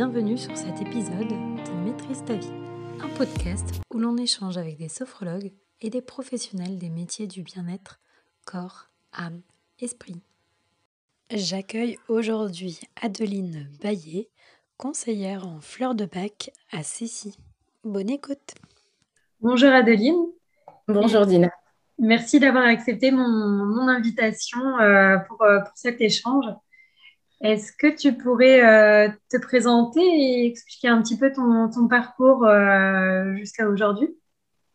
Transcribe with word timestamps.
bienvenue 0.00 0.38
sur 0.38 0.56
cet 0.56 0.80
épisode 0.80 1.28
de 1.28 1.84
Maîtrise 1.84 2.24
ta 2.24 2.32
vie, 2.32 2.54
un 3.02 3.08
podcast 3.18 3.82
où 3.92 3.98
l'on 3.98 4.16
échange 4.16 4.56
avec 4.56 4.78
des 4.78 4.88
sophrologues 4.88 5.52
et 5.82 5.90
des 5.90 6.00
professionnels 6.00 6.78
des 6.78 6.88
métiers 6.88 7.26
du 7.26 7.42
bien-être, 7.42 8.00
corps, 8.46 8.88
âme, 9.12 9.42
esprit. 9.78 10.22
J'accueille 11.30 11.98
aujourd'hui 12.08 12.80
Adeline 13.02 13.68
Baillet, 13.82 14.30
conseillère 14.78 15.46
en 15.46 15.60
fleurs 15.60 15.94
de 15.94 16.06
bac 16.06 16.50
à 16.72 16.82
Cécy. 16.82 17.36
Bonne 17.84 18.08
écoute. 18.08 18.54
Bonjour 19.42 19.68
Adeline. 19.68 20.28
Bonjour 20.88 21.26
Dina. 21.26 21.50
Merci 21.98 22.40
d'avoir 22.40 22.64
accepté 22.64 23.10
mon, 23.10 23.86
invitation 23.86 24.60
euh, 24.80 25.18
pour, 25.18 25.42
euh, 25.42 25.58
pour, 25.58 25.76
cet 25.76 26.00
échange. 26.00 26.46
Est-ce 27.42 27.72
que 27.72 27.94
tu 27.94 28.12
pourrais 28.12 28.62
euh, 28.62 29.08
te 29.30 29.38
présenter 29.38 30.00
et 30.00 30.46
expliquer 30.46 30.88
un 30.88 31.00
petit 31.02 31.16
peu 31.16 31.32
ton, 31.32 31.88
parcours 31.88 32.46
jusqu'à 33.36 33.68
aujourd'hui? 33.68 34.08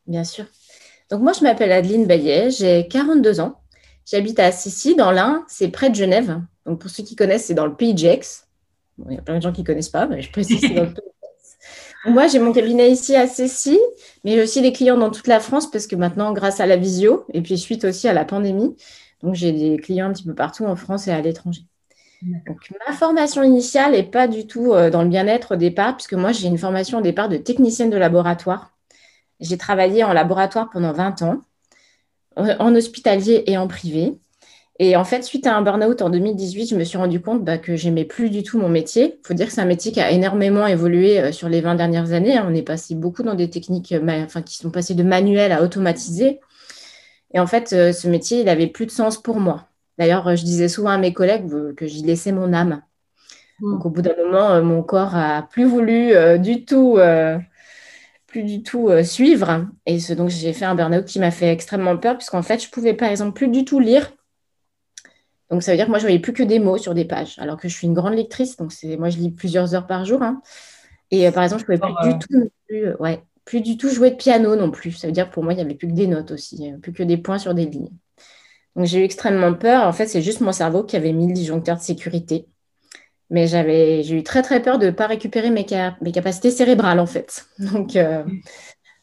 Bien 0.08 0.24
sûr. 0.24 0.46
Donc 1.12 1.22
moi, 1.22 1.34
je 1.34 1.44
m'appelle 1.44 1.72
Adeline 1.72 2.08
Baillet, 2.08 2.50
j'ai 2.50 2.88
42 2.88 3.40
ans. 3.40 3.62
J'habite 4.06 4.40
à 4.40 4.52
Sissi, 4.52 4.96
dans 4.96 5.12
l'Ain, 5.12 5.44
c'est 5.48 5.70
près 5.70 5.90
de 5.90 5.96
Genève. 5.96 6.42
Donc 6.66 6.80
pour 6.80 6.90
ceux 6.90 7.04
qui 7.04 7.16
connaissent, 7.16 7.46
c'est 7.46 7.54
dans 7.54 7.68
le 7.68 7.76
pays 7.76 7.94
de 7.94 8.00
Gex. 8.00 8.48
il 9.10 9.16
y 9.16 9.18
a 9.18 9.22
plein 9.22 9.38
de 9.38 9.42
gens 9.42 9.52
qui 9.52 9.62
ne 9.62 9.66
connaissent 9.68 9.90
pas, 9.90 10.08
mais 10.08 10.22
je 10.22 10.32
précise 10.32 10.62
c'est 10.62 10.70
dans 10.70 10.84
le 10.84 10.94
pays 10.94 11.10
moi, 12.06 12.28
j'ai 12.28 12.38
mon 12.38 12.54
cabinet 12.54 12.92
ici 12.92 13.16
à 13.16 13.26
Cécy, 13.28 13.80
mais 14.24 14.34
j'ai 14.34 14.44
aussi 14.44 14.62
des 14.62 14.72
clients 14.72 14.98
dans 14.98 15.10
toute 15.10 15.28
la 15.28 15.40
France 15.40 15.70
parce 15.72 15.88
que 15.88 15.96
maintenant, 15.96 16.34
grâce 16.34 16.60
à 16.60 16.68
la 16.68 16.78
visio 16.78 17.26
et 17.34 17.42
puis 17.42 17.58
suite 17.58 17.84
aussi 17.84 18.08
à 18.08 18.14
la 18.14 18.26
pandémie, 18.26 18.76
donc 19.24 19.34
j'ai 19.34 19.52
des 19.52 19.78
clients 19.78 20.08
un 20.08 20.14
petit 20.14 20.24
peu 20.24 20.36
partout 20.36 20.66
en 20.66 20.76
France 20.76 21.08
et 21.08 21.12
à 21.12 21.20
l'étranger. 21.20 21.62
Donc, 22.48 22.72
ma 22.88 22.94
formation 22.94 23.44
initiale 23.44 23.92
n'est 23.92 24.04
pas 24.04 24.28
du 24.28 24.48
tout 24.48 24.74
euh, 24.74 24.90
dans 24.90 25.04
le 25.04 25.10
bien-être 25.10 25.54
au 25.54 25.58
départ, 25.58 25.96
puisque 25.96 26.14
moi, 26.14 26.32
j'ai 26.32 26.48
une 26.48 26.58
formation 26.58 27.00
au 27.00 27.02
départ 27.02 27.30
de 27.30 27.38
technicienne 27.38 27.90
de 27.90 27.98
laboratoire. 27.98 28.72
J'ai 29.40 29.58
travaillé 29.58 30.04
en 30.04 30.14
laboratoire 30.14 30.70
pendant 30.72 30.94
20 30.94 31.22
ans, 31.22 31.42
en 32.38 32.76
hospitalier 32.76 33.44
et 33.48 33.58
en 33.58 33.68
privé. 33.68 34.18
Et 34.78 34.98
en 34.98 35.06
fait, 35.06 35.24
suite 35.24 35.48
à 35.48 35.56
un 35.56 35.62
burn-out 35.62 36.02
en 36.02 36.10
2018, 36.10 36.68
je 36.68 36.76
me 36.76 36.84
suis 36.84 36.98
rendu 36.98 37.22
compte 37.22 37.46
bah, 37.46 37.58
que 37.58 37.78
j'aimais 37.78 38.04
plus 38.04 38.30
du 38.30 38.44
tout 38.44 38.60
mon 38.60 38.68
métier. 38.68 39.20
Il 39.24 39.28
faut 39.28 39.34
dire 39.34 39.48
que 39.48 39.54
c'est 39.54 39.62
un 39.62 39.66
métier 39.66 39.94
qui 39.94 40.02
a 40.02 40.12
énormément 40.12 40.68
évolué 40.68 41.20
euh, 41.20 41.32
sur 41.32 41.48
les 41.48 41.62
20 41.62 41.76
dernières 41.76 42.12
années. 42.12 42.38
Hein. 42.38 42.46
On 42.50 42.54
est 42.54 42.62
passé 42.62 42.94
beaucoup 42.94 43.24
dans 43.24 43.36
des 43.36 43.50
techniques 43.50 43.94
euh, 43.94 44.26
qui 44.46 44.58
sont 44.58 44.72
passées 44.72 44.94
de 44.94 45.04
manuel 45.04 45.54
à 45.54 45.64
automatisé. 45.64 46.42
Et 47.34 47.40
en 47.40 47.48
fait, 47.48 47.72
euh, 47.72 47.94
ce 47.94 48.10
métier, 48.10 48.42
il 48.42 48.50
avait 48.50 48.68
plus 48.68 48.86
de 48.86 48.92
sens 48.92 49.22
pour 49.22 49.40
moi. 49.40 49.70
D'ailleurs, 49.98 50.36
je 50.36 50.44
disais 50.44 50.68
souvent 50.68 50.90
à 50.90 50.98
mes 50.98 51.14
collègues 51.14 51.76
que 51.76 51.86
j'y 51.86 52.04
laissais 52.04 52.32
mon 52.32 52.54
âme. 52.54 52.82
Mmh. 53.60 53.72
Donc, 53.72 53.86
au 53.86 53.90
bout 53.90 54.02
d'un 54.02 54.16
moment, 54.18 54.62
mon 54.62 54.84
corps 54.84 55.16
a 55.16 55.44
plus 55.44 55.66
voulu 55.66 56.14
du 56.40 56.66
tout, 56.66 56.98
plus 58.28 58.44
du 58.44 58.64
tout 58.64 58.90
suivre. 59.04 59.68
Et 59.86 59.98
donc, 60.16 60.30
j'ai 60.30 60.54
fait 60.54 60.66
un 60.66 60.76
burn-out 60.76 61.06
qui 61.06 61.20
m'a 61.20 61.32
fait 61.32 61.52
extrêmement 61.52 61.98
peur, 61.98 62.18
puisqu'en 62.18 62.44
fait, 62.44 62.64
je 62.64 62.70
pouvais, 62.70 62.94
par 62.94 63.10
exemple, 63.10 63.34
plus 63.34 63.48
du 63.48 63.64
tout 63.64 63.80
lire 63.80 64.12
donc, 65.50 65.62
ça 65.62 65.72
veut 65.72 65.78
dire 65.78 65.86
que 65.86 65.92
moi, 65.92 66.00
je 66.00 66.04
voyais 66.04 66.20
plus 66.20 66.34
que 66.34 66.44
des 66.44 66.60
mots 66.60 66.78
sur 66.78 66.94
des 66.94 67.06
pages, 67.06 67.38
alors 67.40 67.58
que 67.58 67.68
je 67.68 67.76
suis 67.76 67.88
une 67.88 67.94
grande 67.94 68.16
lectrice. 68.16 68.58
Donc, 68.58 68.72
moi, 68.98 69.10
je 69.10 69.18
lis 69.18 69.32
plusieurs 69.32 69.76
heures 69.76 69.86
par 69.86 70.06
jour. 70.06 70.22
Hein. 70.24 70.42
Et 71.12 71.28
euh, 71.28 71.32
par 71.32 71.44
exemple, 71.44 71.64
je 71.68 71.72
ne 71.72 71.78
pouvais 71.78 71.94
plus, 72.02 72.14
du 72.14 72.20
tout, 72.20 72.52
euh, 72.72 72.96
ouais, 73.00 73.24
plus 73.46 73.62
du 73.62 73.78
tout 73.78 73.90
jouer 73.90 74.12
de 74.12 74.16
piano 74.16 74.56
non 74.56 74.72
plus. 74.72 74.94
Ça 74.94 75.08
veut 75.08 75.14
dire 75.14 75.30
que 75.30 75.34
pour 75.34 75.44
moi, 75.44 75.54
il 75.54 75.58
n'y 75.58 75.62
avait 75.62 75.76
plus 75.76 75.88
que 75.88 75.94
des 75.94 76.08
notes 76.08 76.32
aussi, 76.32 76.72
euh, 76.72 76.78
plus 76.78 76.94
que 76.94 77.04
des 77.04 77.18
points 77.18 77.38
sur 77.38 77.54
des 77.54 77.66
lignes. 77.66 77.92
Donc, 78.76 78.86
j'ai 78.86 79.00
eu 79.00 79.04
extrêmement 79.04 79.54
peur. 79.54 79.88
En 79.88 79.94
fait, 79.94 80.08
c'est 80.08 80.22
juste 80.22 80.42
mon 80.42 80.52
cerveau 80.52 80.84
qui 80.84 80.96
avait 80.96 81.14
mis 81.14 81.28
le 81.28 81.34
disjoncteur 81.34 81.78
de 81.78 81.82
sécurité. 81.82 82.48
Mais 83.30 83.48
j'avais, 83.48 84.04
j'ai 84.04 84.18
eu 84.18 84.24
très, 84.24 84.42
très 84.42 84.62
peur 84.62 84.78
de 84.78 84.88
ne 84.88 84.92
pas 84.92 85.08
récupérer 85.08 85.50
mes, 85.50 85.66
mes, 86.02 86.12
capacités 86.12 86.52
cérébrales, 86.52 87.00
en 87.00 87.08
fait. 87.08 87.46
Donc, 87.60 87.98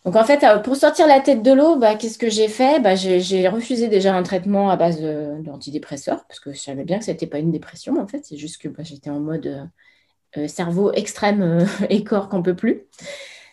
donc 0.05 0.17
en 0.17 0.25
fait, 0.25 0.43
euh, 0.43 0.59
pour 0.59 0.75
sortir 0.77 1.07
la 1.07 1.21
tête 1.21 1.43
de 1.43 1.53
l'eau, 1.53 1.77
bah, 1.77 1.95
qu'est-ce 1.95 2.19
que 2.19 2.29
j'ai 2.29 2.49
fait? 2.49 2.81
Bah, 2.81 2.97
j'ai, 2.97 3.49
refusé 3.49 3.89
déjà 3.89 4.15
un 4.15 4.23
traitement 4.25 4.69
à 4.69 4.77
base 4.77 5.01
d'antidépresseurs, 5.01 6.27
parce 6.27 6.41
que 6.41 6.53
je 6.53 6.59
savais 6.59 6.85
bien 6.85 6.99
que 6.99 7.05
ce 7.05 7.11
n'était 7.13 7.27
pas 7.27 7.39
une 7.39 7.53
dépression, 7.53 8.01
en 8.01 8.07
fait. 8.09 8.25
C'est 8.25 8.37
juste 8.37 8.61
que 8.61 8.69
bah, 8.69 8.83
j'étais 8.83 9.11
en 9.11 9.21
mode 9.21 9.47
euh, 9.47 9.65
euh, 10.39 10.49
cerveau 10.49 10.93
extrême 10.93 11.67
et 11.91 12.03
corps 12.03 12.29
qu'on 12.29 12.43
peut 12.43 12.57
plus. 12.57 12.83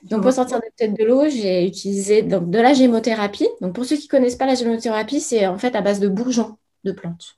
Donc 0.03 0.23
pour 0.23 0.31
sortir 0.31 0.57
de 0.57 0.63
la 0.65 0.71
tête 0.75 0.97
de 0.97 1.03
l'eau, 1.03 1.27
j'ai 1.29 1.65
utilisé 1.65 2.21
donc, 2.21 2.49
de 2.49 2.59
la 2.59 2.73
gémothérapie. 2.73 3.47
Donc 3.61 3.73
pour 3.73 3.85
ceux 3.85 3.97
qui 3.97 4.05
ne 4.05 4.09
connaissent 4.09 4.35
pas 4.35 4.45
la 4.45 4.55
gémothérapie, 4.55 5.19
c'est 5.19 5.45
en 5.47 5.57
fait 5.57 5.75
à 5.75 5.81
base 5.81 5.99
de 5.99 6.07
bourgeons 6.07 6.57
de 6.83 6.91
plantes. 6.91 7.37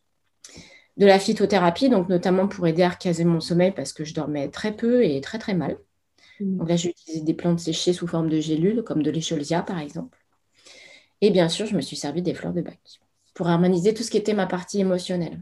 De 0.98 1.06
la 1.06 1.20
phytothérapie, 1.20 1.90
donc 1.90 2.10
notamment 2.10 2.48
pour 2.48 2.68
aider 2.68 2.84
à 2.84 2.90
recaser 2.90 3.24
mon 3.24 3.40
sommeil 3.40 3.72
parce 3.72 3.94
que 3.94 4.04
je 4.04 4.14
dormais 4.14 4.50
très 4.50 4.76
peu 4.76 5.04
et 5.04 5.20
très 5.22 5.40
très 5.40 5.54
mal. 5.54 5.78
Mm. 6.40 6.58
Donc 6.58 6.70
là, 6.70 6.76
j'ai 6.76 6.90
utilisé 6.90 7.22
des 7.24 7.34
plantes 7.34 7.60
séchées 7.60 7.94
sous 7.94 8.08
forme 8.08 8.30
de 8.30 8.40
gélules, 8.40 8.84
comme 8.84 9.02
de 9.02 9.12
l'écholsia 9.12 9.62
par 9.62 9.80
exemple. 9.80 10.18
Et 11.22 11.30
bien 11.30 11.50
sûr, 11.50 11.66
je 11.66 11.76
me 11.76 11.82
suis 11.82 11.96
servi 11.96 12.22
des 12.22 12.34
fleurs 12.34 12.54
de 12.54 12.62
bac 12.62 12.80
pour 13.34 13.48
harmoniser 13.48 13.94
tout 13.94 14.04
ce 14.04 14.12
qui 14.12 14.18
était 14.18 14.34
ma 14.34 14.48
partie 14.48 14.80
émotionnelle. 14.80 15.42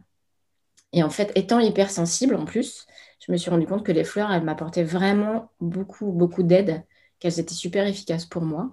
Et 0.93 1.03
en 1.03 1.09
fait, 1.09 1.31
étant 1.35 1.59
hypersensible 1.59 2.35
en 2.35 2.45
plus, 2.45 2.85
je 3.25 3.31
me 3.31 3.37
suis 3.37 3.49
rendu 3.49 3.65
compte 3.65 3.85
que 3.85 3.91
les 3.91 4.03
fleurs, 4.03 4.31
elles 4.31 4.43
m'apportaient 4.43 4.83
vraiment 4.83 5.51
beaucoup, 5.59 6.11
beaucoup 6.11 6.43
d'aide, 6.43 6.83
qu'elles 7.19 7.39
étaient 7.39 7.53
super 7.53 7.87
efficaces 7.87 8.25
pour 8.25 8.43
moi. 8.43 8.71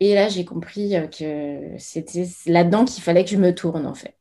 Et 0.00 0.14
là, 0.14 0.28
j'ai 0.28 0.44
compris 0.44 0.94
euh, 0.96 1.06
que 1.06 1.78
c'était 1.78 2.26
là-dedans 2.46 2.84
qu'il 2.84 3.02
fallait 3.02 3.24
que 3.24 3.30
je 3.30 3.36
me 3.36 3.54
tourne, 3.54 3.86
en 3.86 3.94
fait. 3.94 4.14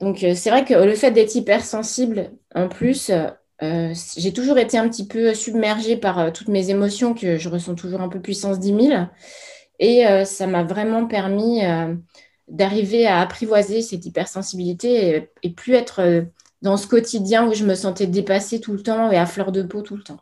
Donc, 0.00 0.24
euh, 0.24 0.34
c'est 0.34 0.50
vrai 0.50 0.64
que 0.64 0.74
le 0.74 0.94
fait 0.94 1.12
d'être 1.12 1.34
hypersensible, 1.36 2.32
en 2.54 2.68
plus, 2.68 3.10
euh, 3.62 3.94
j'ai 4.16 4.32
toujours 4.32 4.58
été 4.58 4.78
un 4.78 4.88
petit 4.88 5.06
peu 5.06 5.34
submergée 5.34 5.96
par 5.96 6.32
toutes 6.32 6.48
mes 6.48 6.70
émotions 6.70 7.14
que 7.14 7.38
je 7.38 7.48
ressens 7.48 7.76
toujours 7.76 8.00
un 8.00 8.08
peu 8.08 8.20
puissance 8.20 8.58
10 8.58 8.88
000. 8.88 9.06
Et 9.78 10.04
ça 10.24 10.46
m'a 10.48 10.64
vraiment 10.64 11.06
permis 11.06 11.60
d'arriver 12.48 13.06
à 13.06 13.20
apprivoiser 13.20 13.82
cette 13.82 14.04
hypersensibilité 14.04 15.28
et, 15.42 15.50
plus 15.50 15.74
être 15.74 16.24
dans 16.60 16.76
ce 16.76 16.88
quotidien 16.88 17.48
où 17.48 17.54
je 17.54 17.64
me 17.64 17.76
sentais 17.76 18.08
dépassée 18.08 18.60
tout 18.60 18.72
le 18.72 18.82
temps 18.82 19.12
et 19.12 19.16
à 19.16 19.26
fleur 19.26 19.52
de 19.52 19.62
peau 19.62 19.82
tout 19.82 19.96
le 19.96 20.02
temps. 20.02 20.20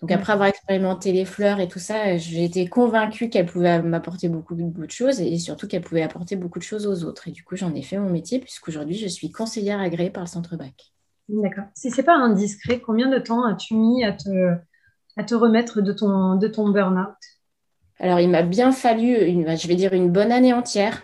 Donc 0.00 0.12
après 0.12 0.32
avoir 0.32 0.48
expérimenté 0.48 1.12
les 1.12 1.24
fleurs 1.24 1.60
et 1.60 1.68
tout 1.68 1.78
ça, 1.78 2.16
j'ai 2.16 2.44
été 2.44 2.66
convaincue 2.68 3.28
qu'elles 3.28 3.46
pouvaient 3.46 3.82
m'apporter 3.82 4.28
beaucoup, 4.28 4.54
beaucoup 4.54 4.86
de 4.86 4.90
choses 4.90 5.20
et 5.20 5.38
surtout 5.38 5.68
qu'elles 5.68 5.82
pouvaient 5.82 6.02
apporter 6.02 6.36
beaucoup 6.36 6.58
de 6.58 6.64
choses 6.64 6.86
aux 6.86 7.04
autres. 7.04 7.28
Et 7.28 7.32
du 7.32 7.44
coup, 7.44 7.56
j'en 7.56 7.74
ai 7.74 7.82
fait 7.82 7.98
mon 7.98 8.08
métier 8.08 8.38
puisqu'aujourd'hui, 8.38 8.96
je 8.96 9.08
suis 9.08 9.30
conseillère 9.30 9.78
agréée 9.78 10.10
par 10.10 10.22
le 10.22 10.28
Centre 10.28 10.56
BAC. 10.56 10.92
D'accord. 11.28 11.64
Si 11.74 11.90
c'est 11.90 12.02
pas 12.02 12.16
indiscret, 12.16 12.80
combien 12.80 13.08
de 13.10 13.18
temps 13.18 13.44
as-tu 13.44 13.74
mis 13.74 14.02
à 14.04 14.12
te, 14.12 14.56
à 15.16 15.24
te 15.24 15.34
remettre 15.34 15.80
de 15.82 15.92
ton, 15.92 16.36
de 16.36 16.48
ton 16.48 16.70
burn-out? 16.70 17.14
Alors, 17.98 18.20
il 18.20 18.30
m'a 18.30 18.42
bien 18.42 18.72
fallu, 18.72 19.14
une, 19.26 19.56
je 19.56 19.68
vais 19.68 19.74
dire, 19.74 19.92
une 19.92 20.10
bonne 20.10 20.32
année 20.32 20.54
entière. 20.54 21.02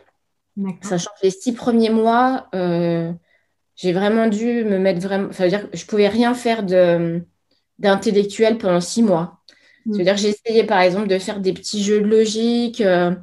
Sachant 0.80 1.10
que 1.20 1.26
les 1.26 1.30
six 1.30 1.52
premiers 1.52 1.90
mois, 1.90 2.48
euh, 2.54 3.12
j'ai 3.74 3.92
vraiment 3.92 4.26
dû 4.26 4.64
me 4.64 4.78
mettre 4.78 5.00
vraiment. 5.00 5.30
Ça 5.32 5.44
veut 5.44 5.50
dire 5.50 5.70
que 5.70 5.76
je 5.76 5.84
pouvais 5.84 6.08
rien 6.08 6.32
faire 6.32 6.62
d'intellectuel 7.78 8.58
pendant 8.58 8.80
six 8.80 9.02
mois. 9.02 9.40
Mm. 9.86 10.02
dire 10.02 10.14
que 10.14 10.20
j'ai 10.20 10.28
essayé, 10.30 10.64
par 10.64 10.80
exemple, 10.80 11.08
de 11.08 11.18
faire 11.18 11.40
des 11.40 11.52
petits 11.52 11.82
jeux 11.82 12.00
de 12.00 12.06
logique 12.06 12.80
euh, 12.80 13.14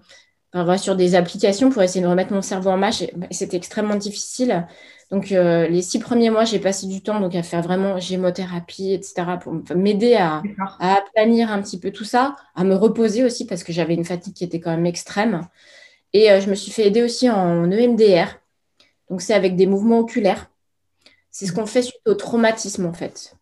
sur 0.78 0.96
des 0.96 1.16
applications 1.16 1.70
pour 1.70 1.82
essayer 1.82 2.02
de 2.04 2.10
remettre 2.10 2.34
mon 2.34 2.42
cerveau 2.42 2.70
en 2.70 2.78
marche. 2.78 3.04
C'était 3.32 3.58
extrêmement 3.58 3.96
difficile. 3.96 4.68
Donc, 5.12 5.32
euh, 5.32 5.68
les 5.68 5.82
six 5.82 6.00
premiers 6.00 6.30
mois, 6.30 6.44
j'ai 6.44 6.60
passé 6.60 6.88
du 6.88 7.02
temps 7.02 7.20
donc, 7.20 7.36
à 7.36 7.44
faire 7.44 7.62
vraiment 7.62 8.00
gémothérapie, 8.00 8.94
etc., 8.94 9.38
pour 9.42 9.54
m'aider 9.76 10.16
à, 10.16 10.42
à, 10.80 10.96
aplanir 10.96 11.52
un 11.52 11.62
petit 11.62 11.80
peu 11.80 11.92
tout 11.92 12.06
ça, 12.06 12.36
à 12.56 12.64
me 12.64 12.76
reposer 12.76 13.24
aussi 13.24 13.46
parce 13.46 13.64
que 13.64 13.74
j'avais 13.74 13.94
une 13.94 14.06
fatigue 14.06 14.34
qui 14.34 14.44
était 14.44 14.60
quand 14.60 14.72
même 14.72 14.86
extrême. 14.86 15.48
Et 16.14 16.32
euh, 16.32 16.40
je 16.40 16.50
me 16.50 16.56
suis 16.56 16.72
fait 16.72 16.88
aider 16.88 17.04
aussi 17.04 17.30
en 17.30 17.70
EMDR. 17.72 18.40
Donc, 19.10 19.22
c'est 19.22 19.34
avec 19.34 19.56
des 19.56 19.66
mouvements 19.66 20.00
oculaires. 20.00 20.50
C'est 21.30 21.46
ce 21.46 21.54
qu'on 21.54 21.66
fait 21.66 21.82
suite 21.82 22.02
au 22.08 22.14
traumatisme, 22.14 22.86
en 22.86 22.94
fait. 22.94 23.36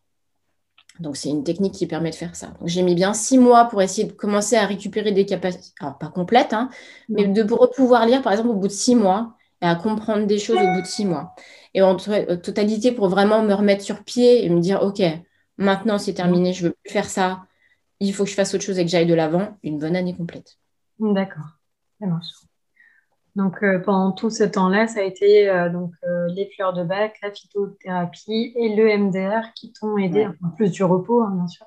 Donc, 1.02 1.18
c'est 1.18 1.30
une 1.30 1.44
technique 1.44 1.74
qui 1.74 1.88
permet 1.88 2.12
de 2.12 2.16
faire 2.16 2.36
ça. 2.36 2.48
Donc, 2.60 2.68
j'ai 2.68 2.84
mis 2.84 2.96
bien 2.96 3.14
six 3.14 3.38
mois 3.38 3.66
pour 3.66 3.82
essayer 3.82 4.08
de 4.08 4.14
commencer 4.14 4.56
à 4.56 4.66
récupérer 4.66 5.12
des 5.12 5.26
capacités, 5.26 5.74
alors 5.80 5.98
pas 5.98 6.10
complètes, 6.10 6.54
hein, 6.54 6.70
mais 7.10 7.28
de 7.28 7.44
pouvoir 7.44 8.06
lire, 8.06 8.22
par 8.22 8.32
exemple, 8.32 8.50
au 8.50 8.56
bout 8.56 8.68
de 8.68 8.74
six 8.74 8.96
mois 8.96 9.36
et 9.62 9.66
à 9.66 9.76
comprendre 9.76 10.26
des 10.26 10.40
choses 10.40 10.58
au 10.58 10.74
bout 10.74 10.82
de 10.82 10.88
six 10.88 11.06
mois 11.06 11.36
et 11.74 11.82
en 11.82 11.98
euh, 12.10 12.36
totalité 12.38 12.92
pour 12.92 13.08
vraiment 13.10 13.44
me 13.44 13.54
remettre 13.54 13.84
sur 13.84 14.04
pied 14.04 14.46
et 14.46 14.50
me 14.50 14.60
dire, 14.60 14.82
OK, 14.84 15.02
maintenant 15.58 15.98
c'est 15.98 16.14
terminé, 16.14 16.54
je 16.54 16.64
ne 16.64 16.70
veux 16.70 16.76
plus 16.84 16.92
faire 16.92 17.10
ça, 17.10 17.46
il 18.00 18.14
faut 18.14 18.24
que 18.24 18.30
je 18.30 18.36
fasse 18.36 18.54
autre 18.54 18.64
chose 18.64 18.80
et 18.80 18.84
que 18.84 18.92
j'aille 18.92 19.06
de 19.06 19.14
l'avant, 19.14 19.58
une 19.64 19.80
bonne 19.80 19.96
année 19.96 20.16
complète. 20.16 20.58
D'accord, 21.00 21.58
ça 22.00 22.08
marche. 22.08 22.28
Donc 23.36 23.64
euh, 23.64 23.80
pendant 23.80 24.12
tout 24.12 24.30
ce 24.30 24.44
temps-là, 24.44 24.88
ça 24.88 25.00
a 25.00 25.04
été 25.04 25.50
euh, 25.50 25.70
donc, 25.70 25.94
les 26.30 26.50
fleurs 26.56 26.74
de 26.74 26.84
bac, 26.84 27.18
la 27.24 27.32
phytothérapie 27.32 28.54
et 28.56 28.76
le 28.76 28.98
MDR 28.98 29.54
qui 29.56 29.72
t'ont 29.72 29.98
aidé, 29.98 30.28
en 30.44 30.50
plus 30.50 30.72
du 30.72 30.84
repos, 30.84 31.22
hein, 31.22 31.32
bien 31.36 31.48
sûr, 31.48 31.66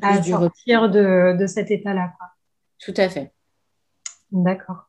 à 0.00 0.22
sortir 0.22 0.90
de, 0.90 1.36
de, 1.38 1.46
cet 1.46 1.70
état-là. 1.70 2.12
Tout 2.78 2.94
à 2.96 3.08
fait. 3.08 3.32
D'accord. 4.30 4.88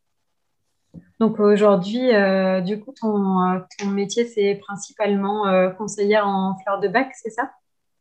Donc 1.20 1.40
aujourd'hui, 1.40 2.14
euh, 2.14 2.62
du 2.62 2.80
coup, 2.80 2.94
ton, 3.00 3.42
euh, 3.42 3.60
ton 3.80 3.88
métier, 3.88 4.26
c'est 4.26 4.56
principalement 4.56 5.48
euh, 5.48 5.70
conseillère 5.70 6.28
en 6.28 6.58
fleurs 6.62 6.80
de 6.80 6.88
bac, 6.88 7.12
c'est 7.16 7.30
ça? 7.30 7.52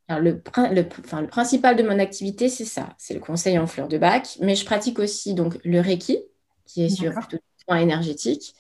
Le, 0.09 0.43
le, 0.73 1.27
principal 1.27 1.77
de 1.77 1.83
mon 1.83 1.99
activité, 1.99 2.51
c'est 2.51 2.67
ça, 2.67 2.89
c'est 2.99 3.15
le 3.15 3.21
conseil 3.21 3.59
en 3.59 3.67
fleurs 3.67 3.89
de 3.89 3.97
bac, 3.97 4.37
mais 4.41 4.55
je 4.57 4.67
pratique 4.67 4.99
aussi 4.99 5.33
donc 5.35 5.59
le 5.65 5.81
Reiki, 5.81 6.19
qui 6.67 6.85
est 6.85 6.91
sur 6.91 7.13
du 7.63 7.73
soin 7.73 7.81
énergétique, 7.81 8.55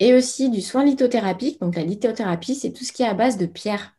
et 0.00 0.14
aussi 0.14 0.50
du 0.50 0.60
soin 0.60 0.84
lithothérapique. 0.84 1.60
Donc 1.60 1.76
la 1.76 1.82
lithothérapie, 1.82 2.54
c'est 2.54 2.72
tout 2.72 2.84
ce 2.84 2.92
qui 2.92 3.02
est 3.02 3.08
à 3.08 3.14
base 3.14 3.36
de 3.36 3.46
pierre. 3.46 3.94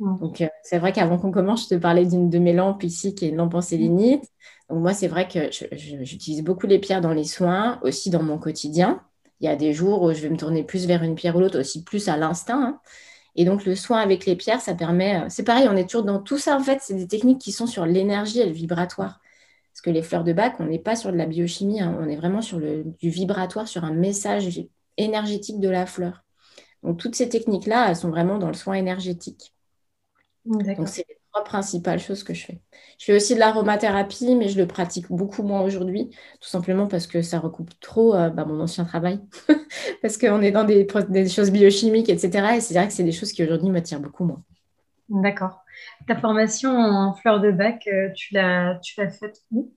Donc 0.00 0.40
euh, 0.40 0.48
c'est 0.62 0.78
vrai 0.78 0.92
qu'avant 0.92 1.18
qu'on 1.18 1.30
commence, 1.30 1.64
je 1.64 1.74
te 1.74 1.74
parlais 1.74 2.06
d'une 2.06 2.30
de 2.30 2.38
mes 2.38 2.54
lampes 2.54 2.82
ici, 2.84 3.14
qui 3.14 3.26
est 3.26 3.28
une 3.28 3.36
lampe 3.36 3.54
en 3.54 3.60
sélénite. 3.60 4.24
Donc 4.70 4.80
moi, 4.80 4.94
c'est 4.94 5.08
vrai 5.08 5.28
que 5.28 5.50
j'utilise 5.72 6.42
beaucoup 6.42 6.66
les 6.66 6.78
pierres 6.78 7.00
dans 7.00 7.12
les 7.12 7.24
soins, 7.24 7.78
aussi 7.82 8.08
dans 8.08 8.22
mon 8.22 8.38
quotidien. 8.38 9.02
Il 9.40 9.46
y 9.46 9.48
a 9.48 9.56
des 9.56 9.72
jours 9.72 10.02
où 10.02 10.12
je 10.12 10.20
vais 10.20 10.30
me 10.30 10.36
tourner 10.36 10.62
plus 10.62 10.86
vers 10.86 11.02
une 11.02 11.14
pierre 11.14 11.36
ou 11.36 11.40
l'autre, 11.40 11.60
aussi 11.60 11.82
plus 11.82 12.08
à 12.08 12.16
l'instinct. 12.16 12.62
Hein. 12.62 12.80
Et 13.36 13.44
donc, 13.44 13.64
le 13.64 13.74
soin 13.74 13.98
avec 13.98 14.26
les 14.26 14.36
pierres, 14.36 14.60
ça 14.60 14.74
permet. 14.74 15.22
Euh, 15.22 15.26
c'est 15.28 15.44
pareil, 15.44 15.68
on 15.70 15.76
est 15.76 15.88
toujours 15.88 16.04
dans 16.04 16.20
tout 16.20 16.38
ça. 16.38 16.56
En 16.56 16.62
fait, 16.62 16.78
c'est 16.82 16.94
des 16.94 17.06
techniques 17.08 17.40
qui 17.40 17.52
sont 17.52 17.66
sur 17.66 17.84
l'énergie 17.84 18.40
et 18.40 18.46
le 18.46 18.52
vibratoire. 18.52 19.19
Parce 19.80 19.94
que 19.94 19.98
les 19.98 20.02
fleurs 20.02 20.24
de 20.24 20.34
bac, 20.34 20.56
on 20.58 20.66
n'est 20.66 20.78
pas 20.78 20.94
sur 20.94 21.10
de 21.10 21.16
la 21.16 21.24
biochimie, 21.24 21.80
hein. 21.80 21.96
on 21.98 22.06
est 22.06 22.16
vraiment 22.16 22.42
sur 22.42 22.58
le, 22.58 22.84
du 22.98 23.08
vibratoire, 23.08 23.66
sur 23.66 23.82
un 23.82 23.94
message 23.94 24.60
énergétique 24.98 25.58
de 25.58 25.70
la 25.70 25.86
fleur. 25.86 26.22
Donc, 26.82 26.98
toutes 26.98 27.14
ces 27.14 27.30
techniques-là, 27.30 27.88
elles 27.88 27.96
sont 27.96 28.10
vraiment 28.10 28.36
dans 28.36 28.48
le 28.48 28.52
soin 28.52 28.74
énergétique. 28.74 29.54
Donc, 30.44 30.86
c'est 30.86 31.06
trois 31.32 31.44
principales 31.44 31.98
choses 31.98 32.22
que 32.24 32.34
je 32.34 32.44
fais. 32.44 32.60
Je 32.98 33.06
fais 33.06 33.16
aussi 33.16 33.32
de 33.34 33.38
l'aromathérapie, 33.38 34.34
mais 34.34 34.48
je 34.48 34.58
le 34.58 34.66
pratique 34.66 35.06
beaucoup 35.08 35.44
moins 35.44 35.62
aujourd'hui, 35.62 36.10
tout 36.42 36.48
simplement 36.50 36.86
parce 36.86 37.06
que 37.06 37.22
ça 37.22 37.38
recoupe 37.38 37.70
trop 37.80 38.14
euh, 38.14 38.28
bah, 38.28 38.44
mon 38.44 38.60
ancien 38.60 38.84
travail, 38.84 39.18
parce 40.02 40.18
qu'on 40.18 40.42
est 40.42 40.50
dans 40.50 40.64
des, 40.64 40.86
des, 41.08 41.26
choses 41.26 41.50
biochimiques, 41.50 42.10
etc. 42.10 42.56
Et 42.56 42.60
c'est 42.60 42.74
vrai 42.74 42.86
que 42.86 42.92
c'est 42.92 43.02
des 43.02 43.12
choses 43.12 43.32
qui 43.32 43.42
aujourd'hui 43.42 43.70
m'attirent 43.70 44.00
beaucoup 44.00 44.24
moins. 44.24 44.42
D'accord. 45.08 45.59
Ta 46.06 46.16
formation 46.16 46.70
en 46.70 47.14
fleurs 47.14 47.40
de 47.40 47.50
bac, 47.50 47.86
euh, 47.86 48.10
tu 48.14 48.34
l'as 48.34 48.80
faite 49.10 49.42
où? 49.52 49.72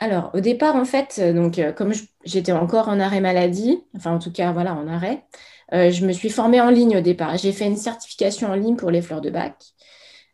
Alors, 0.00 0.30
au 0.34 0.40
départ, 0.40 0.76
en 0.76 0.84
fait, 0.84 1.20
euh, 1.20 1.32
donc, 1.32 1.60
comme 1.76 1.92
j'étais 2.24 2.52
encore 2.52 2.88
en 2.88 2.98
arrêt 3.00 3.20
maladie, 3.20 3.84
enfin, 3.96 4.12
en 4.12 4.18
tout 4.18 4.32
cas, 4.32 4.52
voilà, 4.52 4.74
en 4.74 4.88
arrêt, 4.88 5.24
je 5.72 6.06
me 6.06 6.12
suis 6.12 6.30
formée 6.30 6.60
en 6.60 6.70
ligne 6.70 6.98
au 6.98 7.00
départ. 7.00 7.36
J'ai 7.36 7.50
fait 7.50 7.66
une 7.66 7.76
certification 7.76 8.48
en 8.48 8.54
ligne 8.54 8.76
pour 8.76 8.90
les 8.90 9.02
fleurs 9.02 9.20
de 9.20 9.30
bac. 9.30 9.56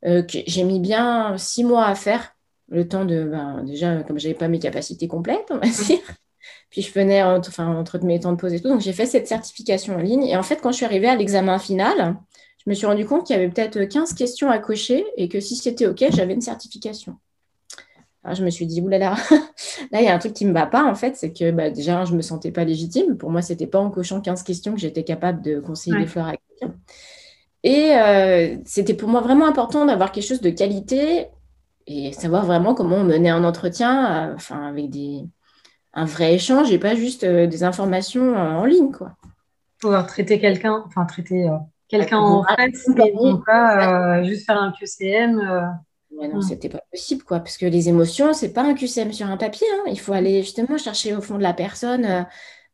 Euh, 0.07 0.23
j'ai 0.29 0.65
mis 0.65 0.81
bien 0.81 1.37
six 1.37 1.65
mois 1.65 1.87
à 1.87 1.95
faire, 1.95 2.35
le 2.69 2.89
temps 2.89 3.05
de, 3.05 3.25
ben, 3.25 3.65
déjà, 3.65 4.03
comme 4.03 4.19
je 4.19 4.29
n'avais 4.29 4.39
pas 4.39 4.49
mes 4.49 4.59
capacités 4.59 5.09
complètes, 5.09 5.47
on 5.51 5.59
va 5.59 5.69
dire. 5.69 5.99
Puis 6.71 6.83
je 6.83 6.93
venais 6.93 7.23
entre, 7.23 7.49
enfin, 7.51 7.67
entre 7.77 7.99
mes 8.05 8.21
temps 8.21 8.33
de 8.33 8.37
pause 8.37 8.55
et 8.55 8.61
tout. 8.61 8.69
Donc 8.69 8.81
j'ai 8.81 8.93
fait 8.93 9.07
cette 9.07 9.27
certification 9.27 9.97
en 9.97 9.99
ligne. 9.99 10.23
Et 10.23 10.37
en 10.37 10.43
fait, 10.43 10.57
quand 10.57 10.71
je 10.71 10.77
suis 10.77 10.87
arrivée 10.87 11.09
à 11.09 11.17
l'examen 11.17 11.59
final, 11.59 12.17
je 12.65 12.71
me 12.71 12.75
suis 12.75 12.87
rendu 12.87 13.07
compte 13.07 13.27
qu'il 13.27 13.35
y 13.35 13.39
avait 13.39 13.49
peut-être 13.49 13.83
15 13.83 14.13
questions 14.15 14.51
à 14.51 14.59
cocher 14.59 15.07
et 15.17 15.29
que 15.29 15.41
si 15.41 15.57
c'était 15.57 15.87
OK, 15.87 16.05
j'avais 16.11 16.35
une 16.35 16.43
certification. 16.43 17.17
Alors, 18.23 18.37
je 18.37 18.45
me 18.45 18.51
suis 18.51 18.67
dit, 18.67 18.83
oulala, 18.83 19.15
là, 19.93 20.01
il 20.01 20.05
y 20.05 20.09
a 20.09 20.15
un 20.15 20.19
truc 20.19 20.35
qui 20.35 20.45
ne 20.45 20.51
me 20.51 20.55
va 20.55 20.67
pas, 20.67 20.85
en 20.85 20.95
fait, 20.95 21.17
c'est 21.17 21.33
que 21.33 21.51
bah, 21.53 21.71
déjà, 21.71 22.05
je 22.05 22.13
ne 22.13 22.19
me 22.19 22.23
sentais 22.23 22.51
pas 22.51 22.65
légitime. 22.65 23.17
Pour 23.17 23.31
moi, 23.31 23.41
ce 23.41 23.53
n'était 23.53 23.67
pas 23.67 23.79
en 23.79 23.91
cochant 23.91 24.21
15 24.21 24.43
questions 24.43 24.75
que 24.75 24.81
j'étais 24.81 25.05
capable 25.05 25.41
de 25.41 25.59
conseiller 25.59 25.97
des 25.99 26.07
fleurs 26.07 26.27
à 26.27 26.35
quelqu'un. 26.37 26.75
Et 27.63 27.95
euh, 27.95 28.57
c'était 28.67 28.95
pour 28.95 29.09
moi 29.09 29.23
vraiment 29.23 29.47
important 29.47 29.87
d'avoir 29.87 30.13
quelque 30.13 30.27
chose 30.27 30.41
de 30.41 30.51
qualité 30.51 31.29
et 31.87 32.13
savoir 32.13 32.45
vraiment 32.45 32.75
comment 32.75 32.97
on 32.97 33.05
menait 33.05 33.31
un 33.31 33.45
entretien, 33.45 34.31
euh, 34.31 34.35
enfin 34.35 34.67
avec 34.69 34.91
des, 34.91 35.25
un 35.95 36.05
vrai 36.05 36.35
échange 36.35 36.71
et 36.73 36.79
pas 36.79 36.95
juste 36.95 37.25
euh, 37.25 37.47
des 37.47 37.65
informations 37.65 38.35
en 38.35 38.65
ligne, 38.65 38.93
quoi. 38.93 39.13
Pouvoir 39.79 40.07
traiter 40.07 40.39
quelqu'un, 40.39 40.85
enfin 40.87 41.07
traiter 41.07 41.49
quelqu'un 41.91 42.19
en 42.19 42.45
face, 42.45 42.89
pas 43.47 44.23
juste 44.23 44.47
faire 44.47 44.61
un 44.61 44.73
QCM. 44.73 45.39
Ouais, 46.13 46.29
non, 46.29 46.41
c'était 46.41 46.69
pas 46.69 46.83
possible, 46.91 47.23
quoi, 47.23 47.39
parce 47.39 47.57
que 47.57 47.67
les 47.67 47.89
émotions, 47.89 48.33
c'est 48.33 48.53
pas 48.53 48.63
un 48.63 48.75
QCM 48.75 49.13
sur 49.13 49.27
un 49.27 49.37
papier. 49.37 49.67
Hein. 49.75 49.85
Il 49.87 49.99
faut 49.99 50.13
aller 50.13 50.43
justement 50.43 50.77
chercher 50.77 51.15
au 51.15 51.23
fond 51.23 51.39
de 51.39 51.43
la 51.43 51.55
personne. 51.55 52.27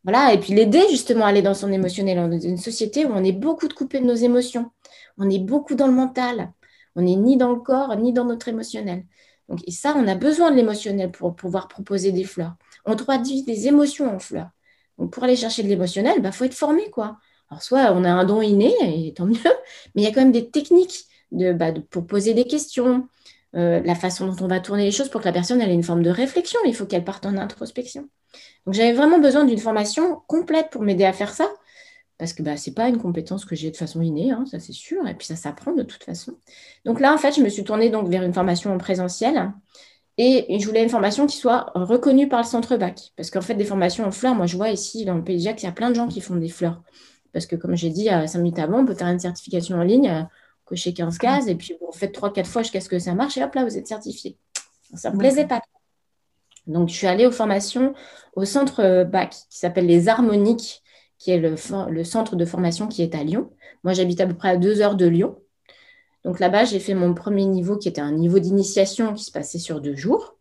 voilà, 0.04 0.32
et 0.32 0.38
puis 0.38 0.54
l'aider 0.54 0.82
justement 0.90 1.24
à 1.24 1.28
aller 1.28 1.42
dans 1.42 1.54
son 1.54 1.70
émotionnel. 1.70 2.16
Dans 2.30 2.38
une 2.38 2.58
société 2.58 3.04
où 3.04 3.10
on 3.12 3.22
est 3.22 3.32
beaucoup 3.32 3.68
de 3.68 3.74
coupés 3.74 4.00
de 4.00 4.06
nos 4.06 4.14
émotions 4.14 4.70
on 5.18 5.30
est 5.30 5.38
beaucoup 5.38 5.74
dans 5.74 5.86
le 5.86 5.92
mental. 5.92 6.52
On 6.94 7.02
n'est 7.02 7.16
ni 7.16 7.36
dans 7.36 7.52
le 7.52 7.60
corps, 7.60 7.94
ni 7.96 8.12
dans 8.12 8.24
notre 8.24 8.48
émotionnel. 8.48 9.04
Donc, 9.48 9.60
et 9.66 9.70
ça, 9.70 9.94
on 9.96 10.06
a 10.08 10.14
besoin 10.14 10.50
de 10.50 10.56
l'émotionnel 10.56 11.10
pour 11.10 11.36
pouvoir 11.36 11.68
proposer 11.68 12.12
des 12.12 12.24
fleurs. 12.24 12.54
On 12.84 12.96
traduit 12.96 13.42
des 13.42 13.68
émotions 13.68 14.14
en 14.14 14.18
fleurs. 14.18 14.50
Donc, 14.98 15.12
pour 15.12 15.24
aller 15.24 15.36
chercher 15.36 15.62
de 15.62 15.68
l'émotionnel, 15.68 16.14
il 16.16 16.22
bah, 16.22 16.32
faut 16.32 16.44
être 16.44 16.54
formé, 16.54 16.90
quoi. 16.90 17.18
Alors, 17.50 17.62
soit 17.62 17.92
on 17.92 18.04
a 18.04 18.10
un 18.10 18.24
don 18.24 18.42
inné, 18.42 18.74
et 18.82 19.14
tant 19.14 19.26
mieux, 19.26 19.36
mais 19.94 20.02
il 20.02 20.04
y 20.04 20.06
a 20.06 20.10
quand 20.10 20.20
même 20.20 20.32
des 20.32 20.50
techniques 20.50 21.04
bah, 21.32 21.72
pour 21.90 22.06
poser 22.06 22.34
des 22.34 22.44
questions, 22.44 23.08
euh, 23.54 23.80
la 23.84 23.94
façon 23.94 24.26
dont 24.26 24.44
on 24.44 24.48
va 24.48 24.60
tourner 24.60 24.84
les 24.84 24.92
choses 24.92 25.08
pour 25.08 25.20
que 25.20 25.26
la 25.26 25.32
personne 25.32 25.60
ait 25.60 25.72
une 25.72 25.82
forme 25.82 26.02
de 26.02 26.10
réflexion. 26.10 26.58
Il 26.66 26.74
faut 26.74 26.86
qu'elle 26.86 27.04
parte 27.04 27.26
en 27.26 27.36
introspection. 27.36 28.08
Donc, 28.66 28.74
j'avais 28.74 28.92
vraiment 28.92 29.18
besoin 29.18 29.44
d'une 29.44 29.58
formation 29.58 30.20
complète 30.26 30.70
pour 30.70 30.82
m'aider 30.82 31.04
à 31.04 31.12
faire 31.12 31.32
ça 31.32 31.48
parce 32.18 32.32
que 32.32 32.42
bah, 32.42 32.56
ce 32.56 32.70
n'est 32.70 32.74
pas 32.74 32.88
une 32.88 32.98
compétence 32.98 33.44
que 33.44 33.54
j'ai 33.54 33.70
de 33.70 33.76
façon 33.76 34.00
innée, 34.00 34.30
hein, 34.30 34.44
ça 34.50 34.58
c'est 34.58 34.72
sûr, 34.72 35.06
et 35.06 35.14
puis 35.14 35.26
ça 35.26 35.36
s'apprend 35.36 35.72
de 35.72 35.82
toute 35.82 36.04
façon. 36.04 36.32
Donc 36.84 37.00
là, 37.00 37.12
en 37.12 37.18
fait, 37.18 37.32
je 37.36 37.42
me 37.42 37.48
suis 37.48 37.64
tournée 37.64 37.90
donc 37.90 38.08
vers 38.08 38.22
une 38.22 38.32
formation 38.32 38.72
en 38.72 38.78
présentiel, 38.78 39.52
et 40.18 40.58
je 40.58 40.66
voulais 40.66 40.82
une 40.82 40.88
formation 40.88 41.26
qui 41.26 41.36
soit 41.36 41.70
reconnue 41.74 42.28
par 42.28 42.40
le 42.40 42.46
centre 42.46 42.76
bac, 42.76 43.12
parce 43.16 43.30
qu'en 43.30 43.42
fait, 43.42 43.54
des 43.54 43.66
formations 43.66 44.04
en 44.04 44.12
fleurs, 44.12 44.34
moi 44.34 44.46
je 44.46 44.56
vois 44.56 44.70
ici 44.70 45.04
dans 45.04 45.14
le 45.14 45.22
Pays 45.22 45.36
de 45.36 45.42
Jacques, 45.42 45.62
il 45.62 45.66
y 45.66 45.68
a 45.68 45.72
plein 45.72 45.90
de 45.90 45.94
gens 45.94 46.08
qui 46.08 46.22
font 46.22 46.36
des 46.36 46.48
fleurs, 46.48 46.82
parce 47.36 47.44
que 47.44 47.54
comme 47.54 47.76
j'ai 47.76 47.90
dit 47.90 48.08
à 48.08 48.26
5 48.26 48.38
minutes 48.38 48.58
avant, 48.58 48.78
on 48.78 48.86
peut 48.86 48.94
faire 48.94 49.08
une 49.08 49.18
certification 49.18 49.76
en 49.76 49.82
ligne, 49.82 50.08
euh, 50.08 50.22
cocher 50.64 50.94
15 50.94 51.18
cases, 51.18 51.48
et 51.48 51.54
puis 51.54 51.76
vous 51.82 51.92
faites 51.92 52.18
3-4 52.18 52.46
fois 52.46 52.62
jusqu'à 52.62 52.80
ce 52.80 52.88
que 52.88 52.98
ça 52.98 53.14
marche, 53.14 53.36
et 53.36 53.44
hop 53.44 53.54
là, 53.54 53.62
vous 53.62 53.76
êtes 53.76 53.86
certifié. 53.86 54.38
Ça 54.94 55.10
ne 55.10 55.16
me 55.16 55.18
plaisait 55.18 55.44
pas. 55.44 55.60
Donc, 56.66 56.88
je 56.88 56.94
suis 56.94 57.06
allée 57.06 57.26
aux 57.26 57.30
formations 57.30 57.92
au 58.36 58.46
centre 58.46 59.04
bac 59.04 59.32
qui 59.50 59.58
s'appelle 59.58 59.84
les 59.84 60.08
harmoniques 60.08 60.82
qui 61.18 61.30
est 61.30 61.36
le, 61.36 62.04
centre 62.04 62.36
de 62.36 62.44
formation 62.46 62.86
qui 62.86 63.02
est 63.02 63.14
à 63.14 63.22
Lyon. 63.22 63.50
Moi, 63.84 63.92
j'habite 63.92 64.22
à 64.22 64.26
peu 64.26 64.34
près 64.34 64.48
à 64.48 64.56
deux 64.56 64.80
heures 64.80 64.96
de 64.96 65.04
Lyon. 65.04 65.36
Donc 66.24 66.40
là-bas, 66.40 66.64
j'ai 66.64 66.80
fait 66.80 66.94
mon 66.94 67.12
premier 67.12 67.44
niveau 67.44 67.76
qui 67.76 67.88
était 67.88 68.00
un 68.00 68.12
niveau 68.12 68.38
d'initiation 68.38 69.12
qui 69.12 69.24
se 69.24 69.30
passait 69.30 69.58
sur 69.58 69.82
deux 69.82 69.94
jours. 69.94 70.38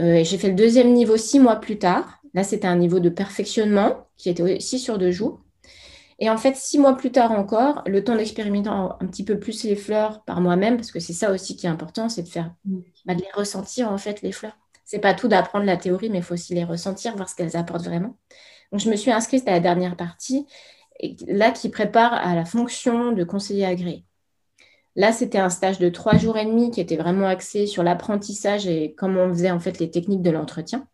Euh, 0.00 0.24
j'ai 0.24 0.36
fait 0.36 0.48
le 0.48 0.56
deuxième 0.56 0.92
niveau 0.92 1.16
six 1.16 1.38
mois 1.38 1.56
plus 1.56 1.78
tard. 1.78 2.20
Là, 2.34 2.42
c'était 2.42 2.66
un 2.66 2.76
niveau 2.76 2.98
de 2.98 3.08
perfectionnement 3.08 4.08
qui 4.16 4.30
était 4.30 4.42
aussi 4.56 4.80
sur 4.80 4.98
deux 4.98 5.12
jours. 5.12 5.45
Et 6.18 6.30
en 6.30 6.38
fait, 6.38 6.56
six 6.56 6.78
mois 6.78 6.96
plus 6.96 7.12
tard 7.12 7.32
encore, 7.32 7.82
le 7.86 8.02
temps 8.02 8.16
d'expérimenter 8.16 8.70
un 8.70 9.06
petit 9.06 9.24
peu 9.24 9.38
plus 9.38 9.64
les 9.64 9.76
fleurs 9.76 10.24
par 10.24 10.40
moi-même, 10.40 10.76
parce 10.76 10.90
que 10.90 11.00
c'est 11.00 11.12
ça 11.12 11.30
aussi 11.30 11.56
qui 11.56 11.66
est 11.66 11.70
important, 11.70 12.08
c'est 12.08 12.22
de 12.22 12.28
faire, 12.28 12.54
bah, 13.04 13.14
de 13.14 13.20
les 13.20 13.30
ressentir 13.34 13.92
en 13.92 13.98
fait 13.98 14.22
les 14.22 14.32
fleurs. 14.32 14.56
C'est 14.84 14.98
pas 15.00 15.14
tout 15.14 15.28
d'apprendre 15.28 15.66
la 15.66 15.76
théorie, 15.76 16.08
mais 16.08 16.18
il 16.18 16.24
faut 16.24 16.34
aussi 16.34 16.54
les 16.54 16.64
ressentir, 16.64 17.16
voir 17.16 17.28
ce 17.28 17.34
qu'elles 17.34 17.56
apportent 17.56 17.84
vraiment. 17.84 18.16
Donc, 18.72 18.80
je 18.80 18.90
me 18.90 18.96
suis 18.96 19.10
inscrite 19.10 19.46
à 19.46 19.50
la 19.52 19.60
dernière 19.60 19.96
partie, 19.96 20.46
et 21.00 21.16
là 21.26 21.50
qui 21.50 21.68
prépare 21.68 22.14
à 22.14 22.34
la 22.34 22.44
fonction 22.44 23.12
de 23.12 23.24
conseiller 23.24 23.66
agréé. 23.66 24.04
Là, 24.94 25.12
c'était 25.12 25.38
un 25.38 25.50
stage 25.50 25.78
de 25.78 25.90
trois 25.90 26.16
jours 26.16 26.38
et 26.38 26.46
demi 26.46 26.70
qui 26.70 26.80
était 26.80 26.96
vraiment 26.96 27.26
axé 27.26 27.66
sur 27.66 27.82
l'apprentissage 27.82 28.66
et 28.66 28.94
comment 28.96 29.24
on 29.24 29.28
faisait 29.28 29.50
en 29.50 29.60
fait 29.60 29.78
les 29.78 29.90
techniques 29.90 30.22
de 30.22 30.30
l'entretien. 30.30 30.88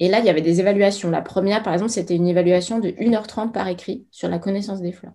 Et 0.00 0.08
là, 0.08 0.20
il 0.20 0.24
y 0.24 0.30
avait 0.30 0.42
des 0.42 0.60
évaluations. 0.60 1.10
La 1.10 1.22
première, 1.22 1.62
par 1.62 1.72
exemple, 1.72 1.90
c'était 1.90 2.14
une 2.14 2.28
évaluation 2.28 2.78
de 2.78 2.90
1h30 2.90 3.52
par 3.52 3.66
écrit 3.68 4.06
sur 4.10 4.28
la 4.28 4.38
connaissance 4.38 4.80
des 4.80 4.92
fleurs. 4.92 5.14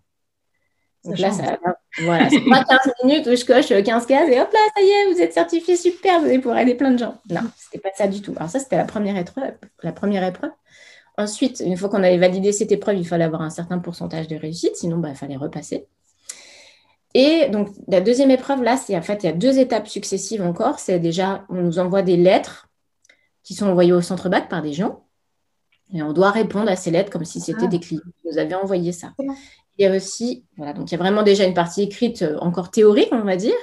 Donc 1.05 1.19
là, 1.19 1.31
ça, 1.31 1.57
voilà, 2.01 2.29
c'est 2.29 2.39
pas 2.49 2.63
15 2.63 2.79
minutes 3.03 3.27
où 3.27 3.35
je 3.35 3.43
coche 3.43 3.67
15 3.67 4.05
cases 4.05 4.29
et 4.29 4.39
hop 4.39 4.49
là, 4.53 4.59
ça 4.75 4.81
y 4.81 4.87
est, 4.87 5.13
vous 5.13 5.19
êtes 5.19 5.33
certifié, 5.33 5.75
super, 5.75 6.19
vous 6.21 6.27
allez 6.27 6.39
pouvoir 6.39 6.59
aider 6.59 6.75
plein 6.75 6.91
de 6.91 6.97
gens. 6.97 7.15
Non, 7.29 7.41
c'était 7.57 7.79
pas 7.79 7.89
ça 7.93 8.07
du 8.07 8.21
tout. 8.21 8.33
Alors 8.37 8.49
ça, 8.49 8.59
c'était 8.59 8.77
la 8.77 8.85
première 8.85 9.17
épreuve. 9.17 9.53
La 9.81 9.91
première 9.91 10.23
épreuve. 10.23 10.51
Ensuite, 11.17 11.61
une 11.63 11.77
fois 11.77 11.89
qu'on 11.89 12.03
avait 12.03 12.17
validé 12.17 12.51
cette 12.51 12.71
épreuve, 12.71 12.97
il 12.97 13.07
fallait 13.07 13.25
avoir 13.25 13.41
un 13.41 13.49
certain 13.49 13.79
pourcentage 13.79 14.27
de 14.27 14.35
réussite, 14.37 14.75
sinon 14.77 14.97
bah, 14.97 15.09
il 15.09 15.15
fallait 15.15 15.35
repasser. 15.35 15.87
Et 17.13 17.49
donc, 17.49 17.69
la 17.87 18.01
deuxième 18.01 18.31
épreuve, 18.31 18.63
là, 18.63 18.77
c'est 18.77 18.97
en 18.97 19.01
fait, 19.01 19.23
il 19.23 19.25
y 19.27 19.29
a 19.29 19.33
deux 19.33 19.59
étapes 19.59 19.87
successives 19.87 20.41
encore. 20.41 20.79
C'est 20.79 20.99
déjà, 20.99 21.45
on 21.49 21.55
nous 21.55 21.79
envoie 21.79 22.01
des 22.01 22.17
lettres 22.17 22.69
qui 23.43 23.53
sont 23.53 23.67
envoyées 23.67 23.93
au 23.93 24.01
centre 24.01 24.29
bac 24.29 24.49
par 24.49 24.61
des 24.61 24.73
gens. 24.73 25.05
Et 25.93 26.01
on 26.01 26.13
doit 26.13 26.31
répondre 26.31 26.69
à 26.69 26.75
ces 26.75 26.91
lettres 26.91 27.11
comme 27.11 27.25
si 27.25 27.39
c'était 27.39 27.65
ah. 27.65 27.67
des 27.67 27.79
clients 27.79 28.01
qui 28.17 28.27
nous 28.27 28.37
avaient 28.37 28.55
envoyé 28.55 28.91
ça. 28.91 29.13
Il 29.77 29.83
y 29.83 29.85
a 29.85 29.95
aussi, 29.95 30.45
voilà, 30.57 30.73
donc 30.73 30.89
il 30.89 30.93
y 30.93 30.95
a 30.95 30.97
vraiment 30.97 31.23
déjà 31.23 31.45
une 31.45 31.53
partie 31.53 31.83
écrite 31.83 32.21
euh, 32.21 32.37
encore 32.39 32.71
théorique, 32.71 33.09
on 33.11 33.21
va 33.23 33.35
dire. 33.35 33.55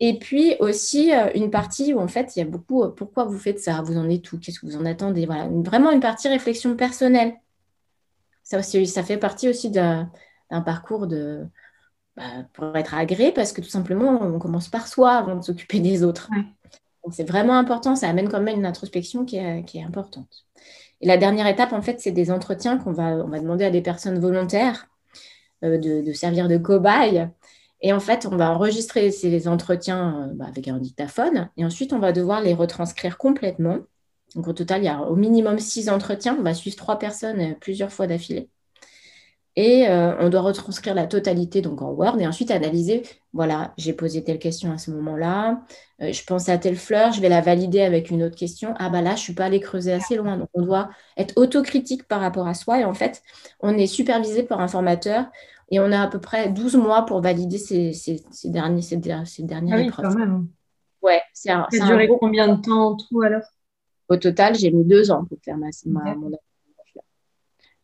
Et 0.00 0.18
puis 0.18 0.56
aussi 0.58 1.14
euh, 1.14 1.30
une 1.34 1.50
partie 1.50 1.94
où 1.94 2.00
en 2.00 2.08
fait 2.08 2.34
il 2.34 2.40
y 2.40 2.42
a 2.42 2.44
beaucoup 2.44 2.82
euh, 2.82 2.88
pourquoi 2.88 3.24
vous 3.24 3.38
faites 3.38 3.60
ça, 3.60 3.82
vous 3.82 3.96
en 3.96 4.08
êtes 4.08 4.32
où, 4.32 4.38
qu'est-ce 4.38 4.58
que 4.58 4.66
vous 4.66 4.76
en 4.76 4.84
attendez, 4.84 5.26
voilà, 5.26 5.48
vraiment 5.48 5.92
une 5.92 6.00
partie 6.00 6.28
réflexion 6.28 6.76
personnelle. 6.76 7.34
Ça 8.42 8.58
aussi, 8.58 8.84
ça 8.86 9.04
fait 9.04 9.16
partie 9.16 9.48
aussi 9.48 9.70
d'un 9.70 10.10
parcours 10.50 11.06
de 11.06 11.46
bah, 12.16 12.24
pour 12.52 12.76
être 12.76 12.94
agréé 12.94 13.30
parce 13.30 13.52
que 13.52 13.60
tout 13.60 13.68
simplement 13.68 14.20
on 14.20 14.40
commence 14.40 14.68
par 14.68 14.88
soi 14.88 15.12
avant 15.12 15.36
de 15.36 15.42
s'occuper 15.42 15.78
des 15.78 16.02
autres. 16.02 16.28
C'est 17.10 17.28
vraiment 17.28 17.58
important, 17.58 17.96
ça 17.96 18.08
amène 18.08 18.28
quand 18.28 18.40
même 18.40 18.58
une 18.58 18.66
introspection 18.66 19.24
qui 19.24 19.36
est, 19.36 19.82
importante. 19.84 20.44
Et 21.00 21.06
la 21.06 21.16
dernière 21.16 21.46
étape 21.48 21.72
en 21.72 21.82
fait 21.82 22.00
c'est 22.00 22.12
des 22.12 22.30
entretiens 22.30 22.78
qu'on 22.78 22.92
va 22.92 23.16
on 23.24 23.28
va 23.28 23.40
demander 23.40 23.64
à 23.64 23.70
des 23.70 23.82
personnes 23.82 24.20
volontaires 24.20 24.88
euh, 25.64 25.78
de, 25.78 26.12
servir 26.12 26.48
de 26.48 26.56
cobayes 26.58 27.28
Et 27.80 27.92
en 27.92 28.00
fait, 28.00 28.26
on 28.26 28.36
va 28.36 28.50
enregistrer 28.50 29.10
ces 29.12 29.46
entretiens 29.48 30.28
euh, 30.30 30.34
bah, 30.34 30.46
avec 30.48 30.66
un 30.68 30.78
dictaphone 30.78 31.50
et 31.56 31.64
ensuite, 31.64 31.92
on 31.92 31.98
va 32.00 32.12
devoir 32.12 32.40
les 32.40 32.54
retranscrire 32.54 33.16
complètement. 33.18 33.78
Donc, 34.34 34.48
au 34.48 34.52
total, 34.52 34.82
il 34.82 34.86
y 34.86 34.88
a 34.88 35.02
au 35.02 35.14
minimum 35.16 35.58
six 35.58 35.88
entretiens. 35.88 36.36
On 36.38 36.42
va 36.42 36.54
suivre 36.54 36.76
trois 36.76 36.98
personnes 36.98 37.40
euh, 37.40 37.54
plusieurs 37.60 37.92
fois 37.92 38.06
d'affilée. 38.08 38.48
Et 39.54 39.86
euh, 39.86 40.16
on 40.18 40.30
doit 40.30 40.40
retranscrire 40.40 40.94
la 40.94 41.06
totalité 41.06 41.60
donc 41.60 41.82
en 41.82 41.90
Word 41.90 42.18
et 42.18 42.26
ensuite 42.26 42.50
analyser. 42.50 43.02
Voilà, 43.34 43.74
j'ai 43.76 43.92
posé 43.92 44.24
telle 44.24 44.38
question 44.38 44.72
à 44.72 44.78
ce 44.78 44.90
moment-là. 44.92 45.60
je 46.00 46.24
pense 46.24 46.48
à 46.48 46.56
telle 46.56 46.76
fleur, 46.76 47.12
je 47.12 47.20
vais 47.20 47.28
la 47.28 47.42
valider 47.42 47.82
avec 47.82 48.10
une 48.10 48.22
autre 48.22 48.36
question. 48.36 48.74
Ah 48.78 48.88
bah 48.88 49.02
là, 49.02 49.10
je 49.10 49.16
ne 49.16 49.24
suis 49.24 49.34
pas 49.34 49.44
allée 49.44 49.60
creuser 49.60 49.92
assez 49.92 50.16
loin. 50.16 50.38
Donc 50.38 50.48
on 50.54 50.62
doit 50.62 50.88
être 51.18 51.34
autocritique 51.36 52.08
par 52.08 52.20
rapport 52.20 52.46
à 52.46 52.54
soi. 52.54 52.80
Et 52.80 52.84
en 52.84 52.94
fait, 52.94 53.22
on 53.60 53.76
est 53.76 53.86
supervisé 53.86 54.42
par 54.42 54.60
un 54.60 54.68
formateur 54.68 55.26
et 55.72 55.80
on 55.80 55.90
a 55.90 56.02
à 56.02 56.06
peu 56.06 56.20
près 56.20 56.50
12 56.50 56.76
mois 56.76 57.06
pour 57.06 57.20
valider 57.20 57.56
ces, 57.58 57.92
derniers, 58.44 58.82
ces, 58.82 58.96
dernières 58.96 59.78
ah 59.78 59.80
oui, 59.80 59.90
Quand 59.94 60.14
même. 60.14 60.48
Ouais, 61.00 61.22
c'est 61.32 61.48
Ça 61.48 61.66
a 61.70 61.86
duré 61.86 62.08
combien 62.20 62.54
de 62.54 62.60
temps 62.60 62.90
en 62.90 62.96
tout 62.96 63.22
alors? 63.22 63.42
Au 64.08 64.16
total, 64.16 64.54
j'ai 64.54 64.70
mis 64.70 64.84
deux 64.84 65.10
ans 65.10 65.24
pour 65.24 65.38
faire 65.42 65.56
ma, 65.56 65.68
mon 66.14 66.30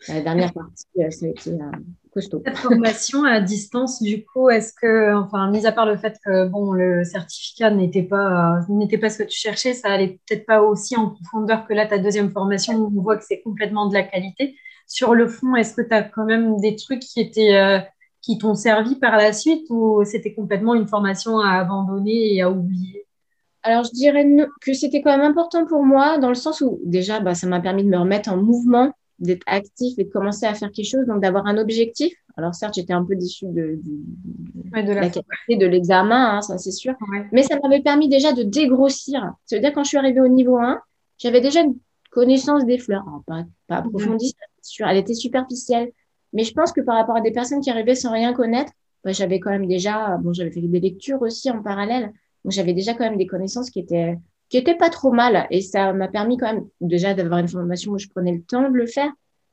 La 0.09 0.21
dernière 0.21 0.53
partie, 0.53 0.87
euh, 0.99 1.11
ça 1.11 1.27
a 1.27 1.29
été 1.29 1.51
euh, 1.51 1.71
costaud. 2.13 2.43
Cette 2.45 2.59
formation 2.59 3.25
à 3.25 3.41
distance, 3.41 4.03
du 4.03 4.25
coup, 4.25 4.49
est-ce 4.49 4.73
que, 4.73 5.15
enfin, 5.15 5.51
mis 5.51 5.67
à 5.67 5.73
part 5.73 5.87
le 5.87 5.97
fait 5.97 6.19
que 6.25 6.47
bon, 6.49 6.73
le 6.73 7.05
certificat 7.05 7.71
n'était 7.71 8.03
pas, 8.03 8.61
n'était 8.69 8.99
pas 8.99 9.11
ce 9.11 9.19
que 9.19 9.29
tu 9.29 9.39
cherchais, 9.39 9.75
ça 9.75 9.89
allait 9.89 10.19
peut-être 10.27 10.47
pas 10.47 10.63
aussi 10.63 10.97
en 10.97 11.11
profondeur 11.11 11.67
que 11.67 11.75
là, 11.75 11.87
ta 11.87 11.99
deuxième 11.99 12.31
formation, 12.31 12.75
où 12.75 12.93
on 12.97 13.03
voit 13.03 13.17
que 13.17 13.25
c'est 13.25 13.41
complètement 13.41 13.89
de 13.89 13.95
la 13.95 14.03
qualité. 14.03 14.57
Sur 14.87 15.15
le 15.15 15.29
fond, 15.29 15.55
est-ce 15.57 15.75
que 15.75 15.83
tu 15.83 15.95
as 15.95 16.03
quand 16.03 16.25
même 16.25 16.59
des 16.61 16.77
trucs 16.77 17.01
qui 17.01 17.21
étaient 17.21 17.55
euh, 17.55 17.79
qui 18.23 18.39
t'ont 18.39 18.55
servi 18.55 18.97
par 18.97 19.17
la 19.17 19.33
suite 19.33 19.67
ou 19.71 20.03
c'était 20.05 20.35
complètement 20.35 20.75
une 20.75 20.89
formation 20.89 21.39
à 21.41 21.53
abandonner 21.53 22.35
et 22.35 22.43
à 22.43 22.51
oublier? 22.51 23.07
Alors, 23.63 23.85
je 23.85 23.91
dirais 23.91 24.27
que 24.61 24.73
c'était 24.73 25.03
quand 25.03 25.17
même 25.17 25.31
important 25.31 25.67
pour 25.67 25.85
moi 25.85 26.19
dans 26.19 26.29
le 26.29 26.35
sens 26.35 26.61
où 26.61 26.81
déjà, 26.85 27.21
bah, 27.21 27.35
ça 27.35 27.47
m'a 27.47 27.61
permis 27.61 27.85
de 27.85 27.89
me 27.89 27.99
remettre 27.99 28.31
en 28.31 28.37
mouvement, 28.37 28.93
d'être 29.19 29.43
actif 29.47 29.99
et 29.99 30.05
de 30.05 30.11
commencer 30.11 30.47
à 30.47 30.55
faire 30.55 30.71
quelque 30.71 30.89
chose, 30.89 31.07
donc 31.07 31.21
d'avoir 31.21 31.47
un 31.47 31.59
objectif. 31.59 32.13
Alors 32.37 32.55
certes, 32.55 32.75
j'étais 32.75 32.93
un 32.93 33.05
peu 33.05 33.17
déçue 33.17 33.47
de, 33.47 33.81
la, 34.73 35.11
qualité 35.11 35.57
de 35.57 35.67
l'examen, 35.67 36.37
hein, 36.37 36.41
ça 36.41 36.57
c'est 36.57 36.71
sûr, 36.71 36.95
mais 37.33 37.43
ça 37.43 37.59
m'avait 37.61 37.83
permis 37.83 38.09
déjà 38.09 38.33
de 38.33 38.45
dégrossir. 38.45 39.33
C'est-à-dire 39.45 39.73
quand 39.73 39.83
je 39.83 39.89
suis 39.89 39.99
arrivée 39.99 40.21
au 40.21 40.29
niveau 40.29 40.57
1, 40.57 40.81
j'avais 41.19 41.41
déjà 41.41 41.63
une 41.63 41.77
connaissance 42.11 42.65
des 42.65 42.79
fleurs, 42.79 43.05
pas, 43.27 43.45
pas 43.67 43.77
approfondie, 43.79 44.35
elle 44.81 44.97
était 44.97 45.15
superficielle. 45.15 45.91
Mais 46.33 46.45
je 46.45 46.53
pense 46.53 46.73
que 46.73 46.81
par 46.81 46.97
rapport 46.97 47.17
à 47.17 47.21
des 47.21 47.33
personnes 47.33 47.61
qui 47.61 47.71
arrivaient 47.71 47.95
sans 47.95 48.13
rien 48.13 48.33
connaître, 48.33 48.73
bah, 49.05 49.13
j'avais 49.13 49.41
quand 49.41 49.51
même 49.51 49.67
déjà, 49.67 50.17
bon, 50.19 50.33
j'avais 50.33 50.51
fait 50.51 50.61
des 50.61 50.81
lectures 50.81 51.23
aussi 51.23 51.51
en 51.51 51.63
parallèle, 51.63 52.13
donc 52.45 52.53
j'avais 52.53 52.75
déjà 52.75 52.95
quand 52.95 53.05
même 53.05 53.17
des 53.17 53.27
connaissances 53.27 53.71
qui 53.71 53.81
étaient, 53.81 54.19
qui 54.49 54.57
étaient 54.57 54.77
pas 54.77 54.91
trop 54.91 55.13
mal. 55.13 55.47
Et 55.51 55.61
ça 55.61 55.93
m'a 55.93 56.09
permis 56.09 56.37
quand 56.37 56.53
même 56.53 56.67
déjà 56.81 57.15
d'avoir 57.15 57.41
une 57.41 57.49
formation 57.49 57.93
où 57.93 57.99
je 57.99 58.09
prenais 58.09 58.33
le 58.33 58.43
temps 58.43 58.69
de 58.71 58.77
le 58.77 58.87
faire, 58.87 59.11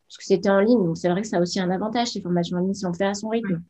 parce 0.07 0.17
que 0.17 0.23
c'était 0.23 0.49
en 0.49 0.59
ligne. 0.59 0.83
Donc 0.83 0.97
c'est 0.97 1.09
vrai 1.09 1.21
que 1.21 1.27
ça 1.27 1.37
a 1.37 1.41
aussi 1.41 1.59
un 1.59 1.69
avantage, 1.69 2.09
ces 2.09 2.21
formations 2.21 2.57
en 2.57 2.61
ligne, 2.61 2.73
si 2.73 2.85
on 2.85 2.93
fait 2.93 3.05
à 3.05 3.13
son 3.13 3.29
rythme. 3.29 3.61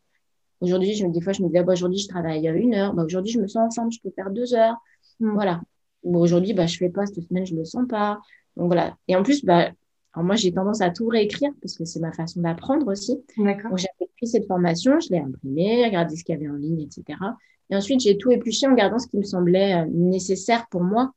Aujourd'hui, 0.62 0.94
je, 0.94 1.06
des 1.06 1.22
fois, 1.22 1.34
je 1.34 1.42
me 1.42 1.48
disais, 1.48 1.60
ah, 1.60 1.64
bah, 1.64 1.74
aujourd'hui, 1.74 2.00
je 2.00 2.08
travaille 2.08 2.48
une 2.48 2.74
heure. 2.74 2.94
Bah, 2.94 3.04
aujourd'hui, 3.04 3.32
je 3.32 3.40
me 3.40 3.48
sens 3.48 3.68
ensemble, 3.68 3.92
je 3.92 4.00
peux 4.02 4.12
faire 4.12 4.32
deux 4.32 4.54
heures. 4.54 4.78
Voilà. 5.20 5.62
aujourd'hui, 6.04 6.54
bah, 6.54 6.66
je 6.66 6.78
fais 6.78 6.90
pas, 6.90 7.06
cette 7.06 7.28
semaine, 7.28 7.46
je 7.46 7.56
le 7.56 7.66
sens 7.66 7.88
pas. 7.88 8.20
Donc 8.56 8.68
voilà. 8.68 8.96
Et 9.08 9.16
en 9.16 9.24
plus, 9.24 9.44
bah, 9.44 9.72
alors 10.14 10.26
moi, 10.26 10.36
j'ai 10.36 10.54
tendance 10.54 10.82
à 10.82 10.92
tout 10.92 11.08
réécrire 11.08 11.52
parce 11.62 11.78
que 11.78 11.84
c'est 11.84 12.00
ma 12.00 12.14
façon 12.14 12.42
d'apprendre 12.42 12.88
aussi. 12.88 13.18
Donc, 13.38 13.78
j'ai 13.78 13.88
pris 14.18 14.28
cette 14.28 14.48
formation, 14.48 15.00
je 15.00 15.10
l'ai 15.10 15.20
imprimée, 15.20 15.86
regardé 15.86 16.16
ce 16.16 16.24
qu'il 16.24 16.36
y 16.36 16.38
avait 16.38 16.50
en 16.50 16.56
ligne, 16.56 16.82
etc. 16.82 17.20
Et 17.70 17.76
ensuite, 17.76 18.02
j'ai 18.02 18.18
tout 18.18 18.32
épluché 18.32 18.68
en 18.68 18.74
gardant 18.74 19.00
ce 19.00 19.08
qui 19.08 19.18
me 19.18 19.24
semblait 19.24 19.76
euh, 19.76 19.86
nécessaire 19.90 20.68
pour 20.70 20.84
moi. 20.84 21.12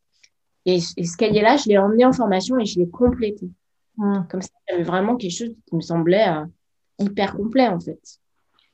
Et, 0.65 0.81
ce 0.81 1.17
cahier-là, 1.17 1.57
je 1.57 1.69
l'ai 1.69 1.79
emmené 1.79 2.05
en 2.05 2.13
formation 2.13 2.59
et 2.59 2.65
je 2.65 2.79
l'ai 2.79 2.89
complété. 2.89 3.49
Hum. 3.99 4.27
Comme 4.31 4.43
ça, 4.43 4.51
j'avais 4.69 4.83
vraiment 4.83 5.17
quelque 5.17 5.37
chose 5.37 5.55
qui 5.67 5.77
me 5.77 5.81
semblait 5.81 6.29
euh, 6.29 6.45
hyper 6.99 7.37
complet, 7.37 7.69
en 7.69 7.81
fait. 7.81 8.01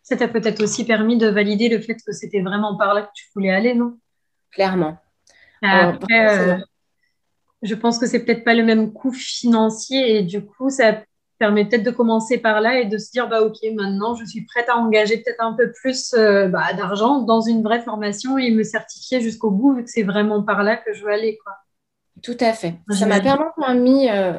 Ça 0.03 0.17
t'a 0.17 0.29
peut-être 0.29 0.63
aussi 0.63 0.85
permis 0.85 1.17
de 1.17 1.29
valider 1.29 1.69
le 1.69 1.81
fait 1.81 1.95
que 1.95 2.13
c'était 2.13 2.43
vraiment 2.43 2.77
par 2.77 2.95
là 2.95 3.03
que 3.03 3.11
tu 3.15 3.27
voulais 3.35 3.51
aller, 3.51 3.75
non? 3.75 3.99
Clairement. 4.51 4.99
Après, 5.63 6.59
je 7.63 7.75
pense 7.75 7.99
que 7.99 8.07
c'est 8.07 8.23
peut-être 8.23 8.45
pas 8.45 8.55
le 8.55 8.63
même 8.63 8.93
coût 8.93 9.13
financier 9.13 10.19
et 10.19 10.23
du 10.23 10.45
coup, 10.45 10.69
ça 10.69 11.03
permet 11.39 11.65
peut-être 11.65 11.83
de 11.83 11.91
commencer 11.91 12.39
par 12.39 12.61
là 12.61 12.81
et 12.81 12.87
de 12.87 12.99
se 12.99 13.11
dire 13.11 13.29
bah 13.29 13.43
ok 13.43 13.57
maintenant 13.75 14.15
je 14.15 14.25
suis 14.25 14.45
prête 14.45 14.69
à 14.69 14.77
engager 14.77 15.19
peut-être 15.19 15.43
un 15.43 15.53
peu 15.53 15.73
plus 15.73 16.15
euh, 16.15 16.49
bah, 16.49 16.73
d'argent 16.77 17.23
dans 17.23 17.41
une 17.41 17.63
vraie 17.63 17.83
formation 17.83 18.39
et 18.39 18.51
me 18.51 18.63
certifier 18.63 19.21
jusqu'au 19.21 19.51
bout 19.51 19.75
vu 19.75 19.85
que 19.85 19.91
c'est 19.91 20.03
vraiment 20.03 20.43
par 20.43 20.63
là 20.63 20.77
que 20.77 20.93
je 20.93 21.05
veux 21.05 21.11
aller 21.11 21.39
quoi. 21.43 21.53
Tout 22.23 22.37
à 22.41 22.53
fait. 22.53 22.77
Ça 22.91 23.05
m'a 23.07 23.21
permis 23.21 24.09
euh, 24.09 24.33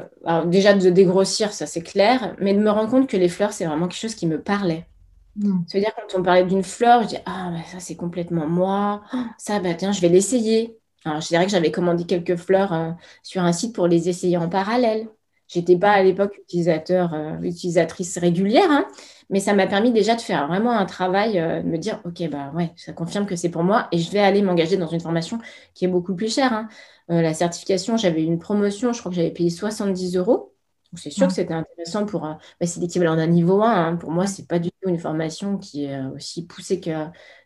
déjà 0.45 0.73
de 0.73 0.89
dégrossir, 0.89 1.53
ça 1.53 1.67
c'est 1.67 1.83
clair, 1.83 2.35
mais 2.39 2.53
de 2.53 2.59
me 2.59 2.71
rendre 2.71 2.89
compte 2.89 3.07
que 3.07 3.17
les 3.17 3.29
fleurs 3.29 3.53
c'est 3.53 3.65
vraiment 3.65 3.87
quelque 3.87 3.99
chose 3.99 4.15
qui 4.15 4.27
me 4.27 4.41
parlait. 4.41 4.87
Hmm. 5.35 5.59
cest 5.67 5.83
à 5.83 5.89
dire 5.89 5.95
quand 5.95 6.17
on 6.17 6.23
parlait 6.23 6.45
d'une 6.45 6.63
fleur, 6.63 7.03
je 7.03 7.07
dis 7.09 7.17
ah 7.25 7.51
bah, 7.51 7.61
ça 7.71 7.79
c'est 7.79 7.95
complètement 7.95 8.47
moi, 8.47 9.03
ça 9.37 9.59
bah 9.59 9.73
tiens 9.73 9.91
je 9.91 10.01
vais 10.01 10.09
l'essayer. 10.09 10.79
Alors, 11.05 11.21
je 11.21 11.27
dirais 11.27 11.45
que 11.45 11.51
j'avais 11.51 11.71
commandé 11.71 12.05
quelques 12.05 12.35
fleurs 12.35 12.73
euh, 12.73 12.91
sur 13.21 13.43
un 13.43 13.53
site 13.53 13.75
pour 13.75 13.87
les 13.87 14.09
essayer 14.09 14.37
en 14.37 14.49
parallèle. 14.49 15.07
J'étais 15.47 15.77
pas 15.77 15.91
à 15.91 16.03
l'époque 16.03 16.37
utilisateur, 16.39 17.13
euh, 17.13 17.39
utilisatrice 17.41 18.17
régulière, 18.17 18.69
hein, 18.69 18.85
mais 19.29 19.39
ça 19.39 19.53
m'a 19.53 19.67
permis 19.67 19.91
déjà 19.91 20.15
de 20.15 20.21
faire 20.21 20.47
vraiment 20.47 20.71
un 20.71 20.85
travail, 20.85 21.39
euh, 21.39 21.61
de 21.61 21.67
me 21.67 21.77
dire, 21.77 22.01
OK, 22.05 22.27
bah 22.29 22.51
ouais, 22.55 22.71
ça 22.75 22.93
confirme 22.93 23.25
que 23.25 23.35
c'est 23.35 23.49
pour 23.49 23.63
moi 23.63 23.87
et 23.91 23.99
je 23.99 24.11
vais 24.11 24.19
aller 24.19 24.41
m'engager 24.41 24.77
dans 24.77 24.87
une 24.87 24.99
formation 24.99 25.39
qui 25.73 25.85
est 25.85 25.87
beaucoup 25.87 26.15
plus 26.15 26.33
chère. 26.33 26.53
Hein. 26.53 26.67
la 27.09 27.33
certification, 27.33 27.97
j'avais 27.97 28.23
une 28.23 28.39
promotion, 28.39 28.91
je 28.93 28.99
crois 28.99 29.11
que 29.11 29.15
j'avais 29.15 29.31
payé 29.31 29.49
70 29.49 30.17
euros. 30.17 30.53
Donc, 30.91 30.99
c'est 30.99 31.09
sûr 31.11 31.27
que 31.27 31.33
c'était 31.33 31.53
intéressant 31.53 32.05
pour. 32.05 32.21
Bah, 32.21 32.37
c'est 32.65 32.79
l'équivalent 32.79 33.15
d'un 33.15 33.27
niveau 33.27 33.61
1. 33.61 33.69
Hein. 33.71 33.95
Pour 33.97 34.11
moi, 34.11 34.27
c'est 34.27 34.47
pas 34.47 34.59
du 34.59 34.69
tout 34.71 34.89
une 34.89 34.99
formation 34.99 35.57
qui 35.57 35.85
est 35.85 36.05
aussi 36.15 36.45
poussée 36.47 36.79
que, 36.79 36.91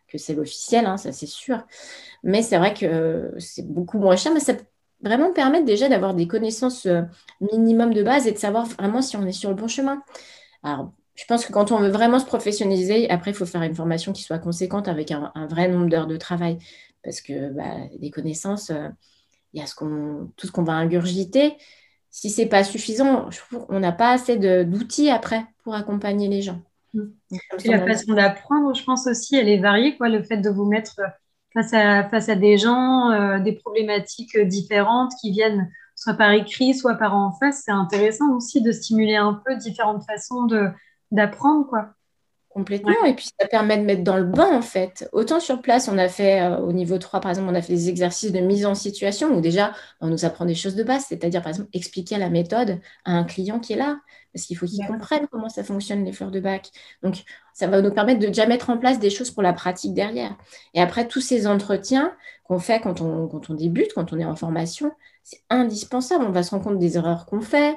que 0.08 0.18
c'est 0.18 0.34
l'officiel, 0.34 0.86
hein, 0.86 0.96
ça 0.96 1.12
c'est 1.12 1.26
sûr. 1.26 1.66
Mais 2.22 2.42
c'est 2.42 2.58
vrai 2.58 2.74
que 2.74 3.34
c'est 3.38 3.66
beaucoup 3.66 3.98
moins 3.98 4.16
cher, 4.16 4.32
mais 4.32 4.40
ça 4.40 4.54
vraiment 5.02 5.32
permettre 5.32 5.64
déjà 5.64 5.88
d'avoir 5.88 6.14
des 6.14 6.26
connaissances 6.26 6.86
euh, 6.86 7.02
minimum 7.40 7.94
de 7.94 8.02
base 8.02 8.26
et 8.26 8.32
de 8.32 8.38
savoir 8.38 8.66
vraiment 8.66 9.02
si 9.02 9.16
on 9.16 9.26
est 9.26 9.32
sur 9.32 9.50
le 9.50 9.56
bon 9.56 9.68
chemin. 9.68 10.02
Alors, 10.62 10.92
je 11.14 11.24
pense 11.26 11.44
que 11.44 11.52
quand 11.52 11.72
on 11.72 11.78
veut 11.78 11.90
vraiment 11.90 12.18
se 12.18 12.26
professionnaliser, 12.26 13.10
après, 13.10 13.30
il 13.30 13.34
faut 13.34 13.46
faire 13.46 13.62
une 13.62 13.74
formation 13.74 14.12
qui 14.12 14.22
soit 14.22 14.38
conséquente 14.38 14.88
avec 14.88 15.10
un, 15.10 15.32
vrai 15.48 15.68
nombre 15.68 15.88
d'heures 15.88 16.06
de 16.06 16.16
travail. 16.16 16.58
Parce 17.02 17.20
que 17.20 17.50
bah, 17.50 17.76
des 17.98 18.10
connaissances, 18.10 18.70
euh, 18.70 18.88
il 19.52 19.60
y 19.60 19.62
a 19.62 19.66
ce 19.66 19.74
qu'on, 19.74 20.30
tout 20.36 20.46
ce 20.46 20.52
qu'on 20.52 20.62
va 20.62 20.74
ingurgiter. 20.74 21.56
Si 22.10 22.30
ce 22.30 22.42
n'est 22.42 22.48
pas 22.48 22.64
suffisant, 22.64 23.28
on 23.68 23.80
n'a 23.80 23.92
pas 23.92 24.12
assez 24.12 24.36
d'outils 24.36 25.10
après 25.10 25.44
pour 25.62 25.74
accompagner 25.74 26.28
les 26.28 26.42
gens. 26.42 26.60
Et 26.94 27.68
la 27.68 27.86
façon 27.86 28.14
d'apprendre, 28.14 28.74
je 28.74 28.82
pense 28.84 29.06
aussi, 29.06 29.36
elle 29.36 29.48
est 29.48 29.60
variée. 29.60 29.96
Quoi, 29.96 30.08
le 30.08 30.22
fait 30.22 30.38
de 30.38 30.50
vous 30.50 30.64
mettre 30.64 31.00
face 31.52 31.72
à, 31.72 32.08
face 32.08 32.28
à 32.28 32.34
des 32.34 32.58
gens, 32.58 33.10
euh, 33.10 33.38
des 33.38 33.52
problématiques 33.52 34.38
différentes 34.38 35.12
qui 35.20 35.30
viennent 35.30 35.70
soit 35.96 36.14
par 36.14 36.32
écrit, 36.32 36.74
soit 36.74 36.94
par 36.94 37.14
en 37.14 37.32
face, 37.32 37.62
c'est 37.64 37.72
intéressant 37.72 38.34
aussi 38.34 38.62
de 38.62 38.72
stimuler 38.72 39.16
un 39.16 39.40
peu 39.44 39.56
différentes 39.56 40.02
façons 40.04 40.46
d'apprendre. 41.10 41.66
quoi. 41.66 41.90
Complètement. 42.50 43.04
Et 43.06 43.14
puis, 43.14 43.30
ça 43.40 43.46
permet 43.46 43.78
de 43.78 43.84
mettre 43.84 44.02
dans 44.02 44.16
le 44.16 44.24
bain, 44.24 44.50
en 44.52 44.60
fait. 44.60 45.08
Autant 45.12 45.38
sur 45.38 45.62
place, 45.62 45.88
on 45.88 45.96
a 45.98 46.08
fait, 46.08 46.40
euh, 46.40 46.56
au 46.56 46.72
niveau 46.72 46.98
3, 46.98 47.20
par 47.20 47.30
exemple, 47.30 47.48
on 47.48 47.54
a 47.54 47.62
fait 47.62 47.74
des 47.74 47.88
exercices 47.88 48.32
de 48.32 48.40
mise 48.40 48.66
en 48.66 48.74
situation 48.74 49.28
où 49.28 49.40
déjà, 49.40 49.72
on 50.00 50.08
nous 50.08 50.24
apprend 50.24 50.46
des 50.46 50.56
choses 50.56 50.74
de 50.74 50.82
base, 50.82 51.04
c'est-à-dire, 51.08 51.42
par 51.42 51.50
exemple, 51.50 51.68
expliquer 51.72 52.18
la 52.18 52.28
méthode 52.28 52.80
à 53.04 53.12
un 53.12 53.22
client 53.22 53.60
qui 53.60 53.74
est 53.74 53.76
là, 53.76 54.00
parce 54.32 54.46
qu'il 54.46 54.56
faut 54.56 54.66
qu'il 54.66 54.86
comprenne 54.86 55.26
comment 55.30 55.48
ça 55.48 55.64
fonctionne, 55.64 56.04
les 56.04 56.12
fleurs 56.12 56.30
de 56.30 56.40
bac. 56.40 56.70
Donc, 57.02 57.24
ça 57.54 57.66
va 57.66 57.80
nous 57.82 57.92
permettre 57.92 58.20
de 58.20 58.26
déjà 58.26 58.46
mettre 58.46 58.70
en 58.70 58.78
place 58.78 58.98
des 58.98 59.10
choses 59.10 59.30
pour 59.30 59.42
la 59.42 59.52
pratique 59.52 59.94
derrière. 59.94 60.36
Et 60.74 60.80
après, 60.80 61.08
tous 61.08 61.20
ces 61.20 61.46
entretiens 61.46 62.14
qu'on 62.44 62.58
fait 62.58 62.80
quand 62.80 63.00
on, 63.00 63.28
quand 63.28 63.50
on 63.50 63.54
débute, 63.54 63.92
quand 63.94 64.12
on 64.12 64.18
est 64.18 64.24
en 64.24 64.36
formation, 64.36 64.92
c'est 65.22 65.40
indispensable. 65.50 66.24
On 66.24 66.32
va 66.32 66.42
se 66.42 66.50
rendre 66.50 66.64
compte 66.64 66.78
des 66.78 66.96
erreurs 66.96 67.26
qu'on 67.26 67.40
fait, 67.40 67.76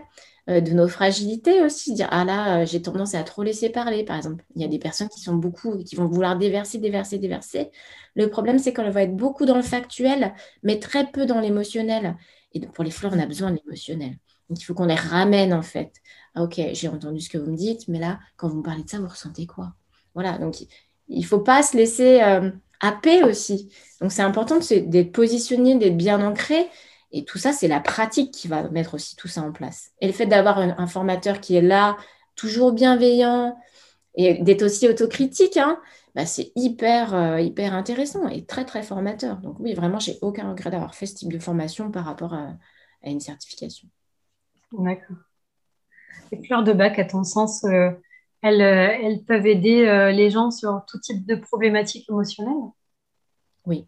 euh, 0.50 0.60
de 0.60 0.72
nos 0.72 0.89
fragilités 0.89 1.62
aussi, 1.62 1.93
dire 1.93 2.07
ah 2.12 2.25
là 2.25 2.62
euh, 2.62 2.65
j'ai 2.65 2.81
tendance 2.81 3.15
à 3.15 3.24
trop 3.24 3.43
laisser 3.43 3.69
parler 3.69 4.03
par 4.03 4.17
exemple. 4.17 4.43
Il 4.55 4.62
y 4.62 4.65
a 4.65 4.67
des 4.67 4.79
personnes 4.79 5.07
qui 5.07 5.22
sont 5.22 5.36
beaucoup 5.36 5.77
qui 5.77 5.95
vont 5.95 6.07
vouloir 6.07 6.38
déverser, 6.38 6.79
déverser, 6.79 7.17
déverser. 7.17 7.72
Le 8.15 8.29
problème 8.29 8.60
c'est 8.60 8.74
qu'on 8.74 8.89
va 8.89 9.03
être 9.03 9.15
beaucoup 9.15 9.45
dans 9.45 9.55
le 9.55 9.62
factuel, 9.62 10.33
mais 10.62 10.79
très 10.79 11.10
peu 11.12 11.25
dans 11.25 11.39
l'émotionnel. 11.39 12.17
Et 12.53 12.60
pour 12.67 12.83
les 12.83 12.91
fleurs, 12.91 13.13
on 13.13 13.19
a 13.19 13.25
besoin 13.25 13.51
de 13.51 13.57
l'émotionnel. 13.63 14.17
Donc 14.50 14.59
il 14.62 14.63
faut 14.63 14.73
qu'on 14.73 14.85
les 14.85 14.95
ramène 14.95 15.53
en 15.53 15.62
fait. 15.62 15.93
Ah, 16.35 16.43
ok, 16.43 16.59
j'ai 16.73 16.88
entendu 16.88 17.21
ce 17.21 17.29
que 17.29 17.38
vous 17.38 17.51
me 17.51 17.57
dites, 17.57 17.88
mais 17.88 18.00
là 18.00 18.19
quand 18.38 18.50
vous 18.50 18.57
me 18.57 18.63
parlez 18.63 18.83
de 18.83 18.89
ça, 18.89 19.00
vous 19.00 19.07
ressentez 19.07 19.45
quoi? 19.45 19.73
Voilà, 20.13 20.38
donc 20.38 20.62
il 21.07 21.21
ne 21.21 21.25
faut 21.25 21.39
pas 21.39 21.63
se 21.63 21.75
laisser 21.77 22.21
euh, 22.21 22.51
happer 22.79 23.23
aussi. 23.23 23.69
Donc 24.01 24.12
c'est 24.12 24.21
important 24.21 24.59
d'être 24.59 25.12
positionné, 25.12 25.75
d'être 25.77 25.97
bien 25.97 26.25
ancré 26.25 26.67
et 27.13 27.25
tout 27.25 27.38
ça, 27.38 27.53
c'est 27.53 27.67
la 27.67 27.79
pratique 27.79 28.33
qui 28.33 28.47
va 28.47 28.67
mettre 28.69 28.95
aussi 28.95 29.15
tout 29.15 29.27
ça 29.27 29.43
en 29.43 29.51
place. 29.51 29.91
Et 30.01 30.07
le 30.07 30.13
fait 30.13 30.25
d'avoir 30.25 30.57
un, 30.57 30.88
formateur 30.88 31.39
qui 31.39 31.55
est 31.55 31.62
là, 31.62 31.95
toujours 32.35 32.73
bienveillant, 32.73 33.55
et 34.15 34.41
d'être 34.43 34.63
aussi 34.63 34.88
autocritique, 34.89 35.57
hein, 35.57 35.79
bah, 36.15 36.25
c'est 36.25 36.51
hyper, 36.55 37.13
euh, 37.13 37.39
hyper 37.39 37.75
intéressant 37.75 38.27
et 38.27 38.45
très, 38.45 38.65
très 38.65 38.81
formateur. 38.81 39.38
Donc 39.38 39.59
oui, 39.59 39.75
vraiment, 39.75 40.00
j'ai 40.00 40.17
aucun 40.21 40.50
regret 40.50 40.71
d'avoir 40.71 40.95
fait 40.95 41.05
ce 41.05 41.13
type 41.15 41.31
de 41.31 41.39
formation 41.39 41.91
par 41.91 42.05
rapport 42.05 42.33
à, 42.33 42.55
une 43.05 43.19
certification. 43.19 43.88
D'accord. 44.74 45.18
Les 46.32 46.44
fleurs 46.44 46.63
de 46.63 46.74
bac, 46.74 47.00
à 47.00 47.06
ton 47.06 47.24
sens, 47.24 47.63
euh, 47.63 47.92
elles, 48.42 48.62
euh, 48.62 48.98
elles, 49.01 49.24
peuvent 49.24 49.46
aider 49.48 50.12
les 50.13 50.30
gens 50.30 50.51
sur 50.51 50.84
tout 50.88 51.00
type 51.00 51.25
de 51.25 51.36
problématiques 51.36 52.10
émotionnelles? 52.10 52.72
Oui. 53.65 53.88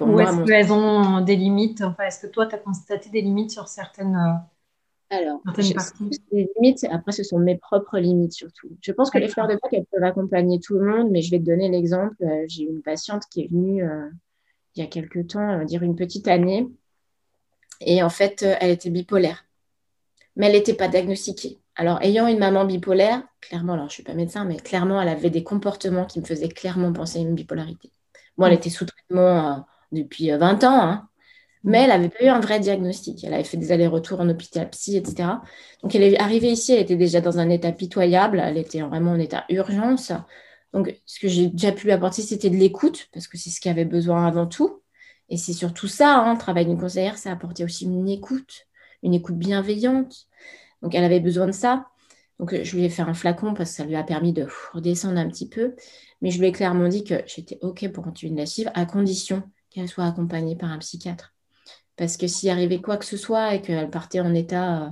Ou 0.00 0.18
est-ce 0.20 0.44
qu'elles 0.44 0.72
ont 0.72 1.20
des 1.20 1.36
limites? 1.36 1.82
Enfin, 1.82 2.04
Est-ce 2.04 2.26
que 2.26 2.32
toi, 2.32 2.46
tu 2.46 2.54
as 2.54 2.58
constaté 2.58 3.10
des 3.10 3.20
limites 3.20 3.50
sur 3.50 3.68
certaines 3.68 4.40
alors, 5.12 5.40
les 6.30 6.48
limites, 6.56 6.86
après, 6.88 7.10
ce 7.10 7.24
sont 7.24 7.40
mes 7.40 7.58
propres 7.58 7.98
limites 7.98 8.32
surtout. 8.32 8.68
Je 8.80 8.92
pense 8.92 9.10
que 9.10 9.18
les 9.18 9.26
fleurs 9.26 9.48
de 9.48 9.54
bac, 9.54 9.72
elles 9.72 9.84
peuvent 9.86 10.04
accompagner 10.04 10.60
tout 10.60 10.78
le 10.78 10.86
monde, 10.86 11.10
mais 11.10 11.20
je 11.20 11.32
vais 11.32 11.40
te 11.40 11.44
donner 11.44 11.68
l'exemple. 11.68 12.14
Euh, 12.22 12.44
j'ai 12.46 12.62
une 12.62 12.80
patiente 12.80 13.24
qui 13.28 13.42
est 13.42 13.50
venue 13.50 13.82
euh, 13.82 14.08
il 14.76 14.84
y 14.84 14.86
a 14.86 14.88
quelques 14.88 15.26
temps, 15.26 15.54
on 15.54 15.58
va 15.58 15.64
dire 15.64 15.82
une 15.82 15.96
petite 15.96 16.28
année, 16.28 16.68
et 17.80 18.04
en 18.04 18.08
fait, 18.08 18.44
euh, 18.44 18.54
elle 18.60 18.70
était 18.70 18.90
bipolaire, 18.90 19.44
mais 20.40 20.46
elle 20.46 20.54
n'était 20.54 20.72
pas 20.72 20.88
diagnostiquée. 20.88 21.60
Alors, 21.76 22.00
ayant 22.00 22.26
une 22.26 22.38
maman 22.38 22.64
bipolaire, 22.64 23.22
clairement, 23.42 23.74
alors 23.74 23.88
je 23.88 23.90
ne 23.90 23.94
suis 23.96 24.02
pas 24.02 24.14
médecin, 24.14 24.46
mais 24.46 24.56
clairement, 24.56 24.98
elle 24.98 25.10
avait 25.10 25.28
des 25.28 25.44
comportements 25.44 26.06
qui 26.06 26.18
me 26.18 26.24
faisaient 26.24 26.48
clairement 26.48 26.94
penser 26.94 27.18
à 27.18 27.20
une 27.22 27.34
bipolarité. 27.34 27.92
Moi, 28.38 28.48
elle 28.48 28.54
mm. 28.54 28.56
était 28.56 28.70
sous 28.70 28.86
traitement 28.86 29.66
depuis 29.92 30.30
20 30.30 30.64
ans, 30.64 30.80
hein, 30.80 31.08
mais 31.62 31.82
elle 31.82 31.90
n'avait 31.90 32.08
pas 32.08 32.24
eu 32.24 32.28
un 32.28 32.40
vrai 32.40 32.58
diagnostic. 32.58 33.22
Elle 33.22 33.34
avait 33.34 33.44
fait 33.44 33.58
des 33.58 33.70
allers-retours 33.70 34.18
en 34.20 34.30
hôpital 34.30 34.70
psy, 34.70 34.96
etc. 34.96 35.28
Donc, 35.82 35.94
elle 35.94 36.04
est 36.04 36.18
arrivée 36.18 36.52
ici, 36.52 36.72
elle 36.72 36.80
était 36.80 36.96
déjà 36.96 37.20
dans 37.20 37.38
un 37.38 37.50
état 37.50 37.70
pitoyable, 37.72 38.40
elle 38.42 38.56
était 38.56 38.80
vraiment 38.80 39.10
en 39.10 39.18
état 39.18 39.44
urgence. 39.50 40.10
Donc, 40.72 40.98
ce 41.04 41.20
que 41.20 41.28
j'ai 41.28 41.48
déjà 41.48 41.70
pu 41.72 41.84
lui 41.84 41.92
apporter, 41.92 42.22
c'était 42.22 42.48
de 42.48 42.56
l'écoute, 42.56 43.08
parce 43.12 43.28
que 43.28 43.36
c'est 43.36 43.50
ce 43.50 43.60
qu'elle 43.60 43.72
avait 43.72 43.84
besoin 43.84 44.26
avant 44.26 44.46
tout. 44.46 44.80
Et 45.28 45.36
c'est 45.36 45.52
surtout 45.52 45.86
ça, 45.86 46.16
hein, 46.16 46.32
le 46.32 46.38
travail 46.38 46.64
d'une 46.64 46.80
conseillère, 46.80 47.18
c'est 47.18 47.28
apporter 47.28 47.62
aussi 47.62 47.84
une 47.84 48.08
écoute, 48.08 48.66
une 49.02 49.12
écoute 49.12 49.36
bienveillante. 49.36 50.29
Donc, 50.82 50.94
elle 50.94 51.04
avait 51.04 51.20
besoin 51.20 51.46
de 51.46 51.52
ça. 51.52 51.86
Donc, 52.38 52.54
je 52.62 52.76
lui 52.76 52.84
ai 52.84 52.88
fait 52.88 53.02
un 53.02 53.14
flacon 53.14 53.54
parce 53.54 53.70
que 53.70 53.76
ça 53.76 53.84
lui 53.84 53.96
a 53.96 54.02
permis 54.02 54.32
de 54.32 54.46
redescendre 54.72 55.18
un 55.18 55.28
petit 55.28 55.48
peu. 55.48 55.74
Mais 56.22 56.30
je 56.30 56.38
lui 56.38 56.46
ai 56.46 56.52
clairement 56.52 56.88
dit 56.88 57.04
que 57.04 57.22
j'étais 57.26 57.58
OK 57.62 57.86
pour 57.92 58.04
continuer 58.04 58.32
de 58.34 58.38
la 58.38 58.46
suivre, 58.46 58.70
à 58.74 58.86
condition 58.86 59.42
qu'elle 59.70 59.88
soit 59.88 60.04
accompagnée 60.04 60.56
par 60.56 60.70
un 60.70 60.78
psychiatre. 60.78 61.34
Parce 61.96 62.16
que 62.16 62.26
s'il 62.26 62.50
arrivait 62.50 62.80
quoi 62.80 62.96
que 62.96 63.04
ce 63.04 63.16
soit 63.16 63.54
et 63.54 63.62
qu'elle 63.62 63.90
partait 63.90 64.20
en 64.20 64.34
état 64.34 64.84
euh, 64.84 64.88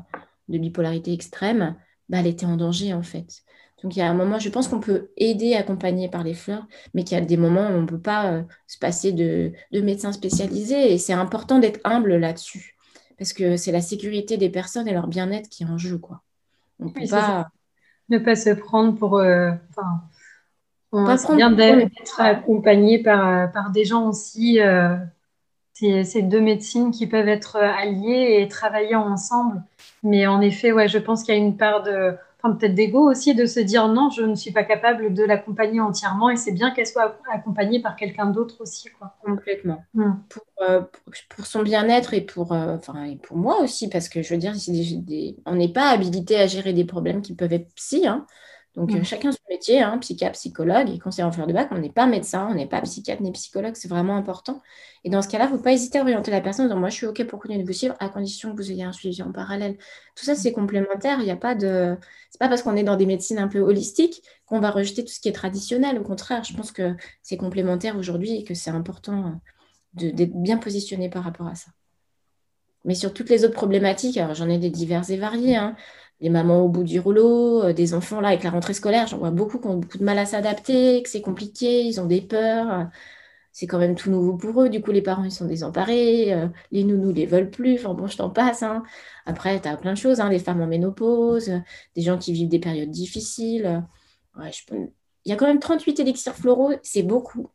de 0.49 0.59
bipolarité 0.59 1.13
extrême, 1.13 1.77
bah, 2.09 2.19
elle 2.21 2.27
était 2.27 2.47
en 2.47 2.57
danger 2.57 2.93
en 2.95 3.03
fait. 3.03 3.43
Donc 3.83 3.95
il 3.95 4.01
y 4.01 4.03
a 4.03 4.11
un 4.11 4.15
moment, 4.15 4.39
je 4.39 4.49
pense 4.49 4.69
qu'on 4.69 4.81
peut 4.81 5.11
aider, 5.17 5.55
accompagner 5.55 6.09
par 6.09 6.25
les 6.25 6.35
fleurs, 6.35 6.67
mais 6.95 7.05
qu'il 7.05 7.17
y 7.17 7.21
a 7.21 7.25
des 7.25 7.37
moments 7.37 7.69
où 7.69 7.73
on 7.73 7.83
ne 7.83 7.87
peut 7.87 8.01
pas 8.01 8.33
euh, 8.33 8.43
se 8.67 8.79
passer 8.79 9.13
de, 9.13 9.53
médecins 9.73 10.13
spécialisés. 10.13 10.93
Et 10.93 10.99
c'est 10.99 11.13
important 11.13 11.59
d'être 11.59 11.81
humble 11.85 12.17
là-dessus. 12.17 12.77
Parce 13.19 13.33
que 13.33 13.57
c'est 13.57 13.73
la 13.73 13.81
sécurité 13.81 14.37
des 14.37 14.51
personnes 14.51 14.89
et 14.89 14.93
leur 14.93 15.09
bien-être 15.09 15.49
qui 15.49 15.65
est 15.65 15.67
en 15.67 15.79
jeu. 15.79 15.99
Quoi. 15.99 16.23
On 16.81 16.91
peut 16.91 17.09
pas... 17.11 17.49
Ne 18.09 18.19
pas 18.19 18.37
se 18.37 18.51
prendre 18.51 18.97
pour... 18.97 19.19
Euh, 19.19 19.53
on 20.93 21.05
bien 21.37 21.51
d'être 21.51 22.21
accompagné 22.21 23.03
par, 23.03 23.53
par 23.53 23.71
des 23.71 23.85
gens 23.85 24.09
aussi 24.09 24.59
c'est 26.05 26.23
deux 26.23 26.41
médecines 26.41 26.91
qui 26.91 27.07
peuvent 27.07 27.29
être 27.29 27.57
euh, 27.57 27.71
alliées 27.71 28.39
et 28.41 28.49
travailler 28.49 28.95
ensemble. 28.95 29.63
Mais 30.03 30.27
en 30.27 30.41
effet, 30.41 30.73
ouais, 30.73 30.89
je 30.89 30.99
pense 30.99 31.23
qu'il 31.23 31.35
y 31.35 31.39
a 31.39 31.41
une 31.41 31.57
part 31.57 31.83
de, 31.83 32.17
enfin, 32.43 32.55
peut-être 32.55 32.75
d'ego 32.75 33.11
aussi, 33.11 33.35
de 33.35 33.47
se 33.47 33.61
dire 33.61 33.89
non, 33.89 34.11
je 34.11 34.23
ne 34.23 34.35
suis 34.35 34.53
pas 34.53 34.65
capable 34.65 35.13
de 35.13 35.25
l'accompagner 35.25 35.81
entièrement 35.81 36.31
et 36.31 36.37
c'est 36.37 36.53
bien 36.53 36.71
qu'elle 36.71 36.87
soit 36.87 37.19
accompagnée 37.33 37.81
par 37.81 37.97
quelqu'un 37.97 38.27
d'autre 38.27 38.57
aussi. 38.61 38.89
Quoi. 38.99 39.15
Complètement. 39.25 39.83
Hmm. 39.95 40.13
Euh, 40.63 40.81
pour, 40.81 41.13
pour, 41.29 41.47
son 41.47 41.63
bien-être 41.63 42.15
et 42.15 42.21
pour, 42.21 42.53
euh, 42.53 42.77
enfin, 42.77 43.05
et 43.05 43.17
pour 43.17 43.37
moi 43.37 43.61
aussi, 43.61 43.89
parce 43.89 44.09
que 44.09 44.23
je 44.23 44.35
veux 44.35 44.41
dire, 44.41 44.55
on 45.47 45.55
n'est 45.55 45.73
pas 45.73 45.91
habilité 45.91 46.37
à 46.37 46.47
gérer 46.47 46.73
des 46.73 46.85
problèmes 46.85 47.23
qui 47.23 47.35
peuvent 47.35 47.53
être 47.53 47.73
psy. 47.75 48.07
Hein. 48.07 48.27
Donc, 48.79 48.93
euh, 48.93 49.01
mm. 49.01 49.05
chacun 49.05 49.33
son 49.33 49.39
métier, 49.51 49.83
hein, 49.83 49.99
psychiatre, 49.99 50.39
psychologue, 50.39 50.89
et 50.89 51.01
conseiller 51.01 51.25
en 51.25 51.33
fleur 51.33 51.49
de 51.49 51.53
bac, 51.53 51.69
on 51.73 51.79
n'est 51.79 51.91
pas 51.91 52.07
médecin, 52.07 52.47
on 52.49 52.55
n'est 52.55 52.69
pas 52.69 52.81
psychiatre 52.83 53.23
ni 53.23 53.33
psychologue, 53.33 53.75
c'est 53.75 53.89
vraiment 53.89 54.17
important. 54.17 54.63
Et 55.03 55.11
dans 55.11 55.21
ce 55.21 55.29
cas-là, 55.29 55.47
il 55.47 55.53
ne 55.53 55.57
faut 55.57 55.63
pas 55.63 55.73
hésiter 55.73 55.99
à 55.99 56.03
orienter 56.03 56.31
la 56.31 56.41
personne 56.41 56.67
en 56.67 56.69
disant 56.69 56.79
Moi, 56.79 56.89
je 56.89 56.95
suis 56.95 57.07
OK 57.07 57.25
pour 57.25 57.41
continuer 57.41 57.61
de 57.61 57.67
vous 57.67 57.73
suivre, 57.73 57.97
à 57.99 58.09
condition 58.09 58.53
que 58.53 58.57
vous 58.57 58.71
ayez 58.71 58.85
un 58.85 58.93
suivi 58.93 59.21
en 59.23 59.33
parallèle. 59.33 59.77
Tout 60.15 60.25
ça, 60.25 60.37
c'est 60.37 60.53
complémentaire. 60.53 61.19
Il 61.19 61.25
n'y 61.25 61.33
a 61.33 61.37
pas 61.37 61.57
de. 61.57 61.97
C'est 62.31 62.39
pas 62.39 62.49
parce 62.49 62.63
qu'on 62.63 62.77
est 62.77 62.85
dans 62.85 62.97
des 62.97 63.07
médecines 63.07 63.39
un 63.39 63.49
peu 63.49 63.59
holistiques 63.59 64.23
qu'on 64.47 64.61
va 64.61 64.71
rejeter 64.71 65.05
tout 65.05 65.13
ce 65.13 65.19
qui 65.19 65.29
est 65.29 65.33
traditionnel. 65.33 65.99
Au 65.99 66.05
contraire, 66.05 66.45
je 66.45 66.55
pense 66.55 66.71
que 66.71 66.95
c'est 67.23 67.37
complémentaire 67.37 67.97
aujourd'hui 67.97 68.37
et 68.37 68.45
que 68.45 68.55
c'est 68.55 68.71
important 68.71 69.41
d'être 69.95 70.41
bien 70.41 70.59
positionné 70.59 71.11
par 71.11 71.25
rapport 71.25 71.49
à 71.49 71.57
ça. 71.57 71.73
Mais 72.85 72.95
sur 72.95 73.13
toutes 73.13 73.29
les 73.29 73.45
autres 73.45 73.55
problématiques, 73.55 74.17
alors 74.19 74.35
j'en 74.35 74.49
ai 74.49 74.59
des 74.59 74.71
diverses 74.71 75.11
et 75.11 75.17
variées. 75.17 75.57
Hein 75.57 75.75
les 76.21 76.31
mamans 76.31 76.65
au 76.65 76.69
bout 76.69 76.85
du 76.85 77.01
rouleau, 77.01 77.63
euh, 77.65 77.73
des 77.73 77.95
enfants 77.95 78.21
là 78.21 78.29
avec 78.29 78.43
la 78.45 78.51
rentrée 78.51 78.75
scolaire, 78.75 79.07
j'en 79.07 79.19
vois 79.19 79.31
beaucoup 79.31 79.59
qui 79.59 79.67
ont 79.69 79.77
beaucoup 79.77 79.99
de 79.99 80.05
mal 80.05 80.19
à 80.19 80.27
s'adapter, 80.27 81.03
que 81.03 81.09
c'est 81.09 81.21
compliqué, 81.23 81.83
ils 81.85 82.01
ont 82.01 82.07
des 82.07 82.21
peurs. 82.21 82.89
C'est 83.53 83.67
quand 83.67 83.79
même 83.79 83.97
tout 83.97 84.11
nouveau 84.11 84.37
pour 84.37 84.63
eux. 84.63 84.69
Du 84.69 84.81
coup, 84.81 84.93
les 84.93 85.03
parents, 85.03 85.25
ils 85.25 85.33
sont 85.33 85.47
désemparés. 85.47 86.33
Euh, 86.33 86.47
les 86.71 86.85
nounous 86.85 87.13
les 87.13 87.27
veulent 87.27 87.51
plus. 87.51 87.75
Enfin, 87.75 87.93
bon, 87.95 88.07
je 88.07 88.17
t'en 88.17 88.31
passe. 88.31 88.63
Hein. 88.63 88.85
Après, 89.27 89.61
tu 89.61 89.69
as 89.69 89.77
plein 89.77 89.95
de 89.95 89.99
choses. 89.99 90.21
Hein, 90.21 90.31
des 90.31 90.39
femmes 90.39 90.61
en 90.61 90.69
ménopause, 90.69 91.51
des 91.97 92.03
gens 92.03 92.19
qui 92.19 92.33
vivent 92.33 92.49
des 92.49 92.61
périodes 92.61 92.91
difficiles. 92.91 93.83
Il 94.39 94.91
y 95.25 95.33
a 95.33 95.37
quand 95.37 95.47
même 95.47 95.59
38 95.59 95.99
élixirs 96.01 96.35
floraux. 96.37 96.73
C'est 96.83 97.03
beaucoup. 97.03 97.49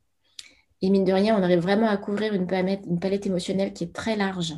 Et 0.81 0.89
mine 0.89 1.05
de 1.05 1.13
rien, 1.13 1.37
on 1.39 1.43
arrive 1.43 1.59
vraiment 1.59 1.87
à 1.87 1.95
couvrir 1.97 2.33
une 2.33 2.47
palette 2.47 3.25
émotionnelle 3.25 3.73
qui 3.73 3.85
est 3.85 3.93
très 3.93 4.17
large. 4.17 4.55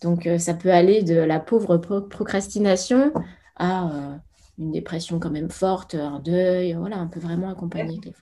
Donc, 0.00 0.26
euh, 0.26 0.38
ça 0.38 0.54
peut 0.54 0.70
aller 0.70 1.02
de 1.02 1.16
la 1.16 1.40
pauvre 1.40 1.76
procrastination 1.76 3.12
à 3.56 3.90
euh, 3.90 4.16
une 4.58 4.72
dépression 4.72 5.18
quand 5.18 5.30
même 5.30 5.50
forte, 5.50 5.94
un 5.94 6.20
deuil. 6.20 6.74
Voilà, 6.74 6.98
on 7.00 7.08
peut 7.08 7.20
vraiment 7.20 7.50
accompagner 7.50 8.00
les 8.02 8.12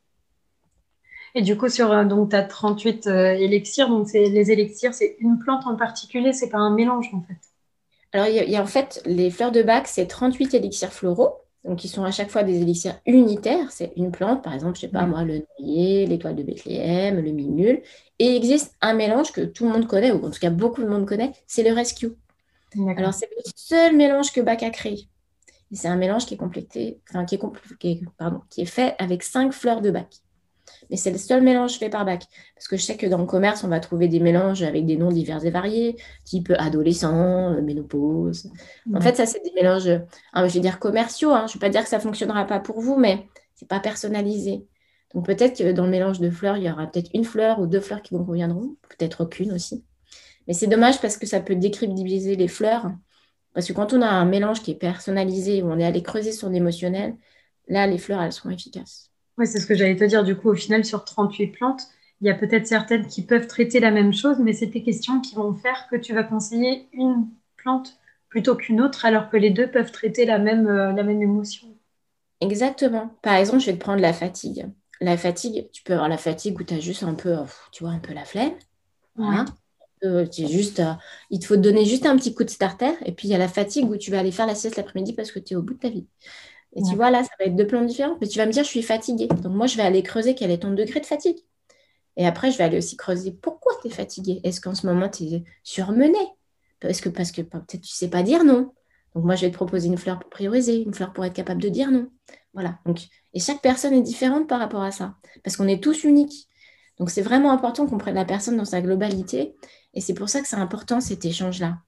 Et 1.35 1.43
du 1.43 1.57
coup, 1.57 1.69
sur 1.69 1.93
euh, 1.93 2.05
donc, 2.05 2.31
tu 2.31 2.37
as 2.37 2.43
38 2.43 3.07
élixirs. 3.07 3.89
Donc, 3.89 4.13
les 4.13 4.51
élixirs, 4.51 4.93
c'est 4.93 5.17
une 5.21 5.39
plante 5.39 5.67
en 5.67 5.77
particulier, 5.77 6.33
c'est 6.33 6.51
pas 6.51 6.59
un 6.59 6.75
mélange 6.75 7.11
en 7.13 7.23
fait? 7.23 7.37
Alors, 8.13 8.27
il 8.27 8.51
y, 8.51 8.57
a 8.57 8.63
en 8.63 8.67
fait 8.67 9.03
les 9.05 9.31
fleurs 9.31 9.53
de 9.53 9.63
bac, 9.63 9.87
c'est 9.87 10.07
38 10.07 10.55
élixirs 10.55 10.93
floraux 10.93 11.43
donc 11.69 11.79
qui 11.79 11.89
sont 11.89 12.03
à 12.03 12.11
chaque 12.11 12.31
fois 12.31 12.43
des 12.45 12.63
élixirs 12.63 12.99
unitaires. 13.05 13.71
C'est 13.71 13.93
une 13.97 14.11
plante, 14.11 14.43
par 14.43 14.55
exemple, 14.55 14.77
je 14.77 14.81
sais 14.81 14.89
pas 14.89 15.05
moi, 15.05 15.23
le 15.23 15.45
noyer, 15.61 16.07
l'étoile 16.07 16.35
de 16.35 16.43
Bethléem, 16.43 17.21
le 17.21 17.31
minule. 17.31 17.83
Et 18.19 18.25
il 18.25 18.37
existe 18.37 18.75
un 18.81 18.95
mélange 18.95 19.33
que 19.33 19.43
tout 19.43 19.67
le 19.67 19.73
monde 19.73 19.87
connaît, 19.87 20.11
ou 20.11 20.25
en 20.25 20.31
tout 20.31 20.41
cas 20.41 20.49
beaucoup 20.51 20.83
de 20.83 20.89
monde 20.89 21.07
connaît, 21.07 21.33
c'est 21.47 21.63
le 21.63 21.75
rescue. 21.75 22.13
Alors 22.97 23.13
c'est 23.13 23.29
le 23.31 23.43
seul 23.55 23.97
mélange 23.97 24.33
que 24.33 24.41
Bach 24.41 24.63
a 24.63 24.71
créé. 24.71 25.09
c'est 25.73 25.89
un 25.89 25.97
mélange 25.97 26.25
qui 26.25 26.35
est 26.35 26.39
complété, 26.39 27.01
enfin 27.11 27.27
qui 27.27 27.35
est, 27.35 28.01
pardon, 28.17 28.41
qui 28.49 28.63
est 28.63 28.67
fait 28.67 28.95
avec 28.99 29.23
cinq 29.23 29.53
fleurs 29.53 29.83
de 29.83 29.91
bac 29.91 30.09
mais 30.91 30.97
c'est 30.97 31.11
le 31.11 31.19
seul 31.19 31.43
mélange 31.43 31.79
fait 31.79 31.89
par 31.89 32.05
Bac. 32.05 32.25
Parce 32.55 32.69
que 32.69 32.77
je 32.77 32.83
sais 32.83 32.97
que 32.97 33.07
dans 33.07 33.19
le 33.19 33.27
commerce, 33.27 33.65
on 33.65 33.69
va 33.69 33.81
trouver 33.81 34.09
des 34.09 34.21
mélanges 34.21 34.63
avec 34.63 34.87
des 34.87 34.97
noms 34.97 35.11
divers 35.11 35.45
et 35.45 35.51
variés, 35.51 35.97
type 36.25 36.53
adolescent, 36.59 37.53
euh, 37.55 37.63
ménopause. 37.63 38.51
En 38.95 39.01
fait, 39.01 39.17
ça, 39.17 39.27
c'est 39.27 39.43
des 39.43 39.53
mélanges, 39.55 39.89
hein, 40.33 40.49
je 40.49 40.55
vais 40.55 40.61
dire 40.61 40.79
commerciaux. 40.79 41.33
Hein. 41.33 41.47
Je 41.47 41.53
ne 41.53 41.55
vais 41.55 41.67
pas 41.67 41.71
dire 41.71 41.83
que 41.83 41.89
ça 41.89 41.99
ne 41.99 42.03
fonctionnera 42.03 42.47
pas 42.47 42.61
pour 42.61 42.81
vous, 42.81 42.97
mais 42.97 43.27
ce 43.55 43.65
n'est 43.65 43.69
pas 43.69 43.81
personnalisé. 43.81 44.67
Donc 45.15 45.27
peut-être 45.27 45.59
que 45.59 45.73
dans 45.73 45.85
le 45.85 45.91
mélange 45.91 46.21
de 46.21 46.31
fleurs, 46.31 46.57
il 46.57 46.65
y 46.65 46.71
aura 46.71 46.87
peut-être 46.87 47.11
une 47.15 47.25
fleur 47.25 47.61
ou 47.61 47.67
deux 47.67 47.81
fleurs 47.81 48.03
qui 48.03 48.15
vous 48.15 48.25
conviendront, 48.25 48.77
peut-être 48.89 49.25
aucune 49.25 49.53
aussi. 49.53 49.85
Mais 50.47 50.55
c'est 50.55 50.67
dommage 50.67 51.01
parce 51.01 51.17
que 51.17 51.27
ça 51.27 51.41
peut 51.41 51.57
décryptibiliser 51.57 52.37
les 52.37 52.49
fleurs. 52.49 52.91
Parce 53.55 53.67
que 53.67 53.73
quand 53.73 53.93
on 53.93 54.03
a 54.03 54.09
un 54.09 54.25
mélange 54.25 54.63
qui 54.63 54.71
est 54.71 54.77
personnalisé, 54.77 55.63
où 55.63 55.71
on 55.71 55.79
est 55.79 55.85
allé 55.85 56.03
creuser 56.03 56.33
son 56.33 56.53
émotionnel, 56.53 57.17
là, 57.69 57.87
les 57.87 57.99
fleurs, 57.99 58.23
elles 58.23 58.33
seront 58.33 58.51
efficaces. 58.51 59.08
Oui, 59.39 59.47
c'est 59.47 59.61
ce 59.61 59.67
que 59.67 59.75
j'allais 59.75 59.97
te 59.97 60.05
dire. 60.05 60.25
Du 60.25 60.37
coup, 60.37 60.51
au 60.51 60.55
final, 60.55 60.85
sur 60.85 61.05
38 61.05 61.49
plantes, 61.49 61.83
il 62.21 62.27
y 62.27 62.31
a 62.31 62.35
peut-être 62.35 62.67
certaines 62.67 63.07
qui 63.07 63.23
peuvent 63.25 63.47
traiter 63.47 63.79
la 63.81 63.91
même 63.91 64.13
chose, 64.13 64.39
mais 64.41 64.53
c'est 64.53 64.71
tes 64.71 64.83
questions 64.83 65.21
qui 65.21 65.35
vont 65.37 65.55
faire 65.55 65.87
que 65.89 65.97
tu 65.97 66.13
vas 66.13 66.25
conseiller 66.25 66.89
une 66.93 67.29
plante 67.57 67.99
plutôt 68.29 68.57
qu'une 68.57 68.81
autre, 68.81 69.05
alors 69.07 69.31
que 69.31 69.37
les 69.37 69.51
deux 69.51 69.71
peuvent 69.71 69.93
traiter 69.93 70.27
la 70.27 70.39
même, 70.39 70.67
euh, 70.67 70.93
la 70.93 71.03
même 71.03 71.23
émotion. 71.23 71.69
Exactement. 72.41 73.11
Par 73.23 73.35
exemple, 73.35 73.61
je 73.61 73.67
vais 73.67 73.75
te 73.75 73.81
prendre 73.81 74.03
la 74.03 74.13
fatigue. 74.13 74.67
La 75.01 75.17
fatigue, 75.17 75.71
tu 75.73 75.83
peux 75.85 75.93
avoir 75.93 76.09
la 76.09 76.19
fatigue 76.19 76.59
où 76.61 76.65
tu 76.65 76.75
as 76.75 76.81
juste 76.81 77.05
un 77.05 77.15
peu, 77.15 77.37
tu 77.73 77.85
vois, 77.85 77.93
un 77.93 78.01
peu 78.01 78.13
la 78.13 78.25
flemme. 78.25 78.53
Euh, 80.05 80.27
juste, 80.31 80.81
euh, 80.81 80.93
il 81.31 81.41
te 81.41 81.47
faut 81.47 81.57
te 81.57 81.61
donner 81.61 81.85
juste 81.85 82.07
un 82.07 82.17
petit 82.17 82.35
coup 82.35 82.45
de 82.45 82.51
starter. 82.51 82.93
Et 83.05 83.13
puis, 83.13 83.29
il 83.29 83.31
y 83.31 83.35
a 83.35 83.39
la 83.39 83.49
fatigue 83.49 83.89
où 83.91 83.97
tu 83.97 84.11
vas 84.11 84.21
aller 84.21 84.31
faire 84.31 84.47
la 84.47 84.55
sieste 84.55 84.77
l'après-midi 84.77 85.13
parce 85.13 85.33
que 85.33 85.39
tu 85.39 85.55
es 85.55 85.57
au 85.57 85.63
bout 85.63 85.75
de 85.75 85.79
ta 85.81 85.89
vie. 85.89 86.07
Et 86.79 86.83
tu 86.83 86.97
vois, 86.97 87.11
là, 87.11 87.23
ça 87.25 87.31
va 87.39 87.47
être 87.47 87.57
deux 87.57 87.67
plans 87.67 87.83
différents. 87.83 88.17
Mais 88.21 88.29
tu 88.29 88.39
vas 88.39 88.47
me 88.47 88.53
dire, 88.53 88.63
je 88.63 88.69
suis 88.69 88.83
fatiguée. 88.83 89.27
Donc, 89.27 89.53
moi, 89.53 89.67
je 89.67 89.77
vais 89.77 89.83
aller 89.83 90.03
creuser 90.03 90.35
quel 90.35 90.51
est 90.51 90.59
ton 90.59 90.71
degré 90.71 91.01
de 91.01 91.07
fatigue. 91.07 91.39
Et 92.17 92.27
après, 92.27 92.51
je 92.51 92.59
vais 92.59 92.65
aller 92.65 92.79
aussi 92.79 92.97
creuser 92.97 93.33
pourquoi 93.33 93.73
tu 93.81 93.89
es 93.89 93.91
fatiguée. 93.91 94.41
Est-ce 94.45 94.61
qu'en 94.61 94.75
ce 94.75 94.87
moment, 94.87 95.09
tu 95.09 95.25
es 95.25 95.45
surmenée? 95.63 96.17
Est-ce 96.83 97.03
que 97.03 97.09
parce 97.09 97.33
que 97.33 97.43
peut-être 97.43 97.71
tu 97.71 97.77
ne 97.79 97.83
sais 97.85 98.09
pas 98.09 98.23
dire 98.23 98.45
non 98.45 98.73
Donc 99.15 99.25
moi, 99.25 99.35
je 99.35 99.47
vais 99.47 99.51
te 99.51 99.57
proposer 99.57 99.89
une 99.89 99.99
fleur 99.99 100.19
pour 100.19 100.31
prioriser, 100.31 100.83
une 100.83 100.95
fleur 100.95 101.13
pour 101.13 101.25
être 101.25 101.35
capable 101.35 101.61
de 101.61 101.69
dire 101.69 101.91
non. 101.91 102.09
Voilà. 102.55 102.79
Donc, 102.87 103.01
et 103.35 103.41
chaque 103.41 103.61
personne 103.61 103.95
est 103.95 104.03
différente 104.03 104.49
par 104.49 104.61
rapport 104.61 104.83
à 104.83 104.91
ça, 104.91 105.17
parce 105.45 105.57
qu'on 105.57 105.69
est 105.69 105.83
tous 105.83 106.05
uniques. 106.05 106.49
Donc 106.99 107.11
c'est 107.11 107.23
vraiment 107.23 107.53
important 107.53 107.87
qu'on 107.87 107.99
prenne 107.99 108.17
la 108.17 108.25
personne 108.25 108.57
dans 108.57 108.65
sa 108.65 108.81
globalité. 108.81 109.55
Et 109.95 110.01
c'est 110.01 110.15
pour 110.15 110.29
ça 110.29 110.41
que 110.41 110.49
c'est 110.49 110.57
important 110.57 111.01
cet 111.01 111.25
échange-là. 111.25 111.79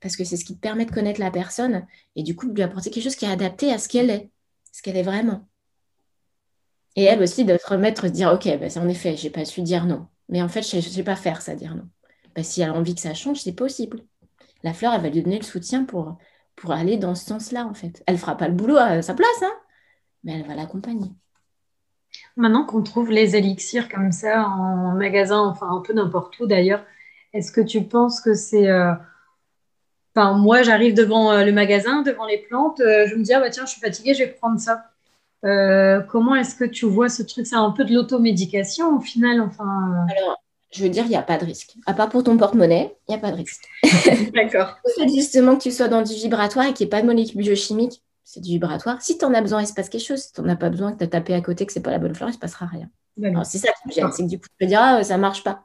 Parce 0.00 0.16
que 0.16 0.24
c'est 0.24 0.36
ce 0.36 0.44
qui 0.44 0.56
te 0.56 0.60
permet 0.60 0.84
de 0.84 0.90
connaître 0.90 1.20
la 1.20 1.30
personne 1.30 1.86
et 2.16 2.22
du 2.22 2.36
coup 2.36 2.48
de 2.48 2.54
lui 2.54 2.62
apporter 2.62 2.90
quelque 2.90 3.04
chose 3.04 3.16
qui 3.16 3.24
est 3.24 3.30
adapté 3.30 3.72
à 3.72 3.78
ce 3.78 3.88
qu'elle 3.88 4.10
est, 4.10 4.30
ce 4.76 4.82
qu'elle 4.82 4.98
est 4.98 5.02
vraiment. 5.02 5.48
Et 6.96 7.04
elle 7.04 7.22
aussi 7.22 7.46
de 7.46 7.56
se 7.56 7.66
remettre, 7.66 8.02
de 8.04 8.08
dire, 8.10 8.30
OK, 8.30 8.46
bah, 8.60 8.66
en 8.76 8.88
effet, 8.88 9.16
je 9.16 9.24
n'ai 9.24 9.30
pas 9.30 9.46
su 9.46 9.62
dire 9.62 9.86
non. 9.86 10.06
Mais 10.28 10.42
en 10.42 10.48
fait, 10.48 10.60
je 10.60 10.76
ne 10.76 10.80
sais 10.82 11.02
pas 11.02 11.16
faire 11.16 11.40
ça, 11.40 11.54
dire 11.54 11.74
non. 11.74 11.88
Bah, 12.34 12.42
si 12.42 12.60
elle 12.60 12.68
a 12.68 12.74
envie 12.74 12.94
que 12.94 13.00
ça 13.00 13.14
change, 13.14 13.40
c'est 13.40 13.54
possible. 13.54 14.02
La 14.62 14.74
fleur, 14.74 14.92
elle 14.92 15.00
va 15.00 15.08
lui 15.08 15.22
donner 15.22 15.38
le 15.38 15.44
soutien 15.44 15.84
pour, 15.84 16.18
pour 16.56 16.72
aller 16.72 16.98
dans 16.98 17.14
ce 17.14 17.24
sens-là, 17.24 17.64
en 17.64 17.72
fait. 17.72 18.04
Elle 18.06 18.16
ne 18.16 18.20
fera 18.20 18.36
pas 18.36 18.48
le 18.48 18.54
boulot 18.54 18.76
à 18.76 19.00
sa 19.00 19.14
place, 19.14 19.42
hein, 19.42 19.54
mais 20.24 20.34
elle 20.34 20.46
va 20.46 20.54
l'accompagner. 20.54 21.10
Maintenant 22.36 22.66
qu'on 22.66 22.82
trouve 22.82 23.10
les 23.10 23.34
élixirs 23.34 23.88
comme 23.88 24.12
ça 24.12 24.46
en 24.46 24.94
magasin, 24.94 25.38
enfin 25.38 25.70
un 25.70 25.80
peu 25.80 25.94
n'importe 25.94 26.38
où 26.38 26.46
d'ailleurs, 26.46 26.84
est-ce 27.32 27.50
que 27.50 27.62
tu 27.62 27.82
penses 27.84 28.20
que 28.20 28.34
c'est... 28.34 28.68
Euh, 28.68 28.92
enfin, 30.16 30.32
moi, 30.32 30.62
j'arrive 30.62 30.94
devant 30.94 31.32
euh, 31.32 31.44
le 31.44 31.52
magasin, 31.52 32.02
devant 32.02 32.26
les 32.26 32.38
plantes, 32.38 32.80
euh, 32.80 33.06
je 33.06 33.14
me 33.14 33.22
dis, 33.22 33.32
ah 33.34 33.40
bah 33.40 33.50
tiens, 33.50 33.66
je 33.66 33.70
suis 33.72 33.80
fatiguée, 33.80 34.14
je 34.14 34.24
vais 34.24 34.30
prendre 34.30 34.58
ça. 34.58 34.84
comment 36.08 36.34
est-ce 36.34 36.54
que 36.54 36.64
tu 36.64 36.86
vois 36.86 37.08
ce 37.08 37.22
truc? 37.22 37.46
C'est 37.46 37.56
un 37.56 37.70
peu 37.70 37.84
de 37.84 37.94
l'automédication 37.94 38.96
au 38.96 39.00
final 39.00 39.40
enfin... 39.40 40.06
Alors, 40.16 40.42
je 40.72 40.82
veux 40.82 40.88
dire, 40.88 41.04
il 41.04 41.10
n'y 41.10 41.16
a 41.16 41.22
pas 41.22 41.38
de 41.38 41.44
risque. 41.44 41.74
À 41.86 41.94
part 41.94 42.08
pour 42.08 42.22
ton 42.24 42.36
porte-monnaie, 42.36 42.96
il 43.08 43.12
n'y 43.12 43.16
a 43.16 43.18
pas 43.18 43.30
de 43.30 43.36
risque. 43.36 43.64
D'accord. 44.34 44.76
Le 44.84 45.02
fait 45.02 45.08
justement 45.08 45.56
que 45.56 45.62
tu 45.62 45.70
sois 45.70 45.88
dans 45.88 46.02
du 46.02 46.12
vibratoire 46.14 46.66
et 46.66 46.72
qu'il 46.72 46.84
n'y 46.84 46.88
ait 46.88 46.96
pas 46.96 47.02
de 47.02 47.06
molécules 47.06 47.40
biochimiques, 47.40 48.02
c'est 48.24 48.40
du 48.40 48.50
vibratoire. 48.50 49.00
Si 49.00 49.16
tu 49.16 49.24
en 49.24 49.32
as 49.34 49.40
besoin, 49.40 49.62
il 49.62 49.66
se 49.66 49.72
passe 49.72 49.88
quelque 49.88 50.04
chose. 50.04 50.20
Si 50.20 50.32
tu 50.32 50.40
n'en 50.40 50.48
as 50.48 50.56
pas 50.56 50.68
besoin, 50.68 50.92
que 50.92 50.98
tu 50.98 51.04
as 51.04 51.08
tapé 51.08 51.32
à 51.32 51.40
côté, 51.40 51.64
que 51.64 51.72
ce 51.72 51.78
n'est 51.78 51.82
pas 51.82 51.92
la 51.92 51.98
bonne 51.98 52.14
fleur, 52.14 52.28
il 52.28 52.32
ne 52.32 52.34
se 52.34 52.40
passera 52.40 52.66
rien. 52.66 52.90
C'est 53.44 53.58
ça 53.58 53.68
qui 53.68 53.88
me 53.88 53.92
gêne, 53.92 54.12
c'est 54.12 54.24
que 54.24 54.28
du 54.28 54.38
coup, 54.38 54.46
tu 54.48 54.54
peux 54.58 54.66
dire, 54.66 54.80
ah, 54.82 55.02
ça 55.02 55.16
ne 55.16 55.22
marche 55.22 55.42
pas. 55.42 55.64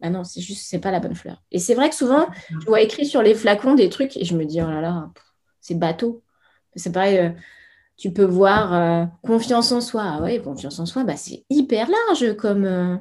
Bah 0.00 0.10
non, 0.10 0.24
c'est 0.24 0.40
juste, 0.40 0.66
c'est 0.66 0.78
pas 0.78 0.90
la 0.90 1.00
bonne 1.00 1.14
fleur. 1.14 1.42
Et 1.50 1.58
c'est 1.58 1.74
vrai 1.74 1.90
que 1.90 1.94
souvent, 1.94 2.28
je 2.58 2.66
vois 2.66 2.80
écrit 2.80 3.06
sur 3.06 3.22
les 3.22 3.34
flacons 3.34 3.74
des 3.74 3.88
trucs 3.90 4.16
et 4.16 4.24
je 4.24 4.36
me 4.36 4.44
dis, 4.44 4.62
oh 4.62 4.70
là 4.70 4.80
là, 4.80 5.10
c'est 5.60 5.74
bateau. 5.74 6.22
C'est 6.76 6.92
pareil, 6.92 7.18
euh, 7.18 7.30
tu 7.96 8.12
peux 8.12 8.24
voir 8.24 8.74
euh, 8.74 9.06
confiance 9.22 9.72
en 9.72 9.80
soi. 9.80 10.02
Ah 10.06 10.22
ouais, 10.22 10.40
confiance 10.40 10.78
en 10.78 10.86
soi, 10.86 11.04
bah, 11.04 11.16
c'est 11.16 11.44
hyper 11.50 11.88
large 11.90 12.36
comme. 12.36 12.64
Euh, 12.64 12.96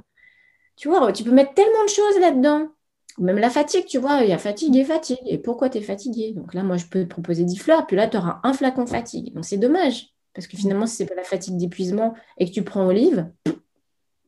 tu 0.76 0.88
vois, 0.90 1.12
tu 1.12 1.24
peux 1.24 1.32
mettre 1.32 1.54
tellement 1.54 1.84
de 1.84 1.90
choses 1.90 2.20
là-dedans. 2.20 2.70
Même 3.18 3.38
la 3.38 3.50
fatigue, 3.50 3.86
tu 3.86 3.98
vois, 4.00 4.22
il 4.24 4.30
y 4.30 4.34
a 4.34 4.38
fatigue 4.38 4.76
et 4.78 4.86
fatigue. 4.86 5.20
Et 5.26 5.38
pourquoi 5.38 5.70
tu 5.70 5.80
es 5.80 5.82
fatigué? 5.82 6.34
Donc 6.34 6.54
là, 6.54 6.64
moi, 6.64 6.78
je 6.78 6.86
peux 6.86 7.04
te 7.04 7.10
proposer 7.10 7.44
10 7.44 7.58
fleurs, 7.58 7.86
puis 7.86 7.98
là, 7.98 8.08
tu 8.08 8.18
auras 8.18 8.40
un 8.44 8.54
flacon 8.54 8.86
fatigue. 8.88 9.34
Donc 9.34 9.46
c'est 9.46 9.58
dommage. 9.58 10.14
Parce 10.34 10.48
que 10.48 10.58
finalement, 10.58 10.86
si 10.88 10.98
ce 10.98 11.04
n'est 11.04 11.10
pas 11.10 11.16
la 11.16 11.24
fatigue 11.24 11.58
d'épuisement 11.58 12.14
et 12.38 12.48
que 12.48 12.54
tu 12.54 12.64
prends 12.64 12.86
olive, 12.88 13.30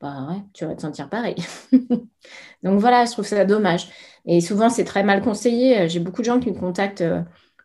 bah 0.01 0.27
ouais, 0.29 0.41
tu 0.53 0.65
vas 0.65 0.75
te 0.75 0.81
sentir 0.81 1.09
pareil. 1.09 1.35
Donc 2.63 2.79
voilà, 2.79 3.05
je 3.05 3.11
trouve 3.11 3.25
ça 3.25 3.45
dommage. 3.45 3.89
Et 4.25 4.41
souvent, 4.41 4.69
c'est 4.69 4.85
très 4.85 5.03
mal 5.03 5.21
conseillé. 5.21 5.89
J'ai 5.89 5.99
beaucoup 5.99 6.21
de 6.21 6.25
gens 6.25 6.39
qui 6.39 6.51
me 6.51 6.59
contactent 6.59 7.01
euh, 7.01 7.21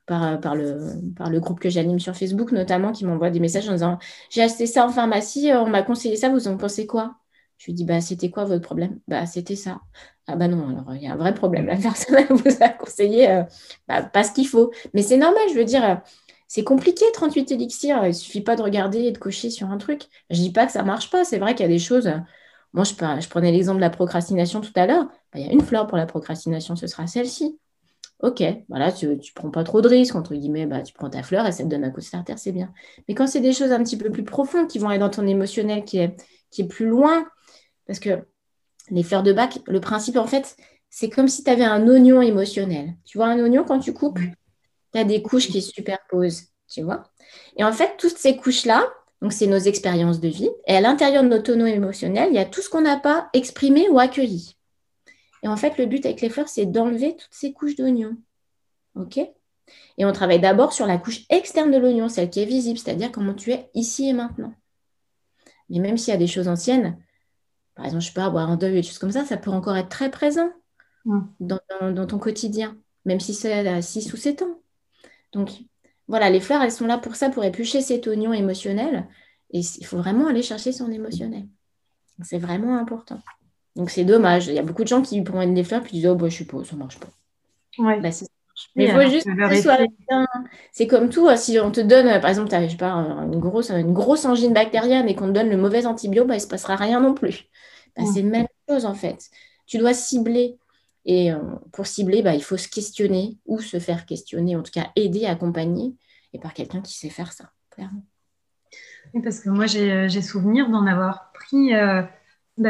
par, 0.07 0.23
euh, 0.25 0.37
par, 0.37 0.55
le, 0.55 0.79
par 1.17 1.31
le 1.31 1.41
groupe 1.41 1.61
que 1.61 1.71
j'anime 1.71 2.01
sur 2.01 2.17
Facebook, 2.17 2.53
notamment, 2.53 2.93
qui 2.93 3.05
m'envoient 3.07 3.31
des 3.31 3.41
messages 3.41 3.69
en 3.69 3.73
disant 3.73 3.99
J'ai 4.31 4.43
acheté 4.43 4.67
ça 4.67 4.87
en 4.87 4.91
pharmacie, 4.91 5.51
on 5.55 5.67
m'a 5.69 5.83
conseillé 5.83 6.17
ça, 6.17 6.29
vous 6.31 6.49
en 6.49 6.57
pensez 6.57 6.87
quoi? 6.87 7.17
Je 7.59 7.67
lui 7.67 7.75
dis 7.75 7.85
bah, 7.85 8.01
C'était 8.01 8.31
quoi 8.31 8.45
votre 8.45 8.63
problème 8.65 9.01
Bah, 9.09 9.27
c'était 9.27 9.57
ça. 9.57 9.81
Ah 10.27 10.37
bah 10.37 10.49
non, 10.49 10.69
alors 10.69 10.95
il 10.95 11.03
y 11.03 11.07
a 11.07 11.13
un 11.13 11.17
vrai 11.17 11.35
problème. 11.35 11.67
La 11.67 11.77
personne 11.79 12.25
vous 12.31 12.63
a 12.63 12.69
conseillé 12.71 13.31
euh, 13.31 13.45
bah, 13.89 14.03
pas 14.03 14.25
ce 14.25 14.33
qu'il 14.33 14.49
faut. 14.49 14.73
Mais 14.95 15.03
c'est 15.03 15.17
normal, 15.17 15.43
je 15.51 15.55
veux 15.59 15.65
dire, 15.65 15.85
euh, 15.85 15.95
c'est 16.49 16.65
compliqué 16.65 17.05
38 17.13 17.53
élixirs. 17.53 18.05
Il 18.07 18.15
suffit 18.15 18.41
pas 18.41 18.57
de 18.57 18.63
regarder 18.63 19.01
et 19.01 19.13
de 19.13 19.19
cocher 19.19 19.51
sur 19.51 19.71
un 19.71 19.79
truc. 19.79 20.03
Je 20.31 20.37
dis 20.37 20.53
pas 20.53 20.67
que 20.67 20.73
ça 20.73 20.83
marche 20.83 21.11
pas. 21.11 21.25
C'est 21.25 21.39
vrai 21.39 21.55
qu'il 21.55 21.65
y 21.65 21.69
a 21.69 21.73
des 21.73 21.79
choses. 21.79 22.11
Moi, 22.73 22.85
je, 22.85 22.93
je 22.93 23.29
prenais 23.29 23.53
l'exemple 23.53 23.79
de 23.79 23.83
la 23.83 23.91
procrastination 23.91 24.61
tout 24.61 24.73
à 24.77 24.87
l'heure. 24.87 25.07
Bah, 25.33 25.41
il 25.41 25.47
y 25.47 25.49
a 25.49 25.53
une 25.53 25.63
fleur 25.63 25.87
pour 25.87 25.97
la 25.97 26.07
procrastination, 26.07 26.77
ce 26.77 26.87
sera 26.87 27.07
celle-ci. 27.07 27.59
Ok, 28.21 28.43
voilà, 28.69 28.93
tu 28.93 29.07
ne 29.09 29.17
prends 29.35 29.51
pas 29.51 29.63
trop 29.63 29.83
de 29.83 29.89
risques, 29.89 30.15
entre 30.15 30.35
guillemets, 30.35 30.65
bah, 30.65 30.81
tu 30.81 30.95
prends 30.95 31.11
ta 31.11 31.23
fleur 31.23 31.47
et 31.47 31.53
ça 31.53 31.65
te 31.65 31.69
donne 31.69 31.85
un 31.85 31.91
coup 31.91 32.01
de 32.01 32.05
starter, 32.05 32.35
c'est 32.39 32.53
bien. 32.53 32.73
Mais 33.09 33.15
quand 33.15 33.27
c'est 33.27 33.41
des 33.41 33.53
choses 33.53 33.73
un 33.73 33.83
petit 33.83 33.99
peu 33.99 34.11
plus 34.11 34.25
profondes 34.25 34.69
qui 34.69 34.79
vont 34.79 34.89
aller 34.89 34.99
dans 34.99 35.11
ton 35.11 35.27
émotionnel, 35.27 35.85
qui 35.85 35.99
est, 35.99 36.17
qui 36.51 36.63
est 36.63 36.67
plus 36.67 36.87
loin, 36.87 37.27
parce 37.87 37.99
que 37.99 38.27
les 38.91 39.03
fleurs 39.03 39.23
de 39.23 39.35
bac, 39.35 39.59
le 39.67 39.81
principe, 39.81 40.17
en 40.17 40.27
fait, 40.27 40.57
c'est 40.89 41.11
comme 41.11 41.29
si 41.29 41.45
tu 41.45 41.51
avais 41.51 41.65
un 41.65 41.87
oignon 41.89 42.23
émotionnel. 42.23 42.95
Tu 43.05 43.19
vois, 43.19 43.27
un 43.27 43.39
oignon, 43.39 43.65
quand 43.65 43.81
tu 43.81 43.93
coupes, 43.93 44.19
tu 44.97 45.01
as 45.01 45.05
des 45.05 45.23
couches 45.23 45.49
qui 45.49 45.63
se 45.63 45.73
superposent, 45.73 46.45
tu 46.69 46.83
vois. 46.83 47.05
Et 47.57 47.65
en 47.65 47.73
fait, 47.73 47.97
toutes 47.99 48.17
ces 48.17 48.37
couches-là, 48.37 48.87
donc 49.23 49.33
c'est 49.33 49.47
nos 49.47 49.59
expériences 49.59 50.21
de 50.21 50.29
vie, 50.29 50.51
et 50.67 50.77
à 50.77 50.81
l'intérieur 50.81 51.23
de 51.23 51.29
notre 51.29 51.53
oignon 51.53 51.67
émotionnel, 51.67 52.29
il 52.31 52.37
y 52.37 52.39
a 52.39 52.45
tout 52.45 52.63
ce 52.63 52.69
qu'on 52.69 52.83
n'a 52.83 52.99
pas 52.99 53.29
exprimé 53.33 53.89
ou 53.89 53.99
accueilli. 53.99 54.57
Et 55.43 55.49
en 55.49 55.57
fait, 55.57 55.79
le 55.79 55.87
but 55.87 56.05
avec 56.05 56.21
les 56.21 56.29
fleurs, 56.29 56.49
c'est 56.49 56.67
d'enlever 56.67 57.17
toutes 57.17 57.33
ces 57.33 57.53
couches 57.53 57.77
d'oignon. 57.77 58.17
OK? 58.95 59.19
Et 59.19 60.05
on 60.05 60.13
travaille 60.13 60.41
d'abord 60.41 60.73
sur 60.73 60.87
la 60.87 60.99
couche 60.99 61.25
externe 61.31 61.71
de 61.71 61.79
l'oignon, 61.79 62.09
celle 62.09 62.31
qui 62.31 62.41
est 62.41 62.47
visible, 62.47 62.79
c'est-à-dire 62.79 63.13
comment 63.13 63.35
tu 63.35 63.53
es 63.53 63.71
ici 63.75 64.09
et 64.09 64.13
maintenant. 64.13 64.55
Mais 65.69 65.81
même 65.81 65.99
s'il 65.99 66.13
y 66.13 66.17
a 66.17 66.19
des 66.19 66.27
choses 66.27 66.49
anciennes, 66.49 66.99
par 67.75 67.85
exemple, 67.85 68.05
je 68.05 68.13
peux 68.13 68.21
avoir 68.21 68.51
un 68.51 68.57
deuil 68.57 68.73
et 68.73 68.81
des 68.81 68.83
choses 68.83 68.99
comme 68.99 69.11
ça, 69.11 69.25
ça 69.25 69.37
peut 69.37 69.51
encore 69.51 69.77
être 69.77 69.89
très 69.89 70.11
présent 70.11 70.51
dans, 71.41 72.07
ton 72.07 72.19
quotidien, 72.19 72.77
même 73.05 73.21
si 73.21 73.35
c'est 73.35 73.67
à 73.67 73.83
6 73.83 74.13
ou 74.13 74.17
7 74.17 74.43
ans. 74.43 74.61
Donc, 75.37 75.51
voilà, 76.09 76.31
les 76.31 76.41
fleurs, 76.41 76.63
elles 76.63 76.73
sont 76.73 76.87
là 76.87 76.99
pour 76.99 77.15
ça, 77.15 77.29
pour 77.29 77.45
éplucher 77.45 77.83
cet 77.83 78.07
oignon 78.07 78.33
émotionnel. 78.33 79.07
Et 79.51 79.61
il 79.61 79.87
faut 79.87 79.99
vraiment 79.99 80.27
aller 80.27 80.43
chercher 80.43 80.73
son 80.73 80.91
émotionnel. 80.91 81.47
C'est 82.23 82.39
vraiment 82.39 82.77
important. 82.79 83.21
Donc, 83.77 83.91
c'est 83.91 84.05
dommage. 84.05 84.47
Il 84.47 84.55
y 84.55 84.59
a 84.59 84.63
beaucoup 84.63 84.83
de 84.83 84.89
gens 84.89 85.03
qui 85.03 85.21
prennent 85.23 85.55
des 85.55 85.65
fleurs 85.65 85.83
puis 85.83 85.93
disent 85.93 86.07
Oh, 86.07 86.15
bah, 86.15 86.29
je 86.29 86.39
sais 86.39 86.45
pas, 86.47 86.65
ça 86.65 86.75
marche 86.77 86.99
pas. 86.99 87.09
Ouais. 87.79 88.01
Bah, 88.01 88.11
mais 88.75 88.87
il 88.87 88.91
faut 88.91 89.11
juste 89.11 89.29
C'est 90.73 90.87
comme 90.87 91.11
tout, 91.11 91.29
hein. 91.29 91.37
si 91.37 91.61
on 91.61 91.71
te 91.71 91.81
donne, 91.81 92.21
par 92.21 92.31
exemple, 92.31 92.49
tu 92.49 92.71
je 92.71 92.77
pas, 92.77 92.91
une, 92.91 93.39
grosse, 93.39 93.71
une 93.71 93.93
grosse 93.93 94.25
angine 94.25 94.55
bactérienne 94.55 95.09
et 95.09 95.15
qu'on 95.15 95.27
te 95.27 95.33
donne 95.33 95.51
le 95.51 95.59
mauvais 95.59 95.85
antibiotique, 95.85 96.27
bah, 96.27 96.35
il 96.35 96.39
ne 96.39 96.43
se 96.43 96.49
passera 96.49 96.77
rien 96.77 97.01
non 97.01 97.13
plus. 97.13 97.49
Bah, 97.97 98.05
c'est 98.13 98.23
la 98.23 98.29
même 98.29 98.47
chose 98.69 98.87
en 98.87 98.95
fait. 98.95 99.31
Tu 99.67 99.79
dois 99.79 99.93
cibler. 99.93 100.57
Et 101.07 101.33
euh, 101.33 101.39
pour 101.73 101.87
cibler, 101.87 102.21
bah, 102.21 102.35
il 102.35 102.43
faut 102.43 102.57
se 102.57 102.69
questionner 102.69 103.39
ou 103.47 103.61
se 103.61 103.79
faire 103.79 104.07
questionner, 104.07 104.57
en 104.57 104.63
tout 104.63 104.73
cas 104.73 104.89
aider, 104.97 105.25
accompagner, 105.25 105.95
et 106.33 106.41
par 106.41 106.53
quelqu'un 106.53 106.83
qui 106.83 106.95
sait 106.95 107.09
faire 107.09 107.33
ça, 107.33 107.53
clairement. 107.71 108.03
Oui, 109.15 109.23
parce 109.23 109.39
que 109.39 109.49
moi, 109.49 109.67
j'ai 109.67 109.93
euh, 109.93 110.21
souvenir 110.21 110.69
d'en 110.69 110.85
avoir 110.85 111.31
pris, 111.33 111.75
euh, 111.77 112.03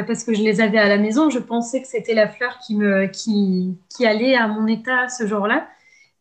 parce 0.07 0.23
que 0.23 0.35
je 0.35 0.43
les 0.43 0.61
avais 0.61 0.77
à 0.77 0.87
la 0.87 0.99
maison. 0.99 1.31
Je 1.31 1.39
pensais 1.39 1.81
que 1.81 1.89
c'était 1.89 2.13
la 2.13 2.29
fleur 2.29 2.59
qui, 2.59 2.77
me, 2.77 3.07
qui, 3.07 3.79
qui 3.89 4.05
allait 4.05 4.37
à 4.37 4.49
mon 4.49 4.67
état 4.67 5.09
ce 5.09 5.27
jour-là. 5.27 5.67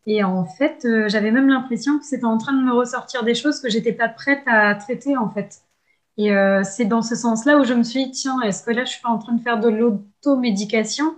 Et 0.06 0.24
en 0.24 0.46
fait, 0.46 0.86
j'avais 1.08 1.32
même 1.32 1.48
l'impression 1.48 1.98
que 1.98 2.04
c'était 2.04 2.26
en 2.26 2.38
train 2.38 2.52
de 2.52 2.62
me 2.62 2.72
ressortir 2.72 3.24
des 3.24 3.34
choses 3.34 3.60
que 3.60 3.68
j'étais 3.68 3.92
pas 3.92 4.08
prête 4.08 4.42
à 4.46 4.72
traiter, 4.76 5.16
en 5.16 5.28
fait. 5.28 5.62
Et 6.16 6.30
c'est 6.62 6.84
dans 6.84 7.02
ce 7.02 7.16
sens-là 7.16 7.58
où 7.58 7.64
je 7.64 7.74
me 7.74 7.82
suis 7.82 8.04
dit, 8.04 8.10
tiens, 8.12 8.40
est-ce 8.42 8.62
que 8.62 8.70
là, 8.70 8.84
je 8.84 8.92
suis 8.92 9.02
pas 9.02 9.08
en 9.08 9.18
train 9.18 9.32
de 9.32 9.42
faire 9.42 9.58
de 9.58 9.68
l'automédication? 9.68 11.16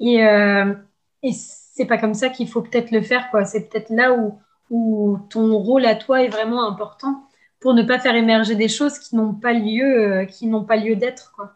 Et, 0.00 0.24
euh, 0.24 0.74
et 1.22 1.32
c'est 1.32 1.86
pas 1.86 1.98
comme 1.98 2.14
ça 2.14 2.28
qu'il 2.28 2.48
faut 2.48 2.62
peut-être 2.62 2.90
le 2.90 3.02
faire, 3.02 3.30
quoi. 3.30 3.44
C'est 3.44 3.68
peut-être 3.68 3.90
là 3.90 4.12
où, 4.14 4.38
où 4.70 5.18
ton 5.30 5.56
rôle 5.58 5.84
à 5.86 5.94
toi 5.94 6.22
est 6.22 6.28
vraiment 6.28 6.66
important 6.68 7.24
pour 7.60 7.74
ne 7.74 7.82
pas 7.82 7.98
faire 7.98 8.14
émerger 8.14 8.54
des 8.54 8.68
choses 8.68 8.98
qui 8.98 9.16
n'ont 9.16 9.34
pas 9.34 9.52
lieu, 9.52 9.84
euh, 9.84 10.24
qui 10.24 10.46
n'ont 10.46 10.64
pas 10.64 10.76
lieu 10.76 10.96
d'être, 10.96 11.32
quoi. 11.32 11.54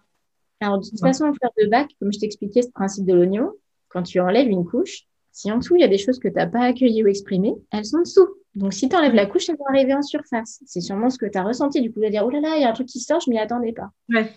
Alors, 0.61 0.79
de 0.79 0.87
toute 0.87 1.01
façon, 1.01 1.25
en 1.25 1.33
fleur 1.33 1.53
de 1.59 1.67
bac, 1.69 1.89
comme 1.99 2.13
je 2.13 2.19
t'expliquais 2.19 2.63
ce 2.63 2.71
principe 2.71 3.07
de 3.07 3.15
l'oignon, 3.15 3.53
quand 3.89 4.03
tu 4.03 4.21
enlèves 4.21 4.49
une 4.49 4.65
couche, 4.65 5.05
si 5.33 5.51
en 5.51 5.59
dessous, 5.59 5.77
il 5.77 5.81
y 5.81 5.85
a 5.85 5.89
des 5.89 5.99
choses 5.99 6.19
que 6.19 6.29
tu 6.29 6.35
n'as 6.35 6.47
pas 6.47 6.65
accueillies 6.65 7.03
ou 7.03 7.07
exprimées, 7.07 7.55
elles 7.73 7.87
sont 7.87 8.01
dessous. 8.01 8.29
Donc, 8.55 8.73
si 8.73 8.89
tu 8.89 8.97
enlèves 8.97 9.15
la 9.15 9.27
couche, 9.27 9.49
elles 9.49 9.57
vont 9.57 9.67
arriver 9.67 9.95
en 9.95 10.03
surface. 10.03 10.61
C'est 10.67 10.81
sûrement 10.81 11.09
ce 11.09 11.19
que 11.19 11.27
tu 11.27 11.39
as 11.39 11.45
ressenti. 11.45 11.81
Du 11.81 11.93
coup, 11.93 12.01
de 12.01 12.09
dire, 12.09 12.25
oh 12.27 12.31
là 12.31 12.41
là, 12.41 12.57
il 12.57 12.63
y 12.63 12.65
a 12.65 12.71
un 12.71 12.73
truc 12.73 12.89
qui 12.89 13.01
sort, 13.01 13.21
je 13.21 13.31
m'y 13.31 13.39
attendais 13.39 13.73
pas. 13.73 13.91
Ouais. 14.09 14.31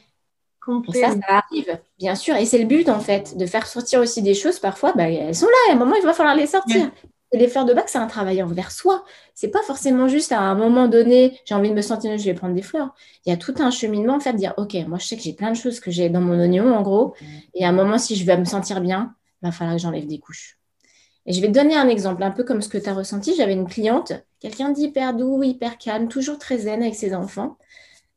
Ça, 0.94 1.12
ça 1.12 1.44
arrive, 1.50 1.80
bien 2.00 2.16
sûr. 2.16 2.36
Et 2.36 2.46
c'est 2.46 2.58
le 2.58 2.66
but, 2.66 2.90
en 2.90 3.00
fait, 3.00 3.38
de 3.38 3.46
faire 3.46 3.68
sortir 3.68 4.00
aussi 4.00 4.22
des 4.22 4.34
choses. 4.34 4.60
Parfois, 4.60 4.94
bah, 4.94 5.10
elles 5.10 5.36
sont 5.36 5.48
là. 5.48 5.72
À 5.72 5.76
un 5.76 5.78
moment, 5.78 5.96
il 5.96 6.06
va 6.06 6.14
falloir 6.14 6.36
les 6.36 6.48
sortir. 6.48 6.90
Et 7.32 7.38
les 7.38 7.48
fleurs 7.48 7.66
de 7.66 7.74
bac, 7.74 7.90
c'est 7.90 7.98
un 7.98 8.08
travail 8.08 8.44
envers 8.44 8.72
soi. 8.72 9.04
C'est 9.34 9.48
pas 9.48 9.64
forcément 9.64 10.08
juste 10.08 10.32
à 10.32 10.40
un 10.40 10.54
moment 10.54 10.88
donné, 10.88 11.40
j'ai 11.46 11.56
envie 11.56 11.70
de 11.70 11.74
me 11.74 11.82
sentir, 11.82 12.16
je 12.16 12.24
vais 12.26 12.36
prendre 12.36 12.54
des 12.54 12.62
fleurs. 12.62 12.94
Il 13.26 13.32
y 13.32 13.34
a 13.34 13.38
tout 13.38 13.56
un 13.58 13.72
cheminement, 13.72 14.16
en 14.16 14.20
fait, 14.20 14.34
de 14.34 14.38
dire, 14.38 14.54
OK, 14.58 14.76
moi, 14.88 15.00
je 15.00 15.08
sais 15.08 15.18
que 15.18 15.24
j'ai 15.24 15.34
plein 15.34 15.50
de 15.50 15.58
choses 15.58 15.80
que 15.80 15.90
j'ai 15.90 16.10
dans 16.10 16.22
mon 16.22 16.40
oignon, 16.40 16.76
en 16.76 16.82
gros. 16.84 17.16
Et 17.56 17.66
à 17.66 17.70
un 17.70 17.72
moment, 17.72 17.98
si 17.98 18.16
je 18.16 18.24
veux 18.24 18.38
me 18.38 18.46
sentir 18.46 18.82
bien, 18.82 19.16
il 19.42 19.48
va 19.48 19.52
falloir 19.52 19.76
que 19.76 19.82
j'enlève 19.82 20.06
des 20.06 20.20
couches. 20.20 20.60
Et 21.26 21.34
je 21.34 21.42
vais 21.42 21.48
te 21.48 21.54
donner 21.54 21.76
un 21.76 21.88
exemple, 21.88 22.22
un 22.22 22.32
peu 22.32 22.44
comme 22.44 22.62
ce 22.62 22.70
que 22.70 22.78
tu 22.78 22.90
as 22.90 22.94
ressenti. 22.94 23.34
J'avais 23.36 23.54
une 23.54 23.68
cliente, 23.68 24.14
quelqu'un 24.40 24.70
d'hyper 24.70 25.16
doux, 25.16 25.42
hyper 25.42 25.78
calme, 25.78 26.08
toujours 26.08 26.38
très 26.38 26.60
zen 26.60 26.82
avec 26.82 26.96
ses 26.96 27.16
enfants. 27.16 27.58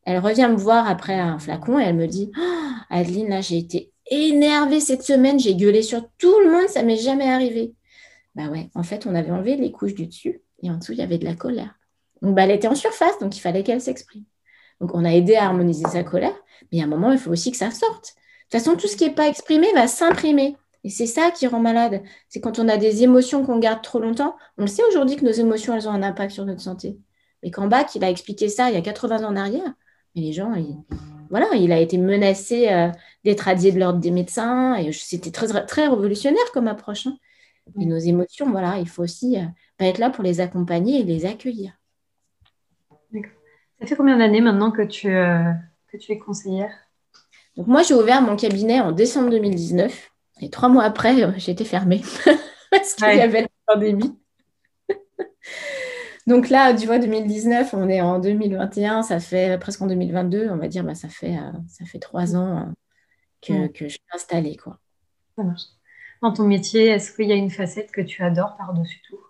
Elle 0.07 0.21
revient 0.21 0.49
me 0.51 0.57
voir 0.57 0.89
après 0.89 1.19
un 1.19 1.39
flacon 1.39 1.79
et 1.79 1.83
elle 1.83 1.97
me 1.97 2.07
dit 2.07 2.31
oh, 2.39 2.73
Adeline, 2.91 3.29
là, 3.29 3.41
j'ai 3.41 3.59
été 3.59 3.93
énervée 4.09 4.81
cette 4.81 5.03
semaine, 5.03 5.39
j'ai 5.39 5.57
gueulé 5.57 5.83
sur 5.83 6.09
tout 6.17 6.39
le 6.45 6.51
monde, 6.51 6.69
ça 6.69 6.83
m'est 6.83 6.97
jamais 6.97 7.29
arrivé. 7.29 7.75
Bah 8.37 8.49
ouais, 8.49 8.71
en 8.75 8.85
fait, 8.85 9.07
on 9.07 9.15
avait 9.15 9.33
enlevé 9.33 9.57
les 9.57 9.73
couches 9.73 9.95
du 9.95 10.07
dessus 10.07 10.41
et 10.63 10.71
en 10.71 10.77
dessous, 10.77 10.93
il 10.93 10.99
y 10.99 11.03
avait 11.03 11.19
de 11.19 11.25
la 11.25 11.35
colère. 11.35 11.75
Donc, 12.23 12.35
bah, 12.35 12.45
elle 12.45 12.53
était 12.53 12.69
en 12.69 12.75
surface, 12.75 13.19
donc 13.19 13.37
il 13.37 13.41
fallait 13.41 13.63
qu'elle 13.63 13.81
s'exprime. 13.81 14.25
Donc, 14.81 14.95
on 14.95 15.05
a 15.05 15.13
aidé 15.13 15.35
à 15.35 15.47
harmoniser 15.47 15.85
sa 15.87 16.05
colère, 16.05 16.35
mais 16.73 16.81
à 16.81 16.85
un 16.85 16.87
moment, 16.87 17.13
il 17.13 17.19
faut 17.19 17.31
aussi 17.31 17.51
que 17.51 17.57
ça 17.57 17.71
sorte. 17.71 18.15
De 18.15 18.59
toute 18.59 18.65
façon, 18.65 18.77
tout 18.77 18.87
ce 18.87 18.97
qui 18.97 19.05
n'est 19.05 19.15
pas 19.15 19.29
exprimé 19.29 19.67
va 19.75 19.89
s'imprimer. 19.89 20.57
Et 20.85 20.89
c'est 20.89 21.07
ça 21.07 21.33
qui 21.33 21.49
rend 21.49 21.59
malade. 21.59 22.03
C'est 22.29 22.41
quand 22.41 22.61
on 22.61 22.69
a 22.69 22.77
des 22.77 23.03
émotions 23.03 23.45
qu'on 23.45 23.59
garde 23.59 23.83
trop 23.83 23.99
longtemps. 23.99 24.37
On 24.57 24.63
le 24.63 24.69
sait 24.69 24.85
aujourd'hui 24.89 25.17
que 25.17 25.25
nos 25.25 25.33
émotions, 25.33 25.75
elles 25.75 25.89
ont 25.89 25.93
un 25.93 26.03
impact 26.03 26.33
sur 26.33 26.45
notre 26.45 26.61
santé. 26.61 26.97
Mais 27.43 27.51
quand 27.51 27.67
Bach, 27.67 27.87
il 27.97 28.05
a 28.05 28.11
expliqué 28.11 28.49
ça 28.49 28.71
il 28.71 28.75
y 28.75 28.79
a 28.79 28.83
80 28.83 29.25
ans 29.25 29.31
en 29.31 29.37
arrière, 29.37 29.75
mais 30.17 30.23
les 30.23 30.33
gens, 30.33 30.53
voilà, 31.31 31.47
il 31.55 31.71
a 31.73 31.79
été 31.79 31.99
menacé 31.99 32.69
euh, 32.71 32.89
d'être 33.25 33.43
radié 33.43 33.71
de 33.71 33.79
l'ordre 33.79 34.01
des 34.01 34.11
médecins. 34.11 34.75
Et 34.77 34.91
c'était 34.93 35.31
très, 35.31 35.67
très 35.67 35.87
révolutionnaire 35.87 36.51
comme 36.53 36.69
approche. 36.69 37.07
Hein. 37.07 37.17
Et 37.79 37.85
nos 37.85 37.99
émotions, 37.99 38.51
voilà, 38.51 38.79
il 38.79 38.89
faut 38.89 39.03
aussi 39.03 39.37
euh, 39.37 39.45
être 39.79 39.99
là 39.99 40.09
pour 40.11 40.25
les 40.25 40.41
accompagner 40.41 41.01
et 41.01 41.05
les 41.05 41.27
accueillir. 41.27 41.73
Ça 43.79 43.87
fait 43.87 43.97
combien 43.97 44.17
d'années 44.17 44.41
maintenant 44.41 44.71
que 44.71 44.83
tu, 44.83 45.15
euh, 45.15 45.53
que 45.89 45.99
tu 45.99 46.13
es 46.13 46.19
conseillère? 46.19 46.73
Donc 47.57 47.67
moi, 47.67 47.83
j'ai 47.83 47.95
ouvert 47.95 48.23
mon 48.23 48.37
cabinet 48.37 48.81
en 48.81 48.93
décembre 48.93 49.29
2019. 49.31 50.11
Et 50.41 50.51
trois 50.51 50.69
mois 50.69 50.85
après, 50.85 51.15
été 51.47 51.65
fermée 51.65 52.03
parce 52.71 52.95
qu'il 52.95 53.07
y 53.07 53.21
avait 53.21 53.43
la 53.43 53.49
pandémie. 53.67 54.19
Donc 56.27 56.49
là, 56.49 56.75
tu 56.75 56.87
vois, 56.87 56.99
2019, 56.99 57.75
on 57.75 57.89
est 57.89 58.01
en 58.01 58.19
2021, 58.19 59.03
ça 59.03 59.21
fait 59.21 59.59
presque 59.59 59.83
en 59.83 59.87
2022, 59.87 60.49
on 60.51 60.57
va 60.57 60.69
dire, 60.69 60.83
bah, 60.83 60.95
ça, 60.95 61.09
fait, 61.09 61.37
ça 61.69 61.85
fait 61.85 62.01
trois 62.01 62.35
ans 62.35 62.73
que, 63.41 63.69
que 63.69 63.85
je 63.85 63.95
suis 63.95 64.01
installée. 64.13 64.57
Quoi. 64.57 64.79
Ça 65.37 65.45
marche 65.45 65.67
dans 66.23 66.33
ton 66.33 66.45
métier 66.45 66.87
Est-ce 66.87 67.13
qu'il 67.13 67.29
y 67.29 67.33
a 67.33 67.37
une 67.37 67.51
facette 67.51 67.91
que 67.91 68.01
tu 68.01 68.23
adores 68.23 68.57
par-dessus 68.57 69.01
tout? 69.09 69.21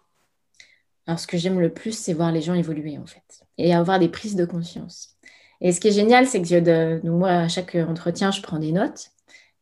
Alors, 1.06 1.20
ce 1.20 1.26
que 1.26 1.36
j'aime 1.36 1.60
le 1.60 1.72
plus, 1.72 1.96
c'est 1.96 2.12
voir 2.12 2.32
les 2.32 2.42
gens 2.42 2.54
évoluer, 2.54 2.98
en 2.98 3.06
fait, 3.06 3.44
et 3.58 3.74
avoir 3.74 3.98
des 3.98 4.08
prises 4.08 4.34
de 4.34 4.44
conscience. 4.44 5.16
Et 5.60 5.72
ce 5.72 5.80
qui 5.80 5.88
est 5.88 5.92
génial, 5.92 6.26
c'est 6.26 6.42
que 6.42 6.60
de, 6.60 7.08
moi, 7.08 7.30
à 7.30 7.48
chaque 7.48 7.74
entretien, 7.76 8.30
je 8.30 8.42
prends 8.42 8.58
des 8.58 8.72
notes. 8.72 9.10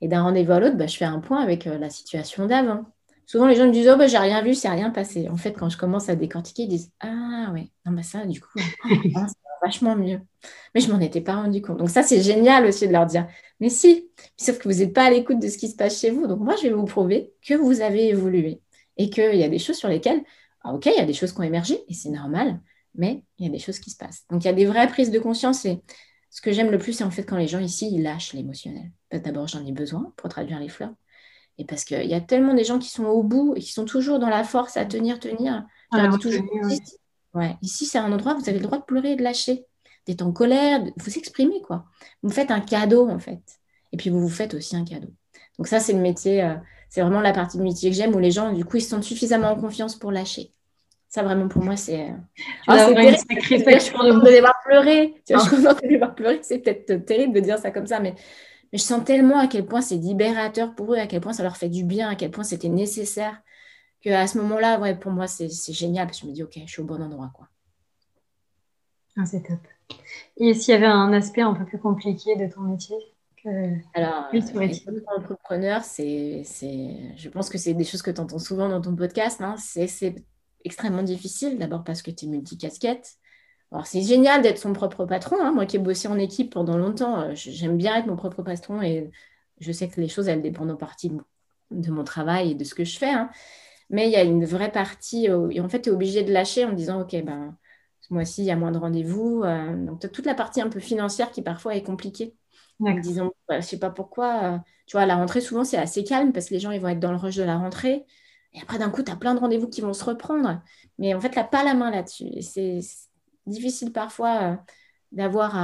Et 0.01 0.09
d'un 0.09 0.23
rendez-vous 0.23 0.53
à 0.53 0.61
l'autre, 0.61 0.77
bah, 0.77 0.87
je 0.87 0.97
fais 0.97 1.05
un 1.05 1.20
point 1.20 1.40
avec 1.42 1.66
euh, 1.66 1.79
la 1.79 1.90
situation 1.90 2.47
d'avant. 2.47 2.85
Souvent, 3.26 3.46
les 3.46 3.56
gens 3.56 3.66
me 3.66 3.72
disent 3.72 3.88
Oh, 3.92 3.96
bah, 3.96 4.06
j'ai 4.06 4.18
rien 4.18 4.42
vu, 4.42 4.54
c'est 4.54 4.68
rien 4.68 4.90
passé. 4.90 5.28
En 5.28 5.37
fait, 5.37 5.52
quand 5.52 5.68
je 5.68 5.76
commence 5.78 6.08
à 6.08 6.16
décortiquer, 6.16 6.64
ils 6.64 6.68
disent 6.68 6.90
Ah, 7.00 7.50
ouais, 7.52 7.70
non, 7.87 7.92
bah, 7.92 8.02
ça, 8.02 8.26
du 8.26 8.40
coup, 8.40 8.48
hein, 9.14 9.26
vachement 9.62 9.96
mieux. 9.96 10.20
Mais 10.74 10.80
je 10.80 10.92
m'en 10.92 11.00
étais 11.00 11.20
pas 11.20 11.37
rendu 11.37 11.62
compte. 11.62 11.78
Donc 11.78 11.90
ça, 11.90 12.02
c'est 12.02 12.22
génial 12.22 12.66
aussi 12.66 12.87
de 12.87 12.92
leur 12.92 13.06
dire, 13.06 13.26
mais 13.60 13.68
si, 13.70 14.10
sauf 14.37 14.58
que 14.58 14.68
vous 14.68 14.78
n'êtes 14.80 14.92
pas 14.92 15.04
à 15.04 15.10
l'écoute 15.10 15.40
de 15.40 15.48
ce 15.48 15.58
qui 15.58 15.68
se 15.68 15.76
passe 15.76 16.00
chez 16.00 16.10
vous. 16.10 16.26
Donc 16.26 16.40
moi, 16.40 16.56
je 16.56 16.62
vais 16.64 16.72
vous 16.72 16.84
prouver 16.84 17.32
que 17.46 17.54
vous 17.54 17.80
avez 17.80 18.08
évolué 18.08 18.60
et 18.96 19.10
qu'il 19.10 19.34
y 19.37 19.44
a 19.44 19.48
des 19.48 19.58
choses 19.58 19.76
sur 19.76 19.88
lesquelles, 19.88 20.22
ah, 20.62 20.74
ok, 20.74 20.87
il 20.87 20.94
y 20.94 21.00
a 21.00 21.06
des 21.06 21.14
choses 21.14 21.32
qui 21.32 21.40
ont 21.40 21.44
émergé 21.44 21.82
et 21.88 21.94
c'est 21.94 22.10
normal, 22.10 22.60
mais 22.94 23.24
il 23.38 23.46
y 23.46 23.48
a 23.48 23.52
des 23.52 23.58
choses 23.58 23.78
qui 23.78 23.90
se 23.90 23.96
passent. 23.96 24.24
Donc 24.30 24.44
il 24.44 24.46
y 24.46 24.50
a 24.50 24.54
des 24.54 24.66
vraies 24.66 24.88
prises 24.88 25.10
de 25.10 25.18
conscience 25.18 25.64
et 25.64 25.80
ce 26.30 26.40
que 26.40 26.52
j'aime 26.52 26.70
le 26.70 26.78
plus, 26.78 26.94
c'est 26.94 27.04
en 27.04 27.10
fait 27.10 27.24
quand 27.24 27.37
les 27.37 27.46
gens 27.46 27.60
ici, 27.60 27.88
ils 27.92 28.02
lâchent 28.02 28.32
l'émotionnel. 28.32 28.90
D'abord, 29.12 29.46
j'en 29.46 29.64
ai 29.64 29.72
besoin 29.72 30.12
pour 30.16 30.28
traduire 30.28 30.58
les 30.58 30.68
fleurs. 30.68 30.92
Et 31.59 31.64
parce 31.64 31.85
qu'il 31.85 32.07
y 32.07 32.14
a 32.14 32.21
tellement 32.21 32.55
des 32.55 32.64
gens 32.64 32.79
qui 32.79 32.88
sont 32.88 33.05
au 33.05 33.23
bout 33.23 33.55
et 33.57 33.61
qui 33.61 33.73
sont 33.73 33.85
toujours 33.85 34.19
dans 34.19 34.29
la 34.29 34.45
force 34.45 34.77
à 34.77 34.85
tenir, 34.85 35.21
tenir. 35.21 35.64
Ah, 35.93 36.11
toujours, 36.21 36.45
Ouais. 37.35 37.57
Ici, 37.62 37.85
c'est 37.85 37.99
un 37.99 38.12
endroit 38.12 38.35
où 38.35 38.40
vous 38.40 38.49
avez 38.49 38.59
le 38.59 38.64
droit 38.64 38.79
de 38.79 38.85
pleurer 38.85 39.12
et 39.12 39.17
de 39.17 39.23
lâcher, 39.23 39.67
d'être 40.07 40.23
en 40.23 40.33
colère, 40.33 40.85
de 40.85 40.93
vous 40.97 41.19
exprimer, 41.19 41.61
quoi. 41.62 41.85
Vous 42.23 42.31
faites 42.31 42.53
un 42.53 42.61
cadeau, 42.61 43.09
en 43.09 43.19
fait. 43.19 43.40
Et 43.93 43.97
puis, 43.97 44.09
vous 44.09 44.21
vous 44.21 44.29
faites 44.29 44.55
aussi 44.55 44.77
un 44.77 44.85
cadeau. 44.85 45.09
Donc, 45.59 45.67
ça, 45.67 45.81
c'est 45.81 45.93
le 45.93 46.01
métier, 46.01 46.43
euh, 46.43 46.55
c'est 46.88 47.01
vraiment 47.01 47.21
la 47.21 47.33
partie 47.33 47.57
du 47.57 47.64
métier 47.64 47.90
que 47.90 47.97
j'aime 47.97 48.14
où 48.14 48.21
les 48.21 48.31
gens, 48.31 48.53
du 48.53 48.64
coup, 48.64 48.77
ils 48.77 48.83
se 48.83 48.90
sentent 48.90 49.05
suffisamment 49.05 49.51
en 49.51 49.57
confiance 49.57 49.97
pour 49.97 50.12
lâcher. 50.12 50.53
Ça, 51.09 51.23
vraiment, 51.23 51.49
pour 51.49 51.62
moi, 51.62 51.77
c'est. 51.77 52.11
Euh... 52.11 52.14
Oh, 52.69 52.73
c'est 52.77 52.95
de 52.95 54.31
les 54.31 54.40
voir 54.40 54.55
pleurer. 54.64 55.14
Tu 55.27 55.35
vois, 55.35 55.45
ah. 55.45 55.77
Je 55.83 55.88
les 55.88 55.99
voir 55.99 56.14
pleurer. 56.14 56.40
C'est 56.43 56.59
peut-être 56.59 57.05
terrible 57.05 57.33
de 57.35 57.40
dire 57.40 57.59
ça 57.59 57.71
comme 57.71 57.87
ça, 57.87 58.01
mais, 58.01 58.14
mais 58.74 58.78
je 58.78 58.82
sens 58.82 59.02
tellement 59.04 59.38
à 59.38 59.46
quel 59.46 59.64
point 59.64 59.80
c'est 59.80 59.96
libérateur 59.96 60.74
pour 60.74 60.92
eux, 60.92 60.98
à 60.98 61.06
quel 61.06 61.22
point 61.22 61.32
ça 61.32 61.44
leur 61.44 61.56
fait 61.56 61.70
du 61.70 61.82
bien, 61.82 62.10
à 62.10 62.14
quel 62.14 62.30
point 62.30 62.44
c'était 62.44 62.68
nécessaire 62.68 63.40
à 64.12 64.26
ce 64.26 64.38
moment-là, 64.38 64.78
ouais, 64.80 64.94
pour 64.94 65.12
moi, 65.12 65.26
c'est 65.26 65.48
génial 65.72 66.06
parce 66.06 66.20
que 66.20 66.26
je 66.26 66.30
me 66.30 66.34
dis, 66.34 66.42
OK, 66.42 66.58
je 66.66 66.70
suis 66.70 66.82
au 66.82 66.84
bon 66.84 67.02
endroit. 67.02 67.30
Quoi. 67.34 67.48
Ah, 69.16 69.24
c'est 69.24 69.42
top. 69.42 69.60
Et 70.37 70.54
s'il 70.54 70.72
y 70.72 70.76
avait 70.76 70.87
un 70.87 71.12
aspect 71.12 71.42
un 71.42 71.54
peu 71.54 71.64
plus 71.64 71.78
compliqué 71.78 72.37
de 72.37 72.52
ton 72.52 72.62
métier 72.62 72.96
Alors, 73.94 74.26
euh, 74.34 75.00
entrepreneur, 75.16 75.82
c'est, 75.82 76.42
je 77.16 77.28
pense 77.28 77.48
que 77.48 77.58
c'est 77.58 77.74
des 77.74 77.84
choses 77.84 78.02
que 78.02 78.10
tu 78.10 78.20
entends 78.20 78.38
souvent 78.38 78.68
dans 78.68 78.80
ton 78.80 78.94
podcast. 78.94 79.40
Hein. 79.40 79.54
C'est 79.58 80.16
extrêmement 80.64 81.02
difficile, 81.02 81.58
d'abord 81.58 81.84
parce 81.84 82.02
que 82.02 82.10
tu 82.10 82.26
es 82.26 82.28
multicasquette. 82.28 83.14
Alors, 83.74 83.88
c'est 83.88 84.02
génial 84.02 84.40
d'être 84.40 84.58
son 84.58 84.72
propre 84.72 85.04
patron. 85.04 85.37
Hein. 85.40 85.52
Moi 85.52 85.66
qui 85.66 85.76
ai 85.76 85.78
bossé 85.80 86.06
en 86.06 86.16
équipe 86.16 86.52
pendant 86.54 86.76
longtemps, 86.78 87.20
euh, 87.22 87.32
j'aime 87.34 87.76
bien 87.76 87.96
être 87.96 88.06
mon 88.06 88.14
propre 88.14 88.42
patron 88.42 88.80
et 88.80 89.10
je 89.58 89.72
sais 89.72 89.88
que 89.88 90.00
les 90.00 90.08
choses, 90.08 90.28
elles 90.28 90.42
dépendent 90.42 90.70
en 90.70 90.76
partie 90.76 91.10
de 91.72 91.90
mon 91.90 92.04
travail 92.04 92.52
et 92.52 92.54
de 92.54 92.62
ce 92.62 92.74
que 92.74 92.84
je 92.84 92.96
fais. 92.96 93.10
Hein. 93.10 93.30
Mais 93.90 94.06
il 94.06 94.12
y 94.12 94.16
a 94.16 94.22
une 94.22 94.44
vraie 94.44 94.70
partie, 94.70 95.26
et 95.26 95.60
en 95.60 95.68
fait, 95.68 95.82
tu 95.82 95.88
es 95.90 95.92
obligé 95.92 96.22
de 96.22 96.32
lâcher 96.32 96.64
en 96.64 96.72
disant, 96.72 97.02
OK, 97.02 97.16
ben, 97.24 97.56
ce 98.00 98.14
mois-ci, 98.14 98.42
il 98.42 98.46
y 98.46 98.50
a 98.52 98.56
moins 98.56 98.70
de 98.72 98.78
rendez-vous. 98.78 99.42
Euh, 99.44 99.74
donc, 99.84 100.00
tu 100.00 100.06
as 100.06 100.08
toute 100.08 100.26
la 100.26 100.34
partie 100.34 100.60
un 100.60 100.68
peu 100.68 100.80
financière 100.80 101.30
qui 101.32 101.42
parfois 101.42 101.74
est 101.74 101.82
compliquée. 101.82 102.34
En 102.80 102.98
disant, 102.98 103.32
bah, 103.48 103.54
je 103.54 103.56
ne 103.56 103.62
sais 103.62 103.78
pas 103.78 103.90
pourquoi, 103.90 104.44
euh, 104.44 104.58
tu 104.87 104.96
vois, 104.96 105.06
la 105.06 105.16
rentrée, 105.16 105.40
souvent, 105.40 105.64
c'est 105.64 105.78
assez 105.78 106.04
calme 106.04 106.32
parce 106.32 106.46
que 106.48 106.54
les 106.54 106.60
gens, 106.60 106.70
ils 106.70 106.80
vont 106.80 106.88
être 106.88 107.00
dans 107.00 107.12
le 107.12 107.18
rush 107.18 107.37
de 107.37 107.42
la 107.44 107.56
rentrée. 107.56 108.04
Et 108.52 108.60
après, 108.60 108.78
d'un 108.78 108.90
coup, 108.90 109.02
tu 109.02 109.10
as 109.10 109.16
plein 109.16 109.34
de 109.34 109.40
rendez-vous 109.40 109.68
qui 109.68 109.80
vont 109.80 109.92
se 109.92 110.04
reprendre. 110.04 110.62
Mais 110.98 111.14
en 111.14 111.20
fait, 111.20 111.30
tu 111.30 111.38
n'as 111.38 111.44
pas 111.44 111.64
la 111.64 111.74
main 111.74 111.90
là-dessus. 111.90 112.28
Et 112.34 112.42
c'est 112.42 112.80
difficile 113.46 113.92
parfois 113.92 114.42
euh, 114.42 114.57
d'avoir 115.12 115.57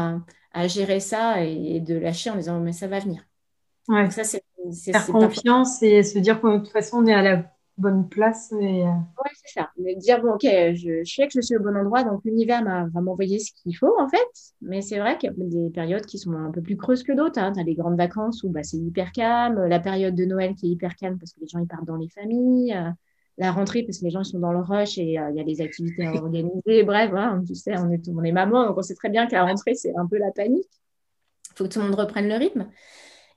à, 0.52 0.66
gérer 0.66 1.00
ça 1.00 1.44
et, 1.44 1.80
de 1.80 1.96
lâcher 1.96 2.30
en 2.30 2.36
disant, 2.36 2.60
mais 2.60 2.72
ça 2.72 2.88
va 2.88 2.98
venir. 2.98 3.24
Ouais. 3.88 4.02
Donc 4.02 4.12
ça, 4.12 4.24
c'est 4.24 4.42
faire 4.84 5.06
confiance 5.06 5.82
et 5.82 6.02
se 6.02 6.18
dire 6.18 6.40
que 6.40 6.46
de 6.46 6.58
toute 6.58 6.68
façon, 6.68 6.98
on 6.98 7.06
est 7.06 7.14
à 7.14 7.22
la 7.22 7.50
bonne 7.80 8.08
place. 8.08 8.52
Mais... 8.52 8.82
Euh, 8.82 8.90
oui, 9.24 9.30
c'est 9.42 9.60
ça. 9.60 9.70
Mais 9.78 9.96
dire, 9.96 10.22
bon, 10.22 10.34
ok, 10.34 10.42
je, 10.42 11.02
sais 11.04 11.26
que 11.26 11.32
je 11.34 11.40
suis 11.40 11.56
au 11.56 11.62
bon 11.62 11.76
endroit, 11.76 12.04
donc 12.04 12.20
l'univers 12.24 12.62
va 12.62 13.00
m'envoyer 13.00 13.38
ce 13.38 13.52
qu'il 13.54 13.76
faut, 13.76 13.94
en 13.98 14.08
fait. 14.08 14.28
Mais 14.60 14.82
c'est 14.82 14.98
vrai 14.98 15.18
qu'il 15.18 15.30
y 15.30 15.32
a 15.32 15.34
des 15.36 15.70
périodes 15.70 16.06
qui 16.06 16.18
sont 16.18 16.32
un 16.32 16.50
peu 16.50 16.62
plus 16.62 16.76
creuses 16.76 17.02
que 17.02 17.12
d'autres. 17.12 17.40
Hein. 17.40 17.52
Tu 17.52 17.60
as 17.60 17.64
les 17.64 17.74
grandes 17.74 17.96
vacances 17.96 18.42
où 18.44 18.50
bah, 18.50 18.62
c'est 18.62 18.76
hyper 18.76 19.12
calme, 19.12 19.64
la 19.66 19.80
période 19.80 20.14
de 20.14 20.24
Noël 20.24 20.54
qui 20.54 20.66
est 20.66 20.70
hyper 20.70 20.94
calme 20.94 21.18
parce 21.18 21.32
que 21.32 21.40
les 21.40 21.48
gens 21.48 21.58
ils 21.58 21.66
partent 21.66 21.86
dans 21.86 21.96
les 21.96 22.08
familles. 22.08 22.74
Euh, 22.74 22.90
la 23.40 23.52
rentrée 23.52 23.82
parce 23.82 23.98
que 23.98 24.04
les 24.04 24.10
gens 24.10 24.22
sont 24.22 24.38
dans 24.38 24.52
le 24.52 24.60
rush 24.60 24.98
et 24.98 25.18
euh, 25.18 25.30
il 25.30 25.36
y 25.36 25.40
a 25.40 25.44
des 25.44 25.60
activités 25.60 26.06
à 26.06 26.12
organiser. 26.14 26.82
Bref, 26.84 27.10
hein, 27.14 27.42
tu 27.46 27.54
sais, 27.54 27.76
on 27.78 27.90
est, 27.90 28.08
on 28.08 28.22
est 28.22 28.32
maman, 28.32 28.66
donc 28.66 28.78
on 28.78 28.82
sait 28.82 28.94
très 28.94 29.08
bien 29.08 29.26
que 29.26 29.32
la 29.32 29.44
rentrée, 29.44 29.74
c'est 29.74 29.96
un 29.96 30.06
peu 30.06 30.18
la 30.18 30.30
panique. 30.30 30.68
Il 31.50 31.56
faut 31.56 31.64
que 31.64 31.70
tout 31.70 31.80
le 31.80 31.86
monde 31.86 31.98
reprenne 31.98 32.28
le 32.28 32.36
rythme. 32.36 32.68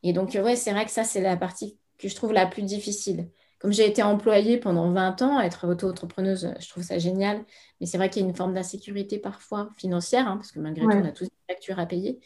Et 0.04 0.14
donc, 0.14 0.38
ouais, 0.42 0.56
c'est 0.56 0.72
vrai 0.72 0.86
que 0.86 0.92
ça, 0.92 1.04
c'est 1.04 1.22
la 1.22 1.38
partie 1.38 1.78
que 1.98 2.08
je 2.08 2.16
trouve 2.16 2.34
la 2.34 2.46
plus 2.46 2.64
difficile 2.64 3.30
comme 3.64 3.72
j'ai 3.72 3.88
été 3.88 4.04
employée 4.04 4.58
pendant 4.58 4.92
20 4.92 5.22
ans, 5.22 5.40
être 5.40 5.70
auto-entrepreneuse, 5.70 6.54
je 6.60 6.68
trouve 6.68 6.84
ça 6.84 7.00
génial. 7.00 7.46
Mais 7.80 7.88
c'est 7.88 7.96
vrai 7.96 8.10
qu'il 8.10 8.22
y 8.22 8.26
a 8.26 8.28
une 8.28 8.36
forme 8.36 8.54
d'insécurité 8.54 9.18
parfois 9.18 9.70
financière, 9.78 10.28
hein, 10.28 10.36
parce 10.36 10.52
que 10.52 10.60
malgré 10.60 10.84
tout, 10.84 10.92
on 10.92 11.06
a 11.06 11.14
tous 11.14 11.24
des 11.24 11.32
factures 11.48 11.80
à 11.80 11.86
payer 11.86 12.20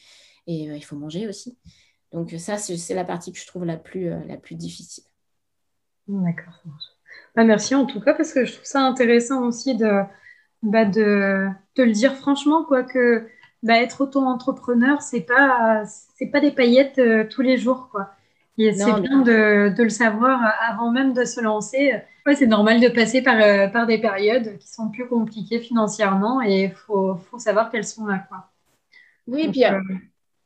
et 0.48 0.72
euh, 0.72 0.76
il 0.76 0.82
faut 0.84 0.96
manger 0.96 1.28
aussi. 1.28 1.56
Donc 2.12 2.32
ça, 2.40 2.58
c'est 2.58 2.94
la 2.96 3.06
partie 3.06 3.32
que 3.32 3.38
je 3.38 3.46
trouve 3.46 3.66
la 3.66 3.78
plus, 3.78 4.12
euh, 4.12 4.20
la 4.26 4.38
plus 4.38 4.56
difficile. 4.56 5.04
D'accord. 6.08 6.56
Bah, 7.36 7.44
merci 7.44 7.76
en 7.76 7.86
tout 7.86 8.00
cas, 8.00 8.14
parce 8.14 8.34
que 8.34 8.46
je 8.46 8.54
trouve 8.54 8.66
ça 8.66 8.82
intéressant 8.82 9.44
aussi 9.44 9.76
de, 9.76 10.02
bah, 10.64 10.86
de, 10.86 11.48
de, 11.76 11.84
le 11.84 11.92
dire 11.92 12.16
franchement, 12.16 12.64
quoi, 12.64 12.84
que 12.84 13.28
bah, 13.64 13.78
être 13.82 14.02
auto-entrepreneur, 14.02 15.02
ce 15.02 15.18
n'est 15.18 15.22
pas, 15.24 15.84
pas 16.32 16.40
des 16.40 16.52
paillettes 16.52 17.00
euh, 17.00 17.26
tous 17.30 17.42
les 17.42 17.58
jours. 17.58 17.90
quoi 17.92 18.12
c'est 18.58 19.02
bien 19.02 19.22
de, 19.22 19.70
de, 19.76 19.84
le 19.84 19.90
savoir 19.90 20.42
avant 20.68 20.92
même 20.92 21.14
de 21.14 21.26
se 21.26 21.40
lancer. 21.42 21.94
Ouais, 22.26 22.36
c'est 22.36 22.48
normal 22.48 22.80
de 22.80 22.90
passer 22.90 23.22
par, 23.22 23.40
euh, 23.40 23.68
par 23.68 23.86
des 23.86 24.00
périodes 24.00 24.58
qui 24.58 24.68
sont 24.68 24.90
plus 24.90 25.08
compliquées 25.08 25.60
financièrement 25.60 26.42
et 26.42 26.64
il 26.64 26.72
faut, 26.72 27.16
faut, 27.16 27.40
savoir 27.40 27.70
qu'elles 27.70 27.86
sont 27.86 28.06
là. 28.06 28.26
Quoi. 28.28 28.50
Oui, 29.28 29.44
et 29.44 29.50
puis 29.50 29.64
euh, 29.64 29.80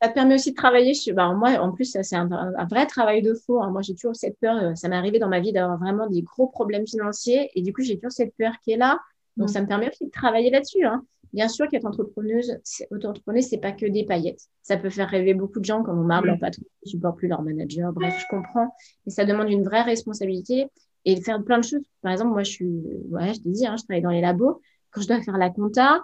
ça 0.01 0.09
te 0.09 0.13
permet 0.15 0.35
aussi 0.35 0.51
de 0.51 0.55
travailler. 0.55 0.93
Bah, 1.13 1.31
moi, 1.33 1.51
en 1.59 1.71
plus, 1.71 1.95
c'est 2.01 2.15
un, 2.15 2.31
un, 2.31 2.65
vrai 2.65 2.87
travail 2.87 3.21
de 3.21 3.35
fond. 3.35 3.61
Hein. 3.61 3.69
Moi, 3.69 3.81
j'ai 3.83 3.93
toujours 3.93 4.15
cette 4.15 4.39
peur. 4.39 4.55
Euh, 4.57 4.75
ça 4.75 4.89
m'est 4.89 4.95
arrivé 4.95 5.19
dans 5.19 5.29
ma 5.29 5.39
vie 5.39 5.53
d'avoir 5.53 5.77
vraiment 5.77 6.07
des 6.07 6.23
gros 6.23 6.47
problèmes 6.47 6.87
financiers 6.87 7.51
et 7.53 7.61
du 7.61 7.71
coup, 7.71 7.83
j'ai 7.83 7.97
toujours 7.97 8.11
cette 8.11 8.35
peur 8.35 8.53
qui 8.63 8.71
est 8.71 8.77
là. 8.77 8.99
Donc, 9.37 9.49
mm. 9.49 9.53
ça 9.53 9.61
me 9.61 9.67
permet 9.67 9.89
aussi 9.89 10.05
de 10.05 10.11
travailler 10.11 10.49
là-dessus. 10.49 10.83
Hein. 10.85 11.05
Bien 11.33 11.47
sûr 11.47 11.67
qu'être 11.69 11.85
entrepreneuse, 11.85 12.57
auto-entrepreneuse, 12.89 13.45
c'est 13.45 13.59
pas 13.59 13.71
que 13.71 13.85
des 13.85 14.03
paillettes. 14.03 14.41
Ça 14.63 14.75
peut 14.75 14.89
faire 14.89 15.07
rêver 15.07 15.33
beaucoup 15.33 15.59
de 15.59 15.65
gens 15.65 15.83
quand 15.83 15.93
on 15.93 16.03
marre 16.03 16.23
leur 16.23 16.39
patron, 16.39 16.63
ne 16.83 16.89
supportent 16.89 17.17
plus 17.17 17.27
leur 17.27 17.41
manager. 17.41 17.93
Bref, 17.93 18.19
je 18.19 18.25
comprends. 18.35 18.73
Mais 19.05 19.11
ça 19.11 19.23
demande 19.23 19.49
une 19.49 19.63
vraie 19.63 19.83
responsabilité 19.83 20.67
et 21.05 21.15
de 21.15 21.21
faire 21.21 21.41
plein 21.43 21.59
de 21.59 21.63
choses. 21.63 21.83
Par 22.01 22.11
exemple, 22.11 22.31
moi, 22.31 22.43
je 22.43 22.51
suis, 22.51 22.65
ouais, 23.11 23.33
je 23.33 23.39
te 23.39 23.47
dis, 23.47 23.65
hein, 23.65 23.75
je 23.77 23.83
travaille 23.83 24.01
dans 24.01 24.09
les 24.09 24.19
labos. 24.19 24.61
Quand 24.89 25.01
je 25.01 25.07
dois 25.07 25.21
faire 25.21 25.37
la 25.37 25.49
compta 25.49 26.01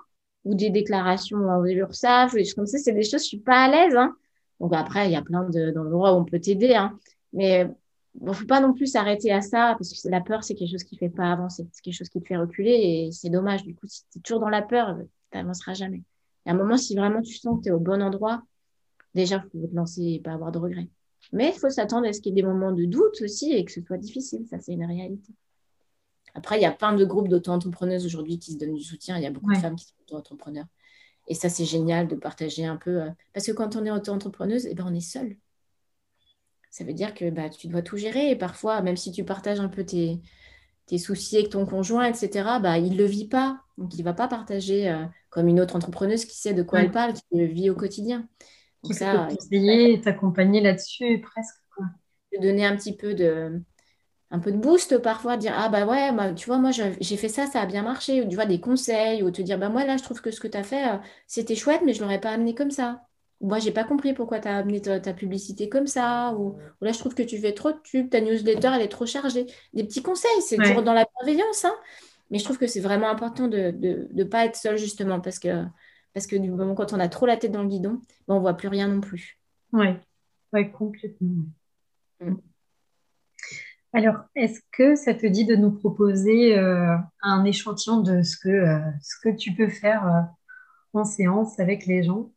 ou 0.48 0.56
des 0.56 0.70
déclarations 0.70 1.64
URSAF 1.66 2.34
ou 2.34 2.38
des 2.38 2.46
choses 2.46 2.54
comme 2.54 2.66
ça, 2.66 2.78
c'est 2.78 2.94
des 2.94 3.04
choses, 3.04 3.22
je 3.22 3.28
suis 3.28 3.40
pas 3.40 3.66
à 3.66 3.70
l'aise. 3.70 3.96
Hein. 3.96 4.16
Donc 4.60 4.74
après, 4.74 5.08
il 5.08 5.12
y 5.12 5.16
a 5.16 5.22
plein 5.22 5.44
d'endroits 5.44 6.14
où 6.14 6.22
on 6.22 6.26
peut 6.26 6.40
t'aider. 6.40 6.74
Hein. 6.74 6.98
Mais 7.34 7.70
bon, 8.16 8.34
faut 8.34 8.46
pas 8.46 8.62
non 8.62 8.74
plus 8.74 8.88
s'arrêter 8.88 9.32
à 9.32 9.42
ça, 9.42 9.76
parce 9.78 10.02
que 10.02 10.10
la 10.10 10.22
peur, 10.22 10.44
c'est 10.44 10.56
quelque 10.56 10.72
chose 10.72 10.84
qui 10.84 10.96
ne 10.96 11.00
fait 11.00 11.10
pas 11.10 11.32
avancer. 11.32 11.68
C'est 11.72 11.82
quelque 11.84 11.94
chose 11.94 12.10
qui 12.10 12.22
te 12.22 12.28
fait 12.28 12.38
reculer 12.38 12.72
et 12.72 13.12
c'est 13.12 13.30
dommage. 13.30 13.64
Du 13.64 13.76
coup, 13.76 13.88
si 13.88 14.04
tu 14.12 14.20
es 14.20 14.22
toujours 14.22 14.40
dans 14.40 14.50
la 14.50 14.62
peur, 14.62 14.98
tu 15.32 15.38
n'avanceras 15.38 15.74
jamais. 15.74 16.04
À 16.46 16.52
un 16.52 16.54
moment, 16.54 16.78
si 16.78 16.96
vraiment 16.96 17.22
tu 17.22 17.34
sens 17.34 17.58
que 17.58 17.64
tu 17.64 17.70
es 17.70 17.74
au 17.74 17.80
bon 17.80 18.02
endroit, 18.02 18.42
déjà, 19.14 19.44
il 19.54 19.62
faut 19.62 19.68
te 19.68 19.76
lancer 19.76 20.02
et 20.02 20.22
pas 20.22 20.32
avoir 20.32 20.54
de 20.54 20.60
regrets. 20.60 20.88
Mais 21.34 21.50
il 21.54 21.60
faut 21.60 21.70
s'attendre 21.70 22.08
à 22.08 22.14
ce 22.14 22.22
qu'il 22.22 22.34
y 22.34 22.40
ait 22.40 22.42
des 22.42 22.48
moments 22.48 22.72
de 22.72 22.86
doute 22.86 23.22
aussi 23.22 23.52
et 23.52 23.66
que 23.66 23.72
ce 23.72 23.82
soit 23.82 23.98
difficile. 23.98 24.46
Ça, 24.50 24.60
c'est 24.60 24.72
une 24.72 24.86
réalité. 24.86 25.34
Après, 26.38 26.60
il 26.60 26.62
y 26.62 26.66
a 26.66 26.72
plein 26.72 26.94
de 26.94 27.04
groupes 27.04 27.30
d'auto-entrepreneuses 27.30 28.06
aujourd'hui 28.06 28.38
qui 28.38 28.54
se 28.54 28.60
donnent 28.60 28.76
du 28.76 28.84
soutien. 28.84 29.18
Il 29.18 29.24
y 29.24 29.26
a 29.26 29.32
beaucoup 29.32 29.52
de 29.52 29.58
femmes 29.58 29.76
qui 29.76 29.86
sont 29.86 29.96
auto-entrepreneurs. 30.04 30.68
Et 31.28 31.34
ça, 31.34 31.50
c'est 31.50 31.66
génial 31.66 32.08
de 32.08 32.16
partager 32.16 32.64
un 32.64 32.78
peu. 32.78 33.02
Euh, 33.02 33.10
parce 33.34 33.48
que 33.48 33.52
quand 33.52 33.76
on 33.76 33.84
est 33.84 33.90
auto-entrepreneuse, 33.90 34.68
eh 34.68 34.76
ben, 34.76 34.86
on 34.88 34.94
est 34.94 35.00
seul. 35.00 35.36
Ça 36.70 36.84
veut 36.84 36.94
dire 36.94 37.16
que 37.16 37.32
bah, 37.32 37.50
tu 37.50 37.68
dois 37.68 37.82
tout 37.82 37.98
gérer. 37.98 38.30
Et 38.30 38.36
parfois, 38.36 38.84
même 38.84 38.98
si 38.98 39.12
tu 39.12 39.24
partages 39.24 39.60
un 39.60 39.68
peu 39.68 39.84
tes, 39.84 40.22
tes 40.86 41.00
soucis 41.00 41.38
avec 41.38 41.50
ton 41.50 41.66
conjoint, 41.66 42.06
etc., 42.06 42.60
bah, 42.62 42.78
il 42.78 42.94
ne 42.94 42.98
le 42.98 43.06
vit 43.06 43.28
pas. 43.28 43.60
Donc, 43.80 43.96
il 43.96 44.02
ne 44.02 44.04
va 44.04 44.14
pas 44.14 44.28
partager 44.28 44.88
euh, 44.88 45.06
comme 45.32 45.48
une 45.48 45.60
autre 45.60 45.76
entrepreneuse 45.76 46.26
qui 46.26 46.38
sait 46.38 46.54
de 46.54 46.62
quoi 46.62 46.82
elle 46.82 46.92
parle, 46.92 47.14
qui 47.14 47.24
le 47.32 47.46
vit 47.46 47.72
au 47.72 47.76
quotidien. 47.76 48.30
Donc, 48.84 48.94
ça, 48.94 49.28
conseiller, 49.28 50.00
t'accompagner 50.02 50.62
là-dessus 50.62 51.20
presque. 51.20 51.56
Quoi. 51.76 51.88
Donner 52.40 52.68
un 52.68 52.76
petit 52.76 52.96
peu 52.96 53.16
de, 53.16 53.60
un 54.30 54.40
peu 54.40 54.52
de 54.52 54.58
boost 54.58 54.98
parfois, 54.98 55.38
dire 55.38 55.54
Ah 55.56 55.70
bah 55.70 55.86
ouais, 55.86 56.12
bah, 56.12 56.34
tu 56.34 56.48
vois, 56.48 56.58
moi 56.58 56.72
j'ai 56.72 57.18
fait 57.18 57.30
ça, 57.30 57.46
ça 57.48 57.62
a 57.62 57.66
bien 57.66 57.84
marché, 57.84 58.22
ou 58.22 58.28
tu 58.28 58.36
vois, 58.36 58.46
des 58.46 58.60
conseils, 58.60 59.24
ou 59.24 59.32
te 59.32 59.42
dire 59.42 59.58
Bah 59.58 59.70
moi 59.70 59.86
là, 59.86 59.98
je 59.98 60.04
trouve 60.04 60.22
que 60.22 60.32
ce 60.32 60.40
que 60.40 60.48
tu 60.48 60.58
as 60.58 60.64
fait, 60.64 60.88
euh, 60.88 60.98
c'était 61.28 61.56
chouette, 61.56 61.82
mais 61.86 61.94
je 61.94 62.00
ne 62.00 62.04
l'aurais 62.06 62.20
pas 62.20 62.32
amené 62.32 62.54
comme 62.54 62.72
ça. 62.72 63.04
Ou 63.40 63.48
moi, 63.48 63.60
j'ai 63.60 63.72
pas 63.72 63.84
compris 63.84 64.14
pourquoi 64.14 64.40
tu 64.40 64.48
as 64.48 64.58
amené 64.58 64.82
ta, 64.82 65.14
publicité 65.14 65.70
comme 65.70 65.88
ça, 65.88 66.34
ou, 66.38 66.58
là, 66.82 66.92
je 66.92 67.00
trouve 67.00 67.16
que 67.16 67.24
tu 67.24 67.38
fais 67.38 67.54
trop 67.54 67.72
de 67.72 67.80
tubes, 67.84 68.10
ta 68.10 68.20
newsletter, 68.20 68.72
elle 68.76 68.82
est 68.82 68.88
trop 68.90 69.06
chargée. 69.06 69.46
Des 69.74 69.84
petits 69.84 70.02
conseils, 70.02 70.42
c'est 70.42 70.58
toujours 70.58 70.84
dans 70.84 70.94
la 70.94 71.06
bienveillance, 71.18 71.64
hein, 71.64 71.76
mais 72.32 72.40
je 72.40 72.44
trouve 72.44 72.58
que 72.58 72.68
c'est 72.68 72.82
vraiment 72.82 73.10
important 73.10 73.48
de 73.48 73.74
ne 74.14 74.24
pas 74.24 74.46
être 74.46 74.56
seul, 74.56 74.78
justement, 74.78 75.22
parce 75.22 75.40
que, 75.40 75.64
parce 76.14 76.28
que 76.28 76.36
du 76.36 76.50
moment 76.50 76.74
quand 76.74 76.94
on 76.94 77.00
a 77.00 77.08
trop 77.08 77.28
la 77.28 77.38
tête 77.38 77.52
dans 77.52 77.62
le 77.62 77.70
guidon, 77.70 78.02
bah, 78.28 78.34
on 78.34 78.36
ne 78.36 78.40
voit 78.40 78.56
plus 78.56 78.68
rien 78.68 78.88
non 78.88 79.02
plus. 79.02 79.40
Oui, 79.72 79.88
ouais, 80.52 80.72
complètement. 80.72 81.46
Mm. 82.20 82.34
Alors, 83.94 84.16
est-ce 84.36 84.60
que 84.72 84.96
ça 84.96 85.14
te 85.14 85.26
dit 85.26 85.46
de 85.46 85.56
nous 85.56 85.72
proposer 85.72 86.58
euh, 86.58 86.96
un 87.22 87.46
échantillon 87.46 88.02
de 88.02 88.22
ce 88.22 88.38
que, 88.38 88.50
euh, 88.50 88.80
ce 89.02 89.16
que 89.24 89.36
tu 89.36 89.54
peux 89.54 89.70
faire 89.70 90.06
euh, 90.06 91.00
en 91.00 91.06
séance 91.06 91.60
avec 91.60 91.86
les 91.86 92.04
gens? 92.04 92.32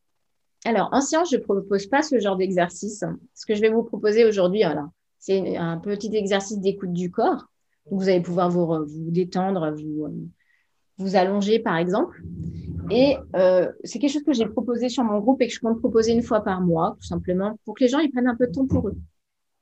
Alors, 0.65 0.91
en 0.93 1.01
séance, 1.01 1.31
je 1.31 1.37
ne 1.37 1.43
propose 1.43 1.87
pas 1.87 2.03
ce 2.03 2.21
genre 2.21 2.37
d'exercice. 2.37 3.05
Ce 3.35 3.47
que 3.47 3.55
je 3.55 3.61
vais 3.61 3.71
vous 3.71 3.83
proposer 3.83 4.25
aujourd'hui, 4.25 4.63
c'est 5.19 5.57
un 5.57 5.79
petit 5.79 6.15
exercice 6.15 6.59
d'écoute 6.61 6.93
du 6.93 7.11
corps. 7.11 7.47
Vous 7.91 8.09
allez 8.09 8.21
pouvoir 8.21 8.51
vous, 8.51 8.67
vous 8.67 9.11
détendre, 9.11 9.73
vous, 9.73 10.31
vous 10.99 11.17
allonger, 11.17 11.59
par 11.59 11.79
exemple. 11.79 12.23
Et 12.91 13.17
c'est 13.85 13.99
quelque 13.99 14.13
chose 14.13 14.23
que 14.23 14.35
j'ai 14.35 14.47
proposé 14.47 14.91
sur 14.91 15.03
mon 15.03 15.19
groupe 15.19 15.41
et 15.41 15.49
que 15.49 15.55
je 15.55 15.61
compte 15.61 15.79
proposer 15.79 16.13
une 16.13 16.23
fois 16.23 16.43
par 16.43 16.61
mois, 16.61 16.97
tout 17.01 17.07
simplement, 17.07 17.59
pour 17.65 17.75
que 17.75 17.85
les 17.85 17.89
gens 17.89 17.99
ils 17.99 18.11
prennent 18.11 18.29
un 18.29 18.37
peu 18.37 18.47
de 18.47 18.53
temps 18.53 18.67
pour 18.67 18.89
eux. 18.89 18.97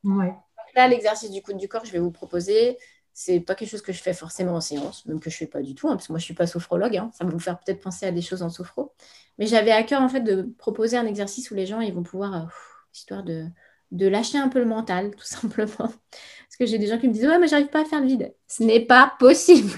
Ouais 0.03 0.35
là, 0.74 0.88
l'exercice 0.88 1.31
du 1.31 1.42
coude 1.42 1.57
du 1.57 1.68
corps, 1.68 1.85
je 1.85 1.92
vais 1.92 1.98
vous 1.98 2.11
proposer, 2.11 2.78
c'est 3.12 3.40
pas 3.40 3.54
quelque 3.54 3.70
chose 3.70 3.83
que 3.83 3.92
je 3.92 4.00
fais 4.00 4.14
forcément 4.14 4.54
en 4.54 4.61
séance, 4.61 5.04
même 5.07 5.20
que 5.20 5.28
je 5.31 5.37
fais 5.37 5.46
pas 5.46 5.61
du 5.61 5.74
tout, 5.74 5.88
hein, 5.88 5.96
parce 5.96 6.07
que 6.07 6.12
moi 6.12 6.20
je 6.20 6.24
suis 6.24 6.35
pas 6.35 6.46
sophrologue, 6.46 6.96
hein. 6.96 7.11
ça 7.18 7.24
va 7.24 7.31
vous 7.31 7.40
faire 7.40 7.59
peut-être 7.59 7.81
penser 7.81 8.07
à 8.07 8.12
des 8.12 8.22
choses 8.22 8.42
en 8.42 8.50
sophro. 8.50 8.92
Mais 9.38 9.46
j'avais 9.46 9.72
à 9.72 9.83
cœur 9.83 10.02
en 10.02 10.09
fait 10.09 10.20
de 10.20 10.54
proposer 10.59 10.96
un 10.96 11.07
exercice 11.07 11.50
où 11.50 11.54
les 11.54 11.66
gens 11.66 11.81
ils 11.81 11.92
vont 11.92 12.04
pouvoir, 12.04 12.35
euh, 12.35 12.46
histoire 12.94 13.24
de, 13.24 13.46
de 13.90 14.07
lâcher 14.07 14.38
un 14.38 14.48
peu 14.48 14.61
le 14.61 14.66
mental, 14.66 15.11
tout 15.16 15.24
simplement. 15.24 15.74
Parce 15.76 16.57
que 16.59 16.66
j'ai 16.66 16.78
des 16.78 16.87
gens 16.87 16.98
qui 16.98 17.09
me 17.09 17.12
disent 17.12 17.26
ouais 17.26 17.38
mais 17.38 17.48
j'arrive 17.48 17.68
pas 17.68 17.83
à 17.83 17.85
faire 17.85 18.00
le 18.00 18.07
vide. 18.07 18.35
Ce 18.46 18.62
n'est 18.62 18.87
pas 18.87 19.14
possible. 19.18 19.72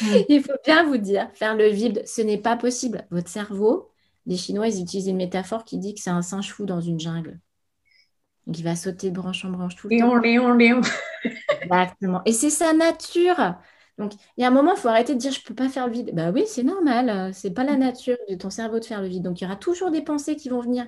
Il 0.28 0.42
faut 0.42 0.52
bien 0.64 0.84
vous 0.84 0.98
dire, 0.98 1.30
faire 1.34 1.56
le 1.56 1.68
vide, 1.68 2.02
ce 2.06 2.20
n'est 2.20 2.38
pas 2.38 2.56
possible. 2.56 3.06
Votre 3.10 3.28
cerveau, 3.28 3.90
les 4.26 4.36
Chinois, 4.36 4.68
ils 4.68 4.82
utilisent 4.82 5.06
une 5.08 5.16
métaphore 5.16 5.64
qui 5.64 5.78
dit 5.78 5.94
que 5.94 6.00
c'est 6.00 6.10
un 6.10 6.22
singe 6.22 6.52
fou 6.52 6.66
dans 6.66 6.80
une 6.80 7.00
jungle. 7.00 7.40
Donc, 8.46 8.58
il 8.58 8.62
va 8.62 8.76
sauter 8.76 9.10
de 9.10 9.16
branche 9.16 9.44
en 9.44 9.50
branche 9.50 9.74
tout 9.76 9.88
le 9.88 9.98
temps. 9.98 10.16
Léon, 10.16 10.52
Léon. 10.52 10.80
Exactement. 11.62 12.22
Et 12.24 12.32
c'est 12.32 12.50
sa 12.50 12.72
nature. 12.72 13.56
Donc, 13.98 14.12
il 14.36 14.42
y 14.42 14.44
a 14.44 14.48
un 14.48 14.52
moment, 14.52 14.74
il 14.74 14.78
faut 14.78 14.88
arrêter 14.88 15.14
de 15.14 15.18
dire 15.18 15.32
je 15.32 15.40
ne 15.40 15.44
peux 15.44 15.54
pas 15.54 15.68
faire 15.68 15.86
le 15.86 15.92
vide. 15.92 16.10
Bah 16.14 16.30
oui, 16.30 16.44
c'est 16.46 16.62
normal. 16.62 17.34
C'est 17.34 17.50
pas 17.50 17.64
la 17.64 17.76
nature 17.76 18.16
de 18.28 18.34
ton 18.36 18.50
cerveau 18.50 18.78
de 18.78 18.84
faire 18.84 19.00
le 19.00 19.08
vide. 19.08 19.22
Donc, 19.22 19.40
il 19.40 19.44
y 19.44 19.46
aura 19.46 19.56
toujours 19.56 19.90
des 19.90 20.02
pensées 20.02 20.36
qui 20.36 20.48
vont 20.48 20.60
venir. 20.60 20.86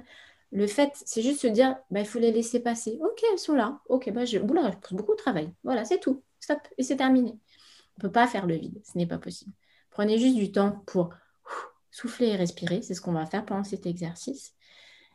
Le 0.53 0.67
fait, 0.67 0.93
c'est 1.05 1.23
juste 1.23 1.41
se 1.41 1.47
dire 1.47 1.77
bah, 1.91 2.01
il 2.01 2.07
faut 2.07 2.19
les 2.19 2.33
laisser 2.33 2.61
passer. 2.61 2.99
Ok, 3.03 3.23
elles 3.33 3.39
sont 3.39 3.55
là. 3.55 3.81
Ok, 3.89 4.11
bah, 4.13 4.25
je, 4.25 4.39
Oula, 4.39 4.71
je 4.71 4.77
pose 4.77 4.97
beaucoup 4.97 5.13
de 5.13 5.19
travail. 5.19 5.53
Voilà, 5.65 5.85
c'est 5.85 6.01
tout. 6.01 6.23
Stop. 6.41 6.61
Et 6.79 6.83
c'est 6.83 6.97
terminé. 6.97 7.31
On 7.31 7.35
ne 7.99 8.03
peut 8.03 8.13
pas 8.13 8.27
faire 8.27 8.47
le 8.47 8.55
vide. 8.55 8.81
Ce 8.85 8.97
n'est 8.97 9.07
pas 9.07 9.19
possible. 9.19 9.53
Prenez 9.91 10.19
juste 10.19 10.37
du 10.37 10.53
temps 10.53 10.83
pour 10.87 11.11
souffler 11.91 12.29
et 12.29 12.37
respirer. 12.37 12.83
C'est 12.83 12.95
ce 12.95 13.01
qu'on 13.01 13.13
va 13.13 13.27
faire 13.27 13.45
pendant 13.45 13.65
cet 13.65 13.87
exercice. 13.87 14.55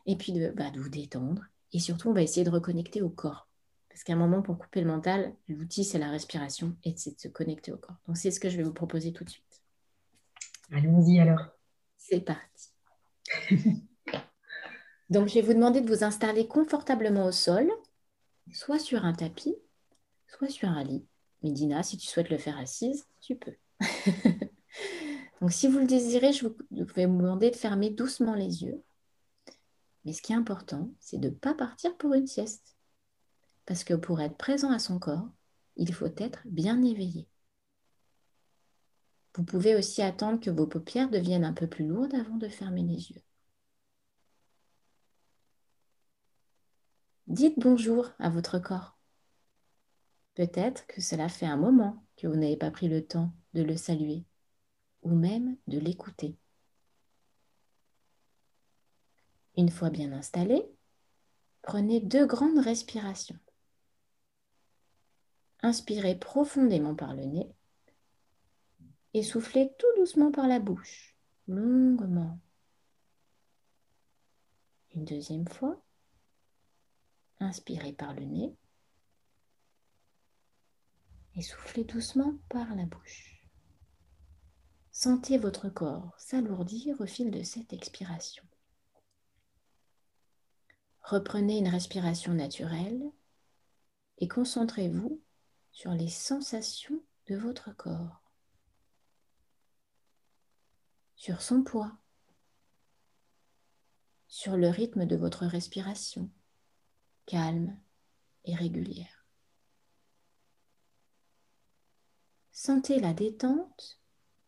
Et 0.06 0.18
puis 0.18 0.34
de, 0.34 0.50
bah, 0.50 0.70
de 0.72 0.80
vous 0.80 0.90
détendre 0.90 1.44
et 1.74 1.80
surtout, 1.80 2.10
on 2.10 2.14
va 2.14 2.22
essayer 2.22 2.46
de 2.46 2.52
reconnecter 2.52 3.02
au 3.02 3.10
corps. 3.10 3.50
Parce 3.90 4.04
qu'à 4.04 4.14
un 4.14 4.18
moment, 4.18 4.42
pour 4.42 4.58
couper 4.58 4.82
le 4.82 4.88
mental, 4.88 5.34
l'outil, 5.48 5.84
c'est 5.84 6.00
la 6.00 6.10
respiration 6.10 6.76
et 6.84 6.94
c'est 6.96 7.16
de 7.16 7.20
se 7.20 7.28
connecter 7.28 7.72
au 7.72 7.78
corps. 7.78 7.98
Donc, 8.08 8.18
c'est 8.18 8.32
ce 8.32 8.40
que 8.40 8.50
je 8.50 8.58
vais 8.58 8.64
vous 8.64 8.74
proposer 8.74 9.12
tout 9.12 9.24
de 9.24 9.30
suite. 9.30 9.62
Allons-y 10.72 11.20
alors. 11.20 11.48
C'est 11.98 12.22
parti. 12.22 12.70
Donc, 15.10 15.28
je 15.28 15.34
vais 15.36 15.42
vous 15.42 15.54
demander 15.54 15.82
de 15.82 15.88
vous 15.88 16.04
installer 16.04 16.48
confortablement 16.48 17.26
au 17.26 17.32
sol, 17.32 17.70
soit 18.52 18.80
sur 18.80 19.06
un 19.06 19.14
tapis, 19.14 19.56
soit 20.28 20.50
sur 20.50 20.70
un 20.70 20.84
lit. 20.84 21.06
Médina, 21.44 21.84
si 21.84 21.98
tu 21.98 22.08
souhaites 22.08 22.30
le 22.30 22.38
faire 22.38 22.58
assise, 22.58 23.06
tu 23.20 23.36
peux. 23.36 23.56
Donc, 25.42 25.52
si 25.52 25.68
vous 25.68 25.80
le 25.80 25.88
désirez, 25.88 26.34
je 26.34 26.48
vais 26.96 27.06
vous 27.06 27.18
demander 27.18 27.52
de 27.52 27.56
fermer 27.56 27.90
doucement 27.90 28.34
les 28.34 28.64
yeux 28.64 28.82
mais 30.06 30.14
ce 30.14 30.22
qui 30.22 30.34
est 30.34 30.36
important, 30.36 30.92
c'est 31.00 31.20
de 31.20 31.30
ne 31.30 31.34
pas 31.34 31.54
partir 31.54 31.96
pour 31.98 32.14
une 32.14 32.28
sieste. 32.28 32.76
Parce 33.66 33.84
que 33.84 33.94
pour 33.94 34.22
être 34.22 34.38
présent 34.38 34.72
à 34.72 34.80
son 34.80 35.00
corps, 35.00 35.30
il 35.78 35.94
faut 35.94 36.10
être 36.18 36.42
bien 36.46 36.82
éveillé. 36.82 37.28
Vous 39.36 39.44
pouvez 39.44 39.76
aussi 39.76 40.02
attendre 40.02 40.40
que 40.40 40.52
vos 40.52 40.68
paupières 40.68 41.10
deviennent 41.10 41.46
un 41.46 41.54
peu 41.54 41.68
plus 41.68 41.88
lourdes 41.88 42.14
avant 42.14 42.38
de 42.38 42.50
fermer 42.50 42.84
les 42.84 43.12
yeux. 43.12 43.22
Dites 47.28 47.58
bonjour 47.58 48.12
à 48.20 48.30
votre 48.30 48.60
corps. 48.60 48.98
Peut-être 50.36 50.86
que 50.88 51.02
cela 51.02 51.30
fait 51.30 51.46
un 51.46 51.58
moment 51.58 52.06
que 52.18 52.28
vous 52.28 52.36
n'avez 52.36 52.58
pas 52.58 52.70
pris 52.70 52.90
le 52.90 53.06
temps 53.06 53.32
de 53.54 53.64
le 53.64 53.78
saluer 53.78 54.26
ou 55.02 55.16
même 55.16 55.58
de 55.68 55.80
l'écouter. 55.80 56.38
Une 59.56 59.70
fois 59.70 59.90
bien 59.90 60.12
installé, 60.14 60.64
prenez 61.62 62.00
deux 62.00 62.26
grandes 62.26 62.60
respirations. 62.60 63.38
Inspirez 65.62 66.16
profondément 66.16 66.96
par 66.96 67.14
le 67.14 67.24
nez 67.26 67.50
et 69.14 69.24
soufflez 69.24 69.72
tout 69.78 70.00
doucement 70.00 70.32
par 70.32 70.48
la 70.48 70.60
bouche, 70.60 71.16
longuement. 71.48 72.40
Une 74.96 75.06
deuxième 75.06 75.48
fois, 75.48 75.82
inspirez 77.40 77.94
par 77.94 78.14
le 78.14 78.26
nez 78.26 78.56
et 81.36 81.42
soufflez 81.42 81.84
doucement 81.84 82.36
par 82.50 82.76
la 82.76 82.86
bouche. 82.86 83.48
Sentez 84.92 85.38
votre 85.38 85.70
corps 85.70 86.14
s'alourdir 86.18 87.00
au 87.02 87.06
fil 87.06 87.32
de 87.32 87.42
cette 87.42 87.74
expiration. 87.74 88.44
Reprenez 91.04 91.58
une 91.58 91.68
respiration 91.68 92.34
naturelle 92.34 93.04
et 94.20 94.28
concentrez-vous 94.28 95.22
sur 95.72 95.92
les 95.92 96.08
sensations 96.08 97.04
de 97.28 97.36
votre 97.36 97.76
corps, 97.76 98.22
sur 101.16 101.42
son 101.42 101.64
poids, 101.64 101.92
sur 104.28 104.56
le 104.56 104.70
rythme 104.70 105.06
de 105.06 105.16
votre 105.16 105.46
respiration, 105.46 106.30
calme 107.26 107.78
et 108.46 108.56
régulière. 108.56 109.26
Sentez 112.52 113.00
la 113.00 113.14
détente 113.14 114.00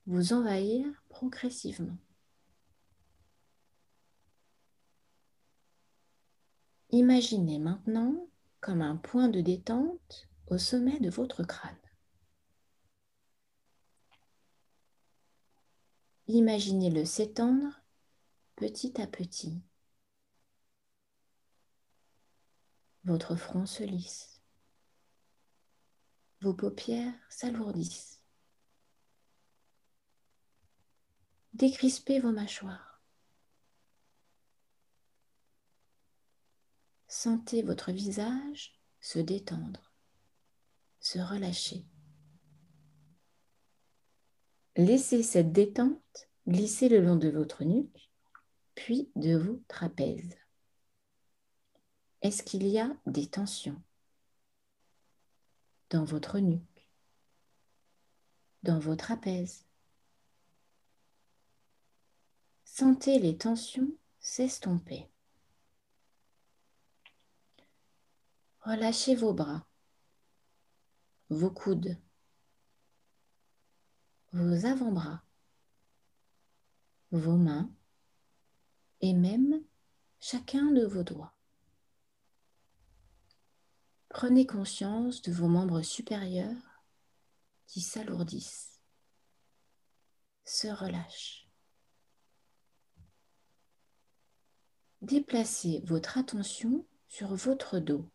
vous 0.05 0.33
envahir 0.33 0.85
progressivement. 1.09 1.97
Imaginez 6.95 7.59
maintenant 7.59 8.29
comme 8.61 8.81
un 8.81 8.95
point 8.95 9.27
de 9.27 9.41
détente 9.41 10.29
au 10.47 10.57
sommet 10.57 10.97
de 11.01 11.09
votre 11.09 11.43
crâne. 11.43 11.75
Imaginez-le 16.29 17.03
s'étendre 17.03 17.81
petit 18.55 19.01
à 19.01 19.07
petit. 19.07 19.61
Votre 23.03 23.35
front 23.35 23.65
se 23.65 23.83
lisse. 23.83 24.41
vos 26.39 26.53
paupières 26.53 27.13
s'alourdissent. 27.27 28.23
Décrispez 31.51 32.21
vos 32.21 32.31
mâchoires. 32.31 32.94
Sentez 37.17 37.61
votre 37.61 37.93
visage 37.93 38.77
se 38.99 39.19
détendre, 39.19 39.93
se 40.99 41.17
relâcher. 41.17 41.85
Laissez 44.75 45.23
cette 45.23 45.53
détente 45.53 46.27
glisser 46.45 46.89
le 46.89 46.99
long 46.99 47.15
de 47.15 47.29
votre 47.29 47.63
nuque, 47.63 48.11
puis 48.75 49.09
de 49.15 49.37
vos 49.37 49.63
trapèzes. 49.69 50.35
Est-ce 52.21 52.43
qu'il 52.43 52.67
y 52.67 52.79
a 52.79 52.93
des 53.05 53.27
tensions 53.27 53.81
dans 55.91 56.03
votre 56.03 56.39
nuque, 56.39 56.89
dans 58.63 58.77
vos 58.77 58.97
trapèzes 58.97 59.65
Sentez 62.65 63.19
les 63.19 63.37
tensions 63.37 63.89
s'estomper. 64.19 65.09
Relâchez 68.65 69.13
vos 69.13 69.31
bras, 69.31 69.63
vos 71.29 71.51
coudes, 71.51 72.01
vos 74.33 74.65
avant-bras, 74.65 75.23
vos 77.11 77.37
mains 77.37 77.71
et 79.01 79.13
même 79.13 79.63
chacun 80.19 80.71
de 80.71 80.83
vos 80.83 81.03
doigts. 81.03 81.35
Prenez 84.09 84.47
conscience 84.47 85.21
de 85.21 85.31
vos 85.31 85.47
membres 85.47 85.83
supérieurs 85.83 86.81
qui 87.67 87.81
s'alourdissent, 87.81 88.81
se 90.43 90.69
relâchent. 90.69 91.47
Déplacez 95.03 95.81
votre 95.85 96.17
attention 96.17 96.87
sur 97.07 97.35
votre 97.35 97.77
dos. 97.77 98.09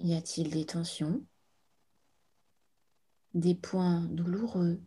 Y 0.00 0.14
a-t-il 0.14 0.50
des 0.50 0.66
tensions? 0.66 1.24
Des 3.32 3.54
points 3.54 4.02
douloureux? 4.06 4.80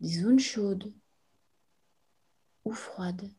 Des 0.00 0.20
zones 0.20 0.40
chaudes 0.40 0.92
ou 2.64 2.72
froides? 2.72 3.30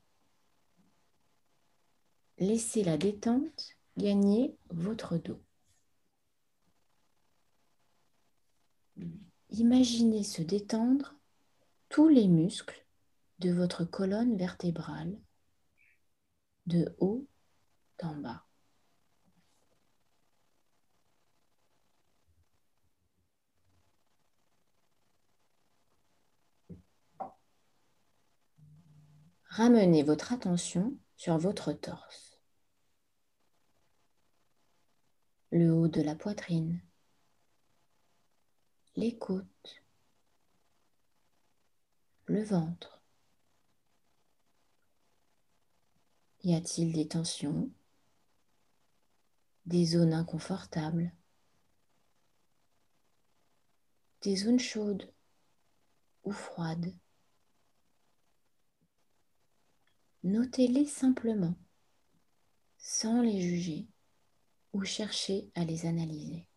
Laissez 2.38 2.84
la 2.84 2.97
détente 2.97 3.76
gagner 3.97 4.58
votre 4.70 5.18
dos. 5.18 5.41
Imaginez 9.51 10.24
se 10.24 10.41
détendre 10.41 11.16
tous 11.88 12.10
les 12.10 12.28
muscles 12.28 12.86
de 13.39 13.51
votre 13.51 13.86
colonne 13.86 14.36
vertébrale, 14.36 15.18
de 16.66 16.93
haut 16.99 17.26
en 18.01 18.16
bas. 18.16 18.45
Ramenez 29.56 30.03
votre 30.03 30.34
attention 30.34 30.97
sur 31.16 31.38
votre 31.38 31.72
torse, 31.72 32.41
le 35.49 35.72
haut 35.72 35.88
de 35.88 36.01
la 36.01 36.14
poitrine, 36.14 36.82
les 38.97 39.18
côtes, 39.18 39.82
le 42.26 42.43
ventre. 42.43 43.01
Y 46.43 46.53
a-t-il 46.53 46.91
des 46.91 47.08
tensions, 47.08 47.72
des 49.66 49.86
zones 49.86 50.14
inconfortables, 50.14 51.14
des 54.22 54.36
zones 54.36 54.60
chaudes 54.60 55.10
ou 56.26 56.34
froides? 56.34 56.93
Notez-les 60.26 60.88
simplement, 60.88 61.54
sans 62.80 63.22
les 63.22 63.40
juger 63.40 63.86
ou 64.74 64.84
chercher 64.84 65.52
à 65.54 65.64
les 65.64 65.86
analyser. 65.86 66.48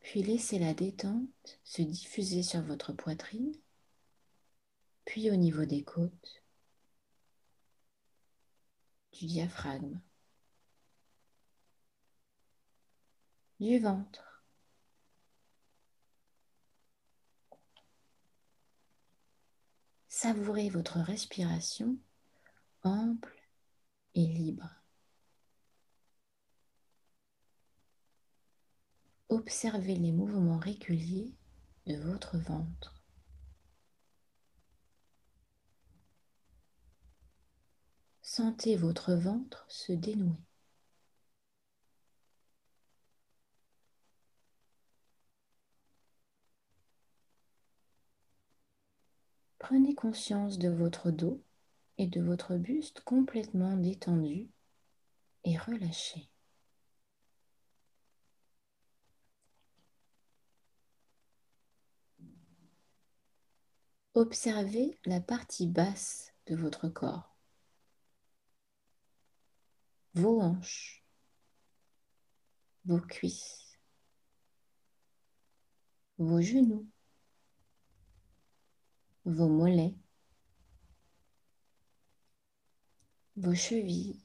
Puis 0.00 0.22
laissez 0.22 0.58
la 0.58 0.72
détente 0.72 1.60
se 1.64 1.82
diffuser 1.82 2.42
sur 2.42 2.62
votre 2.62 2.94
poitrine, 2.94 3.54
puis 5.04 5.30
au 5.30 5.36
niveau 5.36 5.66
des 5.66 5.84
côtes, 5.84 6.42
du 9.12 9.26
diaphragme, 9.26 10.00
du 13.60 13.78
ventre 13.80 14.27
Savourez 20.20 20.68
votre 20.68 20.98
respiration 20.98 21.96
ample 22.82 23.40
et 24.16 24.26
libre. 24.26 24.68
Observez 29.28 29.94
les 29.94 30.10
mouvements 30.10 30.58
réguliers 30.58 31.36
de 31.86 31.94
votre 31.94 32.36
ventre. 32.36 33.00
Sentez 38.20 38.74
votre 38.74 39.14
ventre 39.14 39.66
se 39.68 39.92
dénouer. 39.92 40.47
Prenez 49.68 49.94
conscience 49.94 50.56
de 50.56 50.70
votre 50.70 51.10
dos 51.10 51.42
et 51.98 52.06
de 52.06 52.22
votre 52.22 52.56
buste 52.56 53.02
complètement 53.02 53.76
détendu 53.76 54.48
et 55.44 55.58
relâché. 55.58 56.30
Observez 64.14 64.98
la 65.04 65.20
partie 65.20 65.66
basse 65.66 66.32
de 66.46 66.56
votre 66.56 66.88
corps, 66.88 67.36
vos 70.14 70.40
hanches, 70.40 71.04
vos 72.86 73.00
cuisses, 73.00 73.78
vos 76.16 76.40
genoux, 76.40 76.88
vos 79.28 79.48
mollets, 79.48 79.94
vos 83.36 83.54
chevilles 83.54 84.18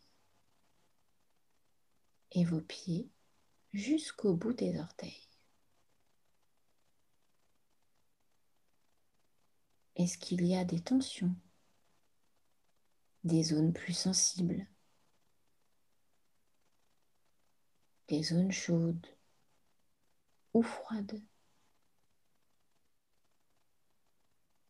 et 2.31 2.45
vos 2.45 2.61
pieds 2.61 3.09
jusqu'au 3.73 4.33
bout 4.33 4.53
des 4.53 4.79
orteils. 4.79 5.27
Est-ce 9.97 10.17
qu'il 10.17 10.45
y 10.45 10.55
a 10.55 10.63
des 10.63 10.79
tensions, 10.79 11.35
des 13.25 13.43
zones 13.43 13.73
plus 13.73 13.93
sensibles, 13.93 14.65
des 18.07 18.23
zones 18.23 18.53
chaudes 18.53 19.05
ou 20.53 20.63
froides? 20.63 21.21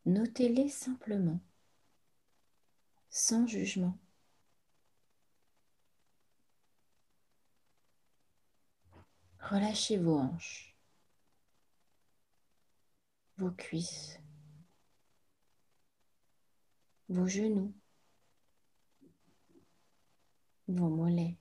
Notez-les 0.06 0.68
simplement, 0.68 1.40
sans 3.10 3.48
jugement. 3.48 3.98
Relâchez 9.40 9.98
vos 9.98 10.18
hanches, 10.18 10.76
vos 13.38 13.52
cuisses, 13.52 14.20
vos 17.08 17.28
genoux, 17.28 17.74
vos 20.68 20.90
mollets, 20.90 21.38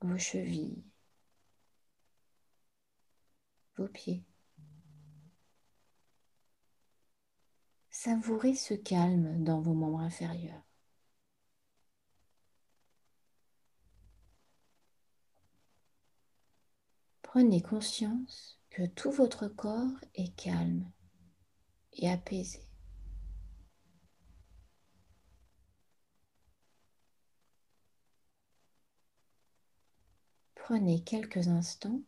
vos 0.00 0.18
chevilles, 0.18 0.84
vos 3.76 3.88
pieds. 3.88 4.27
Savourez 8.08 8.54
ce 8.54 8.72
calme 8.72 9.44
dans 9.44 9.60
vos 9.60 9.74
membres 9.74 10.00
inférieurs. 10.00 10.62
Prenez 17.20 17.60
conscience 17.60 18.58
que 18.70 18.86
tout 18.86 19.10
votre 19.10 19.46
corps 19.46 19.92
est 20.14 20.34
calme 20.36 20.90
et 21.92 22.08
apaisé. 22.08 22.62
Prenez 30.54 31.04
quelques 31.04 31.48
instants 31.48 32.00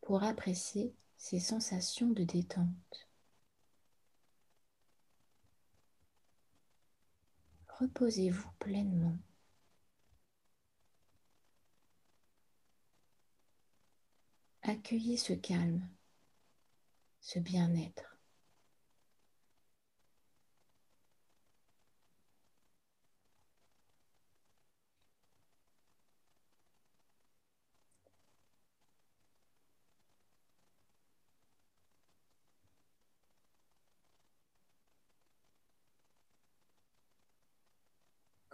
pour 0.00 0.22
apprécier 0.22 0.94
ces 1.16 1.40
sensations 1.40 2.10
de 2.10 2.22
détente. 2.22 3.09
Reposez-vous 7.80 8.50
pleinement. 8.58 9.16
Accueillez 14.60 15.16
ce 15.16 15.32
calme, 15.32 15.88
ce 17.22 17.38
bien-être. 17.38 18.09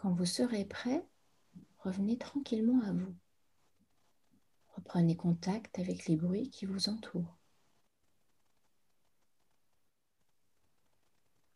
Quand 0.07 0.13
vous 0.13 0.25
serez 0.25 0.65
prêt, 0.65 1.05
revenez 1.81 2.17
tranquillement 2.17 2.81
à 2.83 2.93
vous. 2.93 3.13
Reprenez 4.77 5.17
contact 5.17 5.81
avec 5.81 6.07
les 6.07 6.15
bruits 6.15 6.49
qui 6.49 6.65
vous 6.65 6.89
entourent. 6.89 7.37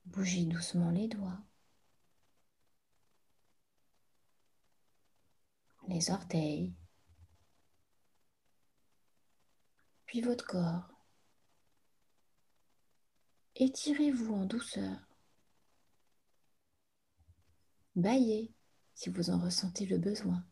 Bougez 0.05 0.47
doucement 0.47 0.91
les 0.91 1.07
doigts, 1.07 1.41
les 5.87 6.11
orteils, 6.11 6.75
puis 10.07 10.23
votre 10.23 10.45
corps. 10.45 10.93
Étirez-vous 13.55 14.35
en 14.35 14.45
douceur. 14.45 15.10
Baillez 18.01 18.51
si 18.95 19.11
vous 19.11 19.29
en 19.31 19.39
ressentez 19.39 19.85
le 19.85 19.99
besoin. 19.99 20.43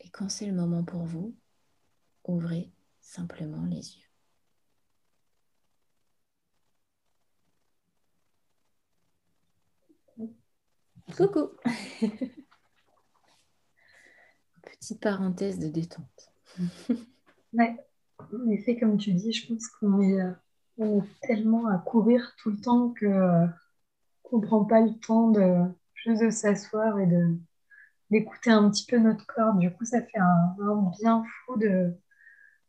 Et 0.00 0.08
quand 0.10 0.28
c'est 0.28 0.46
le 0.46 0.52
moment 0.52 0.84
pour 0.84 1.04
vous, 1.04 1.34
ouvrez 2.24 2.72
simplement 3.00 3.64
les 3.64 3.96
yeux. 3.96 4.06
Coucou 11.16 11.50
Petite 14.62 15.00
parenthèse 15.00 15.58
de 15.58 15.68
détente. 15.68 16.32
ouais, 17.52 17.76
en 18.18 18.48
effet, 18.50 18.78
comme 18.78 18.98
tu 18.98 19.12
dis, 19.14 19.32
je 19.32 19.48
pense 19.48 19.66
qu'on 19.68 20.00
est, 20.00 20.20
euh, 20.20 21.00
tellement 21.22 21.66
à 21.66 21.78
courir 21.78 22.34
tout 22.38 22.50
le 22.50 22.60
temps 22.60 22.90
que 22.90 23.06
euh, 23.06 23.46
qu'on 24.28 24.38
ne 24.38 24.46
prend 24.46 24.64
pas 24.64 24.80
le 24.80 24.92
temps 24.98 25.30
de 25.30 25.64
juste 25.94 26.22
de 26.22 26.30
s'asseoir 26.30 26.98
et 26.98 27.06
de 27.06 27.36
d'écouter 28.10 28.50
un 28.50 28.70
petit 28.70 28.86
peu 28.86 28.98
notre 28.98 29.26
corps. 29.26 29.54
Du 29.54 29.72
coup, 29.72 29.84
ça 29.84 30.00
fait 30.00 30.18
un, 30.18 30.56
bien 31.00 31.24
fou 31.24 31.58
de, 31.58 31.92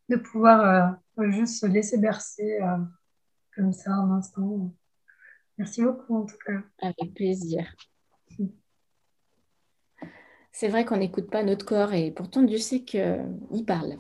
de 0.09 0.15
pouvoir 0.15 0.97
euh, 1.19 1.29
juste 1.29 1.59
se 1.59 1.65
laisser 1.67 1.97
bercer 1.97 2.59
euh, 2.61 2.77
comme 3.55 3.71
ça 3.71 3.91
un 3.91 4.11
instant. 4.11 4.73
Merci 5.57 5.83
beaucoup 5.83 6.15
en 6.15 6.25
tout 6.25 6.37
cas. 6.45 6.61
Avec 6.81 7.13
plaisir. 7.13 7.71
C'est 10.51 10.69
vrai 10.69 10.85
qu'on 10.85 10.97
n'écoute 10.97 11.29
pas 11.29 11.43
notre 11.43 11.65
corps 11.65 11.93
et 11.93 12.11
pourtant 12.11 12.41
Dieu 12.41 12.57
sait 12.57 12.81
qu'il 12.81 13.63
parle. 13.67 13.99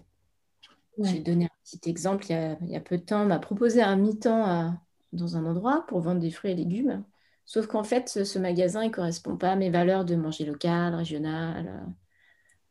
J'ai 0.99 1.19
donné 1.19 1.45
un 1.45 1.49
petit 1.63 1.87
exemple 1.87 2.25
il 2.25 2.31
y 2.31 2.35
a, 2.35 2.57
il 2.61 2.69
y 2.69 2.75
a 2.75 2.81
peu 2.81 2.97
de 2.97 3.03
temps. 3.03 3.21
On 3.21 3.25
m'a 3.25 3.37
proposé 3.37 3.83
un 3.83 3.95
mi-temps 3.95 4.75
dans 5.13 5.37
un 5.37 5.45
endroit 5.45 5.85
pour 5.87 5.99
vendre 5.99 6.19
des 6.19 6.31
fruits 6.31 6.51
et 6.51 6.55
légumes. 6.55 7.03
Sauf 7.47 7.65
qu'en 7.67 7.85
fait, 7.85 8.09
ce, 8.09 8.39
magasin, 8.39 8.83
il 8.83 8.89
ne 8.89 8.93
correspond 8.93 9.37
pas 9.37 9.53
à 9.53 9.55
mes 9.55 9.69
valeurs 9.69 10.03
de 10.03 10.15
manger 10.15 10.43
local, 10.43 10.93
régional, 10.93 11.65
euh, 11.65 11.91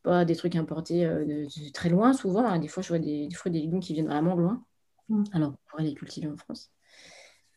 pas 0.03 0.25
des 0.27 0.37
trucs 0.37 0.55
importés 0.55 1.07
euh, 1.07 1.25
de, 1.25 1.73
très 1.73 1.89
loin 1.89 2.13
souvent. 2.13 2.45
Hein. 2.45 2.59
Des 2.59 2.69
fois, 2.69 2.83
je 2.83 2.89
vois 2.89 2.99
des, 2.99 3.27
fruits 3.33 3.51
et 3.51 3.55
des 3.55 3.61
légumes 3.61 3.81
qui 3.81 3.95
viennent 3.95 4.09
vraiment 4.09 4.35
loin. 4.37 4.63
Mm. 5.09 5.25
Alors, 5.33 5.53
on 5.53 5.71
pourrait 5.71 5.85
les 5.85 5.95
cultiver 5.95 6.29
en 6.29 6.37
France. 6.37 6.71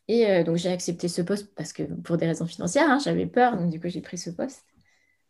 Et 0.07 0.32
euh, 0.32 0.43
donc, 0.43 0.55
j'ai 0.55 0.70
accepté 0.72 1.09
ce 1.09 1.22
poste 1.22 1.53
parce 1.55 1.74
que 1.74 1.84
pour 1.84 2.15
des 2.15 2.26
raisons 2.26 2.45
financières, 2.45 2.89
hein, 2.89 2.99
j'avais 3.03 3.28
peur. 3.28 3.57
Donc, 3.57 3.70
du 3.70 3.82
coup, 3.82 3.89
j'ai 3.89 4.01
pris 4.01 4.17
ce 4.17 4.30
poste. 4.30 4.63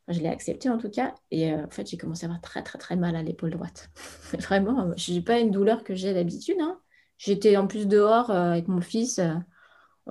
je 0.09 0.19
l'ai 0.19 0.29
accepté 0.29 0.69
en 0.69 0.77
tout 0.77 0.91
cas. 0.91 1.15
Et 1.31 1.51
en 1.55 1.71
fait, 1.71 1.89
j'ai 1.89 1.97
commencé 1.97 2.25
à 2.25 2.27
avoir 2.27 2.39
très, 2.41 2.61
très, 2.61 2.77
très 2.77 2.97
mal 2.97 3.15
à 3.15 3.23
l'épaule 3.23 3.49
droite. 3.49 3.89
Vraiment, 4.37 4.91
je 4.95 5.13
n'ai 5.13 5.21
pas 5.21 5.39
une 5.39 5.49
douleur 5.49 5.83
que 5.83 5.95
j'ai 5.95 6.13
d'habitude. 6.13 6.57
Hein. 6.61 6.79
J'étais 7.17 7.57
en 7.57 7.65
plus 7.65 7.87
dehors 7.87 8.29
avec 8.29 8.67
mon 8.67 8.79
fils 8.79 9.19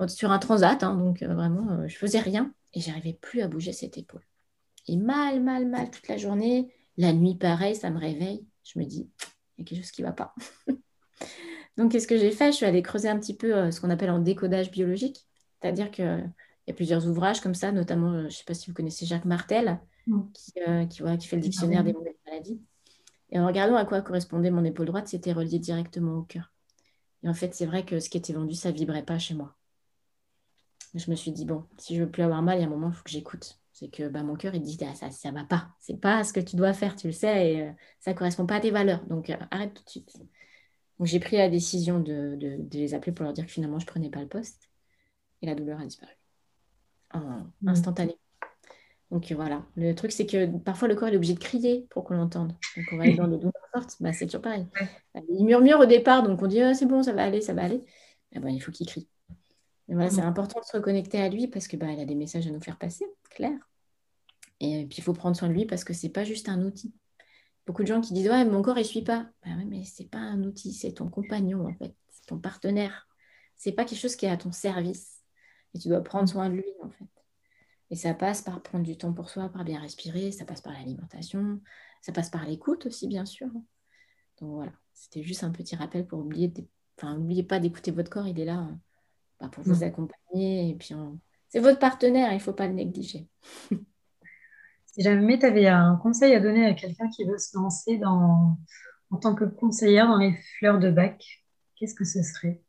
sur 0.07 0.31
un 0.31 0.39
transat, 0.39 0.83
hein, 0.83 0.95
donc 0.95 1.21
euh, 1.21 1.33
vraiment, 1.33 1.71
euh, 1.71 1.87
je 1.87 1.97
faisais 1.97 2.19
rien 2.19 2.53
et 2.73 2.81
j'arrivais 2.81 3.13
plus 3.13 3.41
à 3.41 3.47
bouger 3.47 3.73
cette 3.73 3.97
épaule. 3.97 4.25
Et 4.87 4.97
mal, 4.97 5.41
mal, 5.41 5.67
mal 5.67 5.91
toute 5.91 6.07
la 6.07 6.17
journée. 6.17 6.73
La 6.97 7.13
nuit, 7.13 7.35
pareil, 7.35 7.75
ça 7.75 7.89
me 7.89 7.99
réveille. 7.99 8.45
Je 8.63 8.79
me 8.79 8.85
dis, 8.85 9.09
il 9.57 9.61
y 9.61 9.63
a 9.63 9.65
quelque 9.65 9.83
chose 9.83 9.91
qui 9.91 10.01
ne 10.01 10.07
va 10.07 10.13
pas. 10.13 10.33
donc, 11.77 11.91
qu'est-ce 11.91 12.07
que 12.07 12.17
j'ai 12.17 12.31
fait? 12.31 12.51
Je 12.51 12.57
suis 12.57 12.65
allée 12.65 12.81
creuser 12.81 13.09
un 13.09 13.19
petit 13.19 13.35
peu 13.35 13.55
euh, 13.55 13.71
ce 13.71 13.81
qu'on 13.81 13.89
appelle 13.89 14.09
en 14.09 14.19
décodage 14.19 14.71
biologique. 14.71 15.25
C'est-à-dire 15.61 15.91
qu'il 15.91 16.31
y 16.67 16.71
a 16.71 16.73
plusieurs 16.73 17.07
ouvrages 17.07 17.41
comme 17.41 17.55
ça, 17.55 17.71
notamment, 17.71 18.19
je 18.19 18.25
ne 18.25 18.29
sais 18.29 18.45
pas 18.45 18.53
si 18.53 18.69
vous 18.69 18.73
connaissez 18.73 19.05
Jacques 19.05 19.25
Martel, 19.25 19.79
qui, 20.33 20.53
qui, 20.89 21.27
fait 21.27 21.35
le 21.35 21.41
dictionnaire 21.41 21.83
des 21.83 21.93
maladies. 22.25 22.61
Et 23.31 23.39
en 23.39 23.45
regardant 23.45 23.75
à 23.75 23.85
quoi 23.85 24.01
correspondait 24.01 24.51
mon 24.51 24.63
épaule 24.63 24.87
droite, 24.87 25.07
c'était 25.07 25.33
relié 25.33 25.59
directement 25.59 26.17
au 26.17 26.23
cœur. 26.23 26.51
Et 27.23 27.29
en 27.29 27.33
fait, 27.33 27.53
c'est 27.53 27.65
vrai 27.65 27.85
que 27.85 27.99
ce 27.99 28.09
qui 28.09 28.17
était 28.17 28.33
vendu, 28.33 28.55
ça 28.55 28.71
ne 28.71 28.77
vibrait 28.77 29.03
pas 29.03 29.19
chez 29.19 29.33
moi 29.33 29.58
je 30.95 31.09
me 31.11 31.15
suis 31.15 31.31
dit, 31.31 31.45
bon, 31.45 31.65
si 31.77 31.95
je 31.95 32.03
veux 32.03 32.09
plus 32.09 32.23
avoir 32.23 32.41
mal, 32.41 32.57
il 32.57 32.61
y 32.61 32.63
a 32.63 32.67
un 32.67 32.69
moment, 32.69 32.89
il 32.89 32.93
faut 32.93 33.03
que 33.03 33.11
j'écoute. 33.11 33.59
C'est 33.73 33.89
que 33.89 34.09
bah, 34.09 34.23
mon 34.23 34.35
cœur, 34.35 34.55
il 34.55 34.61
dit, 34.61 34.77
ah, 34.81 34.95
ça 34.95 35.29
ne 35.29 35.35
va 35.35 35.43
pas. 35.43 35.69
C'est 35.79 35.99
pas 35.99 36.23
ce 36.23 36.33
que 36.33 36.39
tu 36.39 36.55
dois 36.55 36.73
faire, 36.73 36.95
tu 36.95 37.07
le 37.07 37.13
sais, 37.13 37.53
et 37.53 37.61
euh, 37.61 37.71
ça 37.99 38.11
ne 38.11 38.17
correspond 38.17 38.45
pas 38.45 38.55
à 38.55 38.59
tes 38.59 38.71
valeurs. 38.71 39.05
Donc, 39.05 39.29
euh, 39.29 39.37
arrête 39.51 39.73
tout 39.73 39.83
de 39.83 39.89
suite. 39.89 40.17
Donc, 40.97 41.07
j'ai 41.07 41.19
pris 41.19 41.37
la 41.37 41.49
décision 41.49 41.99
de, 41.99 42.37
les 42.71 42.93
appeler 42.93 43.11
pour 43.11 43.23
leur 43.23 43.33
dire 43.33 43.45
que 43.45 43.51
finalement, 43.51 43.79
je 43.79 43.85
ne 43.85 43.89
prenais 43.89 44.09
pas 44.09 44.21
le 44.21 44.27
poste. 44.27 44.69
Et 45.41 45.45
la 45.45 45.55
douleur 45.55 45.79
a 45.79 45.85
disparu. 45.85 46.11
En, 47.13 47.19
mmh. 47.61 47.67
instantané. 47.67 48.17
Donc 49.11 49.31
voilà, 49.31 49.65
le 49.75 49.93
truc 49.95 50.11
c'est 50.11 50.27
que 50.27 50.45
parfois 50.59 50.87
le 50.87 50.93
corps 50.93 51.07
est 51.07 51.15
obligé 51.15 51.33
de 51.33 51.39
crier 51.39 51.87
pour 51.89 52.03
qu'on 52.03 52.13
l'entende. 52.13 52.53
Donc 52.77 52.85
on 52.91 52.97
va 52.97 53.05
aller 53.05 53.15
dans 53.15 53.27
des 53.27 53.37
douleurs 53.39 53.53
fortes, 53.73 53.95
bah, 53.99 54.13
c'est 54.13 54.27
toujours 54.27 54.43
pareil. 54.43 54.67
Il 55.29 55.45
murmure 55.45 55.79
au 55.79 55.87
départ, 55.87 56.21
donc 56.21 56.39
on 56.43 56.45
dit 56.45 56.61
ah, 56.61 56.75
c'est 56.75 56.85
bon, 56.85 57.01
ça 57.01 57.13
va 57.13 57.23
aller, 57.23 57.41
ça 57.41 57.55
va 57.55 57.63
aller. 57.63 57.83
Il 58.33 58.61
faut 58.61 58.71
qu'il 58.71 58.85
crie 58.85 59.07
c'est 60.09 60.21
important 60.21 60.59
de 60.59 60.65
se 60.65 60.77
reconnecter 60.77 61.19
à 61.19 61.29
lui 61.29 61.47
parce 61.47 61.67
que 61.67 61.77
bah, 61.77 61.87
a 61.87 62.05
des 62.05 62.15
messages 62.15 62.47
à 62.47 62.51
nous 62.51 62.61
faire 62.61 62.77
passer, 62.77 63.05
clair. 63.29 63.57
Et 64.59 64.85
puis 64.87 64.97
il 64.99 65.03
faut 65.03 65.13
prendre 65.13 65.35
soin 65.35 65.47
de 65.47 65.53
lui 65.53 65.65
parce 65.65 65.83
que 65.83 65.93
c'est 65.93 66.09
pas 66.09 66.23
juste 66.23 66.49
un 66.49 66.63
outil. 66.63 66.93
Beaucoup 67.65 67.83
de 67.83 67.87
gens 67.87 68.01
qui 68.01 68.13
disent 68.13 68.29
ouais 68.29 68.45
mon 68.45 68.61
corps 68.61 68.77
il 68.77 68.85
suit 68.85 69.03
pas. 69.03 69.29
Bah 69.43 69.51
ouais, 69.57 69.65
mais 69.65 69.83
c'est 69.85 70.09
pas 70.09 70.19
un 70.19 70.43
outil, 70.43 70.73
c'est 70.73 70.93
ton 70.93 71.09
compagnon 71.09 71.65
en 71.65 71.73
fait, 71.73 71.95
c'est 72.09 72.25
ton 72.27 72.39
partenaire. 72.39 73.07
C'est 73.57 73.71
pas 73.71 73.85
quelque 73.85 73.99
chose 73.99 74.15
qui 74.15 74.25
est 74.25 74.29
à 74.29 74.37
ton 74.37 74.51
service 74.51 75.23
et 75.73 75.79
tu 75.79 75.87
dois 75.87 76.01
prendre 76.01 76.27
soin 76.27 76.49
de 76.49 76.55
lui 76.55 76.73
en 76.83 76.89
fait. 76.89 77.05
Et 77.91 77.95
ça 77.95 78.13
passe 78.13 78.41
par 78.41 78.61
prendre 78.61 78.83
du 78.83 78.97
temps 78.97 79.13
pour 79.13 79.29
soi, 79.29 79.49
par 79.49 79.63
bien 79.63 79.79
respirer, 79.79 80.31
ça 80.31 80.45
passe 80.45 80.61
par 80.61 80.73
l'alimentation, 80.73 81.61
ça 82.01 82.11
passe 82.11 82.29
par 82.29 82.45
l'écoute 82.45 82.85
aussi 82.85 83.07
bien 83.07 83.25
sûr. 83.25 83.47
Donc 84.39 84.53
voilà, 84.53 84.73
c'était 84.93 85.23
juste 85.23 85.43
un 85.43 85.51
petit 85.51 85.75
rappel 85.75 86.05
pour 86.05 86.19
oublier, 86.19 86.53
enfin 86.97 87.17
n'oubliez 87.17 87.43
pas 87.43 87.59
d'écouter 87.59 87.91
votre 87.91 88.09
corps, 88.09 88.27
il 88.27 88.39
est 88.39 88.45
là. 88.45 88.57
Hein 88.57 88.79
pour 89.47 89.63
vous 89.63 89.79
mm. 89.79 89.83
accompagner. 89.83 90.69
Et 90.69 90.75
puis, 90.75 90.93
c'est 91.47 91.59
votre 91.59 91.79
partenaire, 91.79 92.31
il 92.31 92.35
ne 92.35 92.41
faut 92.41 92.53
pas 92.53 92.67
le 92.67 92.73
négliger. 92.73 93.27
si 94.85 95.01
jamais 95.01 95.39
tu 95.39 95.45
avais 95.45 95.67
un 95.67 95.95
conseil 95.95 96.33
à 96.33 96.39
donner 96.39 96.65
à 96.65 96.73
quelqu'un 96.73 97.09
qui 97.09 97.23
veut 97.23 97.37
se 97.37 97.57
lancer 97.57 97.97
dans, 97.97 98.57
en 99.11 99.17
tant 99.17 99.35
que 99.35 99.45
conseillère 99.45 100.07
dans 100.07 100.17
les 100.17 100.35
fleurs 100.57 100.79
de 100.79 100.91
bac, 100.91 101.43
qu'est-ce 101.75 101.95
que 101.95 102.05
ce 102.05 102.21
serait? 102.21 102.61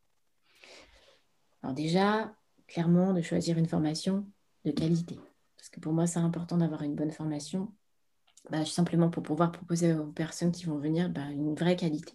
Alors 1.62 1.74
déjà, 1.74 2.34
clairement, 2.68 3.12
de 3.12 3.20
choisir 3.20 3.58
une 3.58 3.66
formation 3.66 4.26
de 4.64 4.70
qualité. 4.70 5.18
Parce 5.56 5.68
que 5.68 5.80
pour 5.80 5.92
moi, 5.92 6.06
c'est 6.06 6.20
important 6.20 6.56
d'avoir 6.56 6.82
une 6.82 6.94
bonne 6.94 7.10
formation, 7.10 7.72
bah, 8.48 8.64
simplement 8.64 9.10
pour 9.10 9.22
pouvoir 9.22 9.52
proposer 9.52 9.92
aux 9.92 10.06
personnes 10.06 10.52
qui 10.52 10.64
vont 10.64 10.78
venir 10.78 11.10
bah, 11.10 11.28
une 11.30 11.54
vraie 11.54 11.76
qualité. 11.76 12.14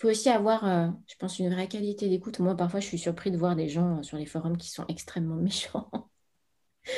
Il 0.00 0.04
faut 0.04 0.08
aussi 0.08 0.30
avoir, 0.30 0.66
euh, 0.66 0.88
je 1.06 1.14
pense, 1.16 1.38
une 1.38 1.52
vraie 1.52 1.68
qualité 1.68 2.08
d'écoute. 2.08 2.38
Moi, 2.38 2.56
parfois, 2.56 2.80
je 2.80 2.86
suis 2.86 2.96
surpris 2.96 3.30
de 3.30 3.36
voir 3.36 3.54
des 3.54 3.68
gens 3.68 3.98
euh, 3.98 4.02
sur 4.02 4.16
les 4.16 4.24
forums 4.24 4.56
qui 4.56 4.70
sont 4.70 4.86
extrêmement 4.88 5.34
méchants. 5.36 5.90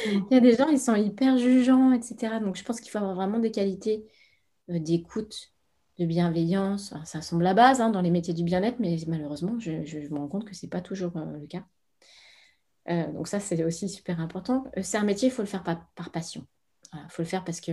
Il 0.06 0.26
y 0.30 0.36
a 0.36 0.40
des 0.40 0.54
gens, 0.54 0.68
ils 0.68 0.78
sont 0.78 0.94
hyper 0.94 1.36
jugeants, 1.36 1.90
etc. 1.90 2.38
Donc, 2.40 2.54
je 2.54 2.62
pense 2.62 2.80
qu'il 2.80 2.92
faut 2.92 2.98
avoir 2.98 3.16
vraiment 3.16 3.40
des 3.40 3.50
qualités 3.50 4.06
euh, 4.70 4.78
d'écoute, 4.78 5.52
de 5.98 6.06
bienveillance. 6.06 6.94
ça 7.04 7.22
semble 7.22 7.42
la 7.42 7.54
base 7.54 7.80
hein, 7.80 7.90
dans 7.90 8.02
les 8.02 8.12
métiers 8.12 8.34
du 8.34 8.44
bien-être, 8.44 8.78
mais 8.78 8.96
malheureusement, 9.08 9.58
je, 9.58 9.72
me 9.72 10.18
rends 10.20 10.28
compte 10.28 10.44
que 10.44 10.54
ce 10.54 10.64
n'est 10.64 10.70
pas 10.70 10.80
toujours 10.80 11.10
le 11.16 11.46
cas. 11.48 11.64
donc, 13.08 13.26
ça, 13.26 13.40
c'est 13.40 13.64
aussi 13.64 13.88
super 13.88 14.20
important. 14.20 14.64
c'est 14.80 14.96
un 14.96 15.02
métier, 15.02 15.26
il 15.26 15.32
faut 15.32 15.42
le 15.42 15.48
faire 15.48 15.64
par, 15.64 15.90
passion. 16.12 16.46
Il 16.94 17.10
faut 17.10 17.22
le 17.22 17.28
faire 17.28 17.42
parce 17.42 17.60
que 17.60 17.72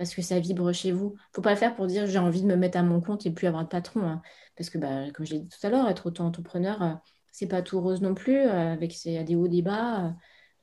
parce 0.00 0.14
que 0.14 0.22
ça 0.22 0.40
vibre 0.40 0.72
chez 0.72 0.92
vous. 0.92 1.12
Il 1.14 1.18
ne 1.18 1.34
faut 1.34 1.42
pas 1.42 1.50
le 1.50 1.58
faire 1.58 1.76
pour 1.76 1.86
dire 1.86 2.06
j'ai 2.06 2.18
envie 2.18 2.40
de 2.40 2.46
me 2.46 2.56
mettre 2.56 2.78
à 2.78 2.82
mon 2.82 3.02
compte 3.02 3.26
et 3.26 3.30
plus 3.30 3.46
avoir 3.46 3.64
de 3.64 3.68
patron. 3.68 4.02
Hein. 4.02 4.22
Parce 4.56 4.70
que, 4.70 4.78
bah, 4.78 5.10
comme 5.12 5.26
je 5.26 5.34
l'ai 5.34 5.40
dit 5.40 5.48
tout 5.48 5.66
à 5.66 5.68
l'heure, 5.68 5.86
être 5.90 6.06
auto-entrepreneur, 6.06 6.82
euh, 6.82 6.94
c'est 7.32 7.46
pas 7.46 7.60
tout 7.60 7.78
rose 7.82 8.00
non 8.00 8.14
plus, 8.14 8.38
euh, 8.38 8.72
avec 8.72 8.92
ses, 8.94 9.22
des 9.24 9.36
hauts, 9.36 9.46
des 9.46 9.60
bas. 9.60 10.06
Euh. 10.06 10.08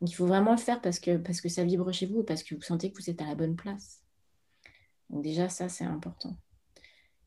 donc, 0.02 0.10
il 0.10 0.14
faut 0.14 0.26
vraiment 0.26 0.54
le 0.54 0.58
faire 0.58 0.82
parce 0.82 1.00
que, 1.00 1.18
parce 1.18 1.40
que 1.40 1.50
ça 1.50 1.64
vibre 1.64 1.92
chez 1.92 2.08
vous, 2.08 2.24
parce 2.24 2.42
que 2.42 2.56
vous 2.56 2.64
sentez 2.64 2.92
que 2.92 2.98
vous 3.00 3.12
êtes 3.12 3.22
à 3.22 3.26
la 3.26 3.36
bonne 3.36 3.56
place. 3.56 4.02
Donc, 5.12 5.22
déjà, 5.24 5.50
ça, 5.50 5.70
c'est 5.70 5.86
important. 5.86 6.36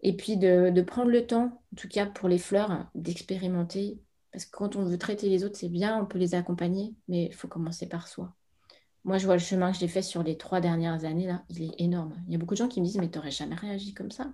Et 0.02 0.16
puis, 0.16 0.36
de, 0.36 0.70
de, 0.70 0.82
prendre 0.82 1.12
le 1.12 1.28
temps, 1.28 1.62
en 1.72 1.76
tout 1.76 1.88
cas 1.88 2.06
pour 2.06 2.28
les 2.28 2.38
fleurs, 2.38 2.90
d'expérimenter. 2.96 4.00
Parce 4.32 4.46
que 4.46 4.50
quand 4.50 4.74
on 4.74 4.82
veut 4.82 4.98
traiter 4.98 5.28
les 5.28 5.44
autres, 5.44 5.56
c'est 5.56 5.68
bien, 5.68 5.96
on 6.02 6.06
peut 6.06 6.18
les 6.18 6.34
accompagner, 6.34 6.92
mais 7.06 7.26
il 7.26 7.34
faut 7.34 7.46
commencer 7.46 7.88
par 7.88 8.08
soi. 8.08 8.34
Moi, 9.04 9.18
je 9.18 9.24
vois 9.24 9.36
le 9.36 9.40
chemin 9.40 9.72
que 9.72 9.78
j'ai 9.78 9.88
fait 9.88 10.02
sur 10.02 10.22
les 10.22 10.36
trois 10.36 10.60
dernières 10.60 11.04
années, 11.04 11.26
là, 11.26 11.44
il 11.48 11.62
est 11.62 11.74
énorme. 11.78 12.14
Il 12.26 12.32
y 12.32 12.36
a 12.36 12.38
beaucoup 12.38 12.54
de 12.54 12.58
gens 12.58 12.68
qui 12.68 12.80
me 12.80 12.86
disent, 12.86 12.98
mais 12.98 13.10
tu 13.10 13.18
n'aurais 13.18 13.30
jamais 13.30 13.54
réagi 13.54 13.94
comme 13.94 14.10
ça. 14.10 14.32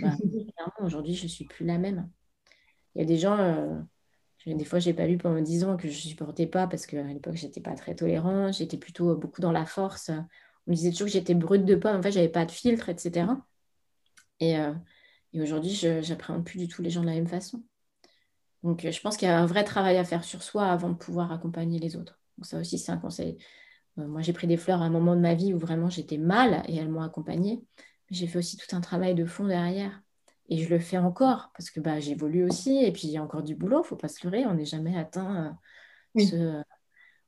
Bah, 0.00 0.16
aujourd'hui, 0.80 1.14
je 1.14 1.24
ne 1.24 1.28
suis 1.28 1.44
plus 1.44 1.64
la 1.64 1.78
même. 1.78 2.10
Il 2.94 3.00
y 3.00 3.04
a 3.04 3.06
des 3.06 3.18
gens, 3.18 3.38
euh, 3.38 3.78
des 4.46 4.64
fois, 4.64 4.80
je 4.80 4.88
n'ai 4.88 4.94
pas 4.94 5.06
lu 5.06 5.18
pendant 5.18 5.40
10 5.40 5.64
ans 5.64 5.76
que 5.76 5.88
je 5.88 5.94
ne 5.94 6.00
supportais 6.00 6.46
pas 6.46 6.66
parce 6.66 6.86
qu'à 6.86 7.02
l'époque, 7.04 7.36
je 7.36 7.46
n'étais 7.46 7.60
pas 7.60 7.74
très 7.74 7.94
tolérante, 7.94 8.54
j'étais 8.54 8.76
plutôt 8.76 9.14
beaucoup 9.16 9.40
dans 9.40 9.52
la 9.52 9.66
force. 9.66 10.10
On 10.66 10.72
me 10.72 10.74
disait 10.74 10.90
toujours 10.90 11.06
que 11.06 11.12
j'étais 11.12 11.34
brute 11.34 11.64
de 11.64 11.76
pomme, 11.76 11.96
en 11.96 12.02
fait, 12.02 12.10
je 12.10 12.18
n'avais 12.18 12.28
pas 12.28 12.44
de 12.44 12.50
filtre, 12.50 12.88
etc. 12.88 13.26
Et, 14.40 14.58
euh, 14.58 14.74
et 15.32 15.40
aujourd'hui, 15.40 15.74
je 15.74 16.08
n'appréhende 16.08 16.44
plus 16.44 16.58
du 16.58 16.68
tout 16.68 16.82
les 16.82 16.90
gens 16.90 17.02
de 17.02 17.06
la 17.06 17.14
même 17.14 17.28
façon. 17.28 17.62
Donc, 18.62 18.86
je 18.90 19.00
pense 19.00 19.16
qu'il 19.16 19.28
y 19.28 19.30
a 19.30 19.38
un 19.38 19.46
vrai 19.46 19.64
travail 19.64 19.96
à 19.96 20.04
faire 20.04 20.24
sur 20.24 20.42
soi 20.42 20.66
avant 20.66 20.90
de 20.90 20.94
pouvoir 20.94 21.32
accompagner 21.32 21.78
les 21.78 21.96
autres. 21.96 22.20
Donc, 22.36 22.46
ça 22.46 22.58
aussi, 22.58 22.78
c'est 22.78 22.92
un 22.92 22.98
conseil 22.98 23.38
euh, 23.38 23.42
moi, 23.96 24.22
j'ai 24.22 24.32
pris 24.32 24.46
des 24.46 24.56
fleurs 24.56 24.82
à 24.82 24.84
un 24.84 24.90
moment 24.90 25.14
de 25.14 25.20
ma 25.20 25.34
vie 25.34 25.52
où 25.52 25.58
vraiment 25.58 25.90
j'étais 25.90 26.18
mal 26.18 26.62
et 26.68 26.76
elles 26.76 26.88
m'ont 26.88 27.02
accompagnée. 27.02 27.62
J'ai 28.10 28.26
fait 28.26 28.38
aussi 28.38 28.56
tout 28.56 28.74
un 28.74 28.80
travail 28.80 29.14
de 29.14 29.24
fond 29.24 29.46
derrière. 29.46 30.02
Et 30.48 30.58
je 30.58 30.68
le 30.68 30.80
fais 30.80 30.98
encore 30.98 31.52
parce 31.56 31.70
que 31.70 31.78
bah, 31.78 32.00
j'évolue 32.00 32.44
aussi. 32.44 32.84
Et 32.84 32.92
puis, 32.92 33.02
il 33.04 33.10
y 33.10 33.16
a 33.16 33.22
encore 33.22 33.42
du 33.42 33.54
boulot, 33.54 33.78
il 33.78 33.82
ne 33.82 33.86
faut 33.86 33.96
pas 33.96 34.08
se 34.08 34.26
leurrer. 34.26 34.44
On 34.46 34.54
n'est 34.54 34.64
jamais 34.64 34.98
atteint 34.98 35.56
euh, 36.16 36.24
ce. 36.24 36.62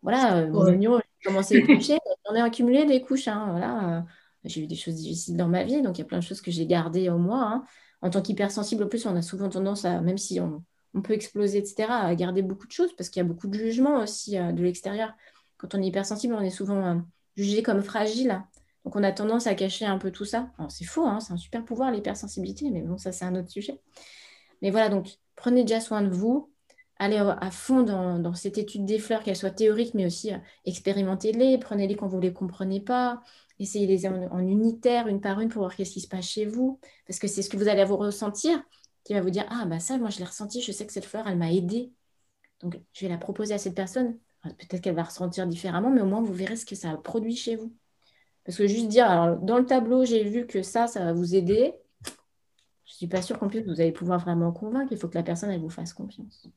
Voilà, 0.02 0.38
euh, 0.38 0.48
mon 0.48 0.62
oignon, 0.62 0.98
j'ai 0.98 1.28
commencé 1.28 1.62
à 1.62 1.66
coucher. 1.66 1.98
J'en 2.26 2.34
ai 2.34 2.40
accumulé 2.40 2.84
des 2.84 3.00
couches. 3.00 3.28
Hein, 3.28 3.46
voilà. 3.52 4.04
J'ai 4.44 4.62
eu 4.62 4.66
des 4.66 4.74
choses 4.74 4.96
difficiles 4.96 5.36
dans 5.36 5.46
ma 5.46 5.62
vie. 5.62 5.82
Donc, 5.82 5.98
il 5.98 6.00
y 6.00 6.04
a 6.04 6.06
plein 6.06 6.18
de 6.18 6.24
choses 6.24 6.40
que 6.40 6.50
j'ai 6.50 6.66
gardées 6.66 7.08
en 7.10 7.18
moi. 7.18 7.42
Hein. 7.44 7.64
En 8.00 8.10
tant 8.10 8.20
qu'hypersensible, 8.20 8.82
en 8.82 8.88
plus, 8.88 9.06
on 9.06 9.14
a 9.14 9.22
souvent 9.22 9.48
tendance 9.48 9.84
à, 9.84 10.00
même 10.00 10.18
si 10.18 10.40
on, 10.40 10.64
on, 10.94 11.02
peut 11.02 11.12
exploser, 11.12 11.58
etc., 11.58 11.86
à 11.90 12.12
garder 12.16 12.42
beaucoup 12.42 12.66
de 12.66 12.72
choses 12.72 12.92
parce 12.96 13.08
qu'il 13.08 13.22
y 13.22 13.24
a 13.24 13.28
beaucoup 13.28 13.46
de 13.46 13.54
jugements 13.54 14.02
aussi 14.02 14.32
de 14.32 14.62
l'extérieur 14.62 15.14
quand 15.62 15.76
on 15.76 15.82
est 15.82 15.86
hypersensible, 15.86 16.34
on 16.34 16.40
est 16.40 16.50
souvent 16.50 16.84
euh, 16.84 17.00
jugé 17.36 17.62
comme 17.62 17.82
fragile. 17.82 18.42
Donc 18.84 18.96
on 18.96 19.04
a 19.04 19.12
tendance 19.12 19.46
à 19.46 19.54
cacher 19.54 19.86
un 19.86 19.98
peu 19.98 20.10
tout 20.10 20.24
ça. 20.24 20.50
c'est 20.68 20.84
faux, 20.84 21.06
hein, 21.06 21.20
c'est 21.20 21.32
un 21.32 21.36
super 21.36 21.64
pouvoir 21.64 21.92
l'hypersensibilité, 21.92 22.68
mais 22.70 22.82
bon, 22.82 22.98
ça 22.98 23.12
c'est 23.12 23.24
un 23.24 23.36
autre 23.36 23.48
sujet. 23.48 23.80
Mais 24.60 24.70
voilà, 24.70 24.88
donc 24.88 25.08
prenez 25.36 25.62
déjà 25.62 25.80
soin 25.80 26.02
de 26.02 26.10
vous, 26.10 26.50
allez 26.98 27.16
à 27.16 27.50
fond 27.52 27.82
dans, 27.82 28.34
cette 28.34 28.58
étude 28.58 28.84
des 28.84 28.98
fleurs, 28.98 29.22
qu'elle 29.22 29.36
soit 29.36 29.50
théorique, 29.52 29.94
mais 29.94 30.04
aussi 30.04 30.32
euh, 30.32 30.38
expérimentez-les, 30.64 31.58
prenez-les 31.58 31.94
quand 31.94 32.08
vous 32.08 32.16
ne 32.16 32.22
les 32.22 32.32
comprenez 32.32 32.80
pas, 32.80 33.22
essayez-les 33.60 34.08
en, 34.08 34.40
unitaire, 34.40 35.06
une 35.06 35.20
par 35.20 35.40
une, 35.40 35.48
pour 35.48 35.60
voir 35.62 35.76
qu'est-ce 35.76 35.92
qui 35.92 36.00
se 36.00 36.08
passe 36.08 36.26
chez 36.26 36.44
vous, 36.46 36.80
parce 37.06 37.20
que 37.20 37.28
c'est 37.28 37.42
ce 37.42 37.50
que 37.50 37.56
vous 37.56 37.68
allez 37.68 37.84
vous 37.84 37.96
ressentir 37.96 38.60
qui 39.04 39.14
va 39.14 39.20
vous 39.20 39.30
dire, 39.30 39.46
ah 39.50 39.64
bah 39.66 39.78
ça, 39.80 39.96
moi 39.98 40.10
je 40.10 40.18
l'ai 40.18 40.24
ressenti, 40.24 40.60
je 40.60 40.72
sais 40.72 40.86
que 40.86 40.92
cette 40.92 41.04
fleur, 41.04 41.26
elle 41.28 41.38
m'a 41.38 41.52
aidé. 41.52 41.92
Donc 42.60 42.80
je 42.92 43.06
vais 43.06 43.08
la 43.08 43.18
proposer 43.18 43.54
à 43.54 43.58
cette 43.58 43.74
personne 43.74 44.18
Peut-être 44.42 44.80
qu'elle 44.80 44.94
va 44.94 45.04
ressentir 45.04 45.46
différemment, 45.46 45.90
mais 45.90 46.00
au 46.00 46.06
moins 46.06 46.20
vous 46.20 46.32
verrez 46.32 46.56
ce 46.56 46.66
que 46.66 46.74
ça 46.74 46.96
produit 46.96 47.36
chez 47.36 47.56
vous. 47.56 47.72
Parce 48.44 48.58
que 48.58 48.66
juste 48.66 48.88
dire, 48.88 49.08
alors, 49.08 49.38
dans 49.38 49.58
le 49.58 49.66
tableau, 49.66 50.04
j'ai 50.04 50.24
vu 50.24 50.46
que 50.46 50.62
ça, 50.62 50.88
ça 50.88 51.04
va 51.04 51.12
vous 51.12 51.34
aider. 51.34 51.74
Je 52.84 52.92
ne 52.92 52.96
suis 52.96 53.06
pas 53.06 53.22
sûre 53.22 53.38
qu'en 53.38 53.48
plus, 53.48 53.62
vous 53.62 53.80
allez 53.80 53.92
pouvoir 53.92 54.18
vraiment 54.18 54.52
convaincre. 54.52 54.92
Il 54.92 54.98
faut 54.98 55.08
que 55.08 55.14
la 55.14 55.22
personne, 55.22 55.50
elle 55.50 55.60
vous 55.60 55.70
fasse 55.70 55.92
confiance. 55.92 56.48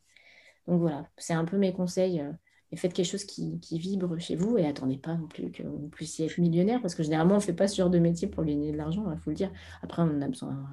Donc 0.67 0.79
voilà, 0.81 1.07
c'est 1.17 1.33
un 1.33 1.45
peu 1.45 1.57
mes 1.57 1.73
conseils. 1.73 2.21
Euh, 2.21 2.31
et 2.71 2.77
faites 2.77 2.93
quelque 2.93 3.05
chose 3.05 3.23
qui, 3.23 3.59
vibre 3.71 4.17
chez 4.19 4.35
vous 4.35 4.57
et 4.57 4.65
attendez 4.65 4.97
pas 4.97 5.13
non 5.15 5.27
plus 5.27 5.51
que 5.51 5.63
vous 5.63 5.87
puissiez 5.89 6.25
être 6.25 6.39
millionnaire 6.39 6.81
parce 6.81 6.95
que 6.95 7.03
généralement, 7.03 7.35
on 7.35 7.37
ne 7.37 7.43
fait 7.43 7.53
pas 7.53 7.67
ce 7.67 7.77
genre 7.77 7.89
de 7.89 7.99
métier 7.99 8.27
pour 8.27 8.43
gagner 8.43 8.71
de 8.71 8.77
l'argent, 8.77 9.05
il 9.11 9.19
faut 9.19 9.29
le 9.29 9.35
dire. 9.35 9.51
Après, 9.81 10.01
on 10.01 10.21
a 10.21 10.27
besoin, 10.27 10.67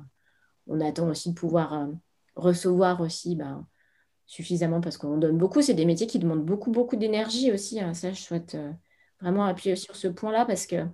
on 0.66 0.80
attend 0.80 1.08
aussi 1.08 1.30
de 1.30 1.34
pouvoir 1.34 1.74
euh, 1.74 1.86
recevoir 2.34 3.00
aussi 3.00 3.36
ben, 3.36 3.66
suffisamment 4.32 4.80
parce 4.80 4.96
qu'on 4.96 5.18
donne 5.18 5.36
beaucoup. 5.36 5.60
C'est 5.60 5.74
des 5.74 5.84
métiers 5.84 6.06
qui 6.06 6.18
demandent 6.18 6.44
beaucoup, 6.44 6.70
beaucoup 6.70 6.96
d'énergie 6.96 7.52
aussi. 7.52 7.80
Hein. 7.80 7.92
Ça, 7.92 8.14
je 8.14 8.20
souhaite 8.20 8.54
euh, 8.54 8.72
vraiment 9.20 9.44
appuyer 9.44 9.76
sur 9.76 9.94
ce 9.94 10.08
point-là 10.08 10.46
parce 10.46 10.66
que 10.66 10.86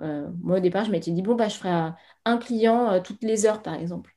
euh, 0.00 0.28
moi, 0.42 0.56
au 0.56 0.60
départ, 0.60 0.84
je 0.84 0.90
m'étais 0.90 1.12
dit, 1.12 1.22
bon, 1.22 1.36
bah, 1.36 1.46
je 1.46 1.54
ferai 1.54 1.92
un 2.24 2.36
client 2.36 2.90
euh, 2.90 3.00
toutes 3.00 3.22
les 3.22 3.46
heures, 3.46 3.62
par 3.62 3.74
exemple. 3.74 4.16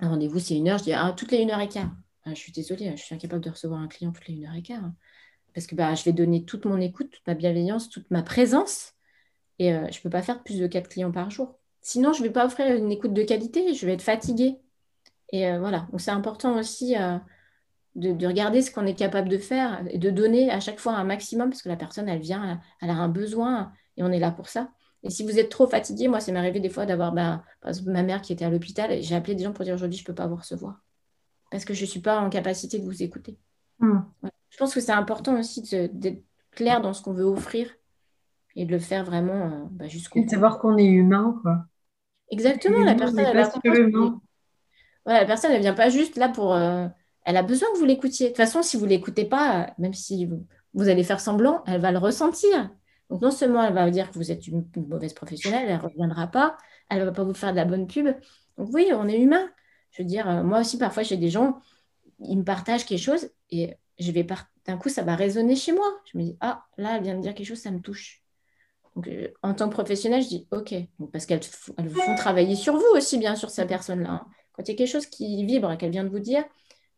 Un 0.00 0.08
rendez-vous, 0.08 0.40
c'est 0.40 0.56
une 0.56 0.68
heure. 0.68 0.78
Je 0.78 0.84
dis, 0.84 0.92
ah, 0.92 1.14
toutes 1.16 1.30
les 1.30 1.38
une 1.38 1.52
heure 1.52 1.60
et 1.60 1.68
quart. 1.68 1.92
Ah, 2.24 2.30
je 2.30 2.40
suis 2.40 2.50
désolée, 2.50 2.90
je 2.96 3.02
suis 3.02 3.14
incapable 3.14 3.44
de 3.44 3.50
recevoir 3.50 3.78
un 3.78 3.86
client 3.86 4.10
toutes 4.10 4.26
les 4.26 4.34
une 4.34 4.46
heure 4.46 4.56
et 4.56 4.62
quart. 4.62 4.82
Hein. 4.82 4.96
parce 5.54 5.68
que 5.68 5.76
bah, 5.76 5.94
je 5.94 6.02
vais 6.02 6.12
donner 6.12 6.44
toute 6.44 6.64
mon 6.64 6.80
écoute, 6.80 7.12
toute 7.12 7.26
ma 7.28 7.34
bienveillance, 7.34 7.90
toute 7.90 8.10
ma 8.10 8.22
présence. 8.22 8.94
Et 9.60 9.70
je 9.70 9.98
ne 9.98 10.02
peux 10.02 10.10
pas 10.10 10.22
faire 10.22 10.42
plus 10.42 10.58
de 10.58 10.66
quatre 10.66 10.88
clients 10.88 11.12
par 11.12 11.30
jour. 11.30 11.60
Sinon, 11.80 12.12
je 12.12 12.22
ne 12.22 12.26
vais 12.26 12.32
pas 12.32 12.44
offrir 12.44 12.74
une 12.74 12.90
écoute 12.90 13.14
de 13.14 13.22
qualité, 13.22 13.72
je 13.72 13.86
vais 13.86 13.92
être 13.92 14.02
fatiguée. 14.02 14.58
Et 15.30 15.56
voilà, 15.58 15.86
donc 15.92 16.00
c'est 16.00 16.10
important 16.10 16.58
aussi 16.58 16.96
de, 17.94 18.26
regarder 18.26 18.62
ce 18.62 18.70
qu'on 18.70 18.86
est 18.86 18.94
capable 18.94 19.28
de 19.28 19.38
faire 19.38 19.84
et 19.90 19.98
de 19.98 20.10
donner 20.10 20.50
à 20.50 20.60
chaque 20.60 20.80
fois 20.80 20.94
un 20.94 21.04
maximum 21.04 21.50
parce 21.50 21.62
que 21.62 21.68
la 21.68 21.76
personne, 21.76 22.08
elle 22.08 22.20
vient, 22.20 22.60
elle 22.80 22.90
a 22.90 22.94
un 22.94 23.08
besoin 23.08 23.72
et 23.96 24.02
on 24.02 24.10
est 24.10 24.18
là 24.18 24.30
pour 24.30 24.48
ça. 24.48 24.70
Et 25.02 25.10
si 25.10 25.22
vous 25.22 25.38
êtes 25.38 25.50
trop 25.50 25.66
fatigué, 25.66 26.08
moi, 26.08 26.18
ça 26.20 26.32
m'est 26.32 26.38
arrivé 26.38 26.60
des 26.60 26.70
fois 26.70 26.86
d'avoir, 26.86 27.14
par 27.14 27.42
exemple, 27.66 27.90
ma 27.90 28.02
mère 28.02 28.22
qui 28.22 28.32
était 28.32 28.44
à 28.44 28.50
l'hôpital 28.50 28.90
et 28.90 29.02
j'ai 29.02 29.14
appelé 29.14 29.34
des 29.34 29.44
gens 29.44 29.52
pour 29.52 29.64
dire 29.64 29.74
aujourd'hui, 29.74 29.98
je 29.98 30.02
ne 30.02 30.06
peux 30.06 30.14
pas 30.14 30.26
vous 30.26 30.36
recevoir 30.36 30.80
parce 31.50 31.64
que 31.64 31.74
je 31.74 31.82
ne 31.82 31.86
suis 31.86 32.00
pas 32.00 32.20
en 32.20 32.30
capacité 32.30 32.78
de 32.78 32.84
vous 32.84 33.02
écouter. 33.02 33.38
Hmm. 33.78 34.00
Je 34.50 34.56
pense 34.56 34.74
que 34.74 34.80
c'est 34.80 34.92
important 34.92 35.38
aussi 35.38 35.62
d'être 35.92 36.24
clair 36.50 36.80
dans 36.80 36.92
ce 36.92 37.02
qu'on 37.02 37.12
veut 37.12 37.24
offrir 37.24 37.70
et 38.56 38.64
de 38.64 38.72
le 38.72 38.78
faire 38.78 39.04
vraiment 39.04 39.46
euh, 39.46 39.64
ben, 39.70 39.88
jusqu'au 39.88 40.20
bout. 40.20 40.26
de 40.26 40.30
savoir 40.30 40.58
qu'on 40.58 40.76
est 40.76 40.86
humain, 40.86 41.38
quoi. 41.42 41.64
Exactement, 42.30 42.80
la 42.80 42.94
personne, 42.94 43.18
elle, 43.20 43.36
la 45.06 45.24
personne, 45.26 45.52
elle 45.52 45.60
vient 45.60 45.74
pas 45.74 45.90
juste 45.90 46.16
là 46.16 46.28
pour. 46.28 46.54
Euh, 46.54 46.88
elle 47.24 47.36
a 47.36 47.42
besoin 47.42 47.68
que 47.72 47.78
vous 47.78 47.84
l'écoutiez. 47.84 48.26
De 48.26 48.30
toute 48.30 48.36
façon, 48.36 48.62
si 48.62 48.76
vous 48.76 48.84
ne 48.84 48.90
l'écoutez 48.90 49.24
pas, 49.24 49.72
même 49.78 49.94
si 49.94 50.28
vous, 50.74 50.88
allez 50.88 51.04
faire 51.04 51.20
semblant, 51.20 51.62
elle 51.66 51.80
va 51.80 51.90
le 51.90 51.98
ressentir. 51.98 52.70
Donc, 53.10 53.22
non 53.22 53.30
seulement 53.30 53.62
elle 53.62 53.74
va 53.74 53.84
vous 53.84 53.92
dire 53.92 54.10
que 54.10 54.14
vous 54.14 54.30
êtes 54.30 54.46
une, 54.46 54.66
mauvaise 54.76 55.14
professionnelle, 55.14 55.66
elle 55.68 55.76
ne 55.76 55.82
reviendra 55.82 56.26
pas, 56.26 56.56
elle 56.90 57.00
ne 57.00 57.04
va 57.04 57.12
pas 57.12 57.24
vous 57.24 57.34
faire 57.34 57.52
de 57.52 57.56
la 57.56 57.64
bonne 57.64 57.86
pub. 57.86 58.06
Donc, 58.58 58.68
oui, 58.72 58.90
on 58.92 59.08
est 59.08 59.18
humain. 59.18 59.48
Je 59.90 60.02
veux 60.02 60.08
dire, 60.08 60.28
euh, 60.28 60.42
moi 60.42 60.60
aussi, 60.60 60.78
parfois, 60.78 61.02
j'ai 61.02 61.16
des 61.16 61.30
gens, 61.30 61.58
ils 62.20 62.38
me 62.38 62.44
partagent 62.44 62.84
quelque 62.84 63.00
chose 63.00 63.30
et 63.50 63.76
je 63.98 64.10
vais 64.10 64.26
d'un 64.66 64.76
coup, 64.76 64.88
ça 64.88 65.02
va 65.02 65.14
résonner 65.14 65.56
chez 65.56 65.72
moi. 65.72 65.86
Je 66.12 66.18
me 66.18 66.24
dis, 66.24 66.36
ah, 66.40 66.64
là, 66.76 66.96
elle 66.96 67.02
vient 67.02 67.14
de 67.14 67.20
dire 67.20 67.34
quelque 67.34 67.46
chose, 67.46 67.60
ça 67.60 67.70
me 67.70 67.80
touche. 67.80 68.22
Donc, 68.96 69.08
euh, 69.08 69.28
en 69.42 69.54
tant 69.54 69.68
que 69.68 69.74
professionnelle, 69.74 70.22
je 70.22 70.28
dis, 70.28 70.48
OK, 70.50 70.74
parce 71.12 71.26
qu'elles 71.26 71.40
vous 71.78 72.00
font 72.00 72.14
travailler 72.16 72.56
sur 72.56 72.74
vous 72.76 72.84
aussi, 72.94 73.18
bien 73.18 73.34
sûr, 73.34 73.50
cette 73.50 73.68
personne-là. 73.68 74.10
Hein. 74.10 74.26
Quand 74.52 74.62
il 74.62 74.72
y 74.72 74.74
a 74.74 74.76
quelque 74.76 74.90
chose 74.90 75.06
qui 75.06 75.44
vibre 75.44 75.76
qu'elle 75.76 75.90
vient 75.90 76.04
de 76.04 76.08
vous 76.08 76.20
dire, 76.20 76.44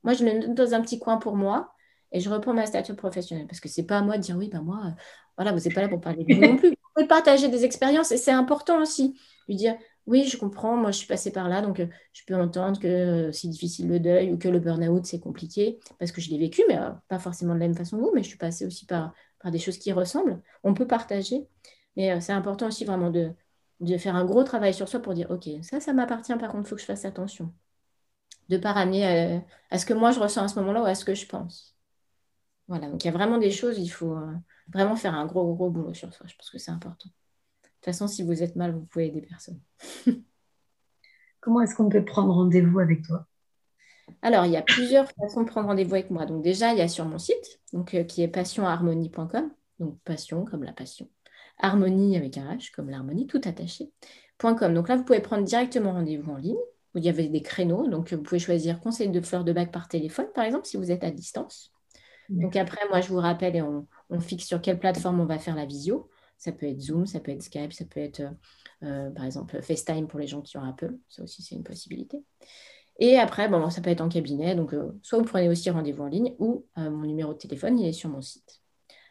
moi, 0.06 0.14
je 0.14 0.24
le 0.24 0.38
note 0.38 0.54
dans 0.54 0.72
un 0.72 0.80
petit 0.82 1.00
coin 1.00 1.16
pour 1.16 1.34
moi 1.34 1.74
et 2.12 2.20
je 2.20 2.30
reprends 2.30 2.54
ma 2.54 2.64
statue 2.64 2.94
professionnelle 2.94 3.48
parce 3.48 3.58
que 3.58 3.68
c'est 3.68 3.82
pas 3.82 3.98
à 3.98 4.02
moi 4.02 4.16
de 4.16 4.22
dire 4.22 4.36
oui, 4.36 4.48
ben 4.48 4.62
moi, 4.62 4.80
euh, 4.86 4.90
voilà, 5.36 5.50
vous 5.50 5.58
n'êtes 5.58 5.74
pas 5.74 5.82
là 5.82 5.88
pour 5.88 6.00
parler 6.00 6.22
de 6.24 6.32
vous 6.32 6.40
non 6.46 6.56
plus. 6.56 6.68
Vous 6.70 6.76
pouvez 6.94 7.08
partager 7.08 7.48
des 7.48 7.64
expériences 7.64 8.12
et 8.12 8.16
c'est 8.16 8.30
important 8.30 8.80
aussi. 8.80 9.18
Lui 9.48 9.56
dire 9.56 9.76
oui, 10.06 10.24
je 10.24 10.36
comprends, 10.36 10.76
moi 10.76 10.92
je 10.92 10.98
suis 10.98 11.08
passée 11.08 11.32
par 11.32 11.48
là, 11.48 11.60
donc 11.60 11.80
euh, 11.80 11.88
je 12.12 12.22
peux 12.24 12.36
entendre 12.36 12.78
que 12.78 12.86
euh, 12.86 13.32
c'est 13.32 13.48
difficile 13.48 13.88
le 13.88 13.98
deuil 13.98 14.32
ou 14.32 14.38
que 14.38 14.46
le 14.46 14.60
burn-out 14.60 15.04
c'est 15.04 15.18
compliqué 15.18 15.80
parce 15.98 16.12
que 16.12 16.20
je 16.20 16.30
l'ai 16.30 16.38
vécu, 16.38 16.62
mais 16.68 16.78
pas 17.08 17.18
forcément 17.18 17.54
de 17.54 17.58
la 17.58 17.66
même 17.66 17.76
façon 17.76 17.96
que 17.96 18.02
vous, 18.02 18.12
mais 18.14 18.22
je 18.22 18.28
suis 18.28 18.38
passée 18.38 18.64
aussi 18.64 18.86
par, 18.86 19.12
par 19.40 19.50
des 19.50 19.58
choses 19.58 19.78
qui 19.78 19.90
ressemblent. 19.90 20.40
On 20.62 20.72
peut 20.72 20.86
partager, 20.86 21.48
mais 21.96 22.20
c'est 22.20 22.32
important 22.32 22.68
aussi 22.68 22.84
vraiment 22.84 23.10
de, 23.10 23.32
de 23.80 23.98
faire 23.98 24.14
un 24.14 24.24
gros 24.24 24.44
travail 24.44 24.72
sur 24.72 24.88
soi 24.88 25.00
pour 25.00 25.14
dire 25.14 25.28
ok, 25.32 25.48
ça, 25.62 25.80
ça 25.80 25.92
m'appartient, 25.92 26.36
par 26.36 26.52
contre, 26.52 26.66
il 26.66 26.68
faut 26.68 26.76
que 26.76 26.80
je 26.82 26.86
fasse 26.86 27.04
attention 27.04 27.52
de 28.48 28.56
par 28.56 28.76
année 28.76 29.06
euh, 29.06 29.38
à, 29.70 29.78
ce 29.78 29.86
que 29.86 29.94
moi 29.94 30.10
je 30.10 30.20
ressens 30.20 30.44
à 30.44 30.48
ce 30.48 30.58
moment-là 30.60 30.82
ou 30.82 30.86
à 30.86 30.94
ce 30.94 31.04
que 31.04 31.14
je 31.14 31.26
pense. 31.26 31.76
Voilà, 32.68 32.88
donc 32.88 33.04
il 33.04 33.06
y 33.06 33.10
a 33.10 33.12
vraiment 33.12 33.38
des 33.38 33.50
choses, 33.50 33.78
il 33.78 33.88
faut 33.88 34.16
euh, 34.16 34.32
vraiment 34.68 34.96
faire 34.96 35.14
un 35.14 35.26
gros, 35.26 35.54
gros 35.54 35.70
boulot 35.70 35.94
sur 35.94 36.12
soi. 36.12 36.26
Je 36.28 36.34
pense 36.36 36.50
que 36.50 36.58
c'est 36.58 36.70
important. 36.70 37.08
De 37.08 37.68
toute 37.68 37.84
façon, 37.84 38.08
si 38.08 38.22
vous 38.22 38.42
êtes 38.42 38.56
mal, 38.56 38.72
vous 38.72 38.84
pouvez 38.86 39.06
aider 39.06 39.22
personne. 39.22 39.60
Comment 41.40 41.60
est-ce 41.60 41.76
qu'on 41.76 41.88
peut 41.88 42.04
prendre 42.04 42.34
rendez-vous 42.34 42.80
avec 42.80 43.02
toi? 43.02 43.26
Alors, 44.22 44.46
il 44.46 44.52
y 44.52 44.56
a 44.56 44.62
plusieurs 44.62 45.08
façons 45.12 45.42
de 45.42 45.48
prendre 45.48 45.68
rendez-vous 45.68 45.94
avec 45.94 46.10
moi. 46.10 46.26
Donc 46.26 46.42
déjà, 46.42 46.72
il 46.72 46.78
y 46.78 46.82
a 46.82 46.88
sur 46.88 47.04
mon 47.04 47.18
site, 47.18 47.60
donc, 47.72 47.94
euh, 47.94 48.04
qui 48.04 48.22
est 48.22 48.28
passionharmonie.com. 48.28 49.50
Donc 49.78 49.98
passion 50.00 50.44
comme 50.44 50.64
la 50.64 50.72
passion. 50.72 51.08
Harmonie 51.58 52.16
avec 52.16 52.38
un 52.38 52.54
H 52.54 52.72
comme 52.72 52.90
l'harmonie, 52.90 53.26
tout 53.26 53.40
attaché. 53.44 53.92
.com. 54.38 54.74
Donc 54.74 54.88
là, 54.88 54.96
vous 54.96 55.04
pouvez 55.04 55.20
prendre 55.20 55.44
directement 55.44 55.92
rendez-vous 55.92 56.30
en 56.32 56.36
ligne. 56.36 56.56
Où 56.96 56.98
il 56.98 57.04
y 57.04 57.08
avait 57.08 57.28
des 57.28 57.42
créneaux. 57.42 57.86
Donc 57.86 58.12
vous 58.12 58.22
pouvez 58.22 58.40
choisir 58.40 58.80
conseil 58.80 59.10
de 59.10 59.20
fleurs 59.20 59.44
de 59.44 59.52
bac 59.52 59.70
par 59.70 59.86
téléphone, 59.86 60.26
par 60.34 60.44
exemple, 60.44 60.66
si 60.66 60.76
vous 60.76 60.90
êtes 60.90 61.04
à 61.04 61.12
distance. 61.12 61.72
Donc 62.28 62.56
après, 62.56 62.80
moi, 62.88 63.00
je 63.00 63.08
vous 63.08 63.18
rappelle 63.18 63.56
et 63.56 63.62
on, 63.62 63.86
fixe 64.20 64.46
sur 64.46 64.60
quelle 64.60 64.78
plateforme 64.78 65.20
on 65.20 65.26
va 65.26 65.38
faire 65.38 65.56
la 65.56 65.66
visio. 65.66 66.08
Ça 66.38 66.52
peut 66.52 66.66
être 66.66 66.80
Zoom, 66.80 67.06
ça 67.06 67.20
peut 67.20 67.32
être 67.32 67.42
Skype, 67.42 67.72
ça 67.72 67.84
peut 67.84 68.00
être, 68.00 68.22
euh, 68.82 69.10
par 69.10 69.24
exemple, 69.24 69.60
FaceTime 69.62 70.06
pour 70.06 70.18
les 70.18 70.26
gens 70.26 70.42
qui 70.42 70.56
ont 70.58 70.62
Apple. 70.62 70.96
Ça 71.08 71.22
aussi, 71.22 71.42
c'est 71.42 71.54
une 71.54 71.62
possibilité. 71.62 72.22
Et 72.98 73.18
après, 73.18 73.48
bon, 73.48 73.70
ça 73.70 73.80
peut 73.80 73.90
être 73.90 74.00
en 74.00 74.08
cabinet. 74.08 74.54
Donc, 74.54 74.74
euh, 74.74 74.98
soit 75.02 75.18
vous 75.18 75.24
prenez 75.24 75.48
aussi 75.48 75.70
rendez-vous 75.70 76.02
en 76.02 76.08
ligne 76.08 76.34
ou 76.38 76.66
euh, 76.78 76.90
mon 76.90 77.06
numéro 77.06 77.32
de 77.32 77.38
téléphone, 77.38 77.78
il 77.78 77.86
est 77.86 77.92
sur 77.92 78.10
mon 78.10 78.20
site. 78.20 78.60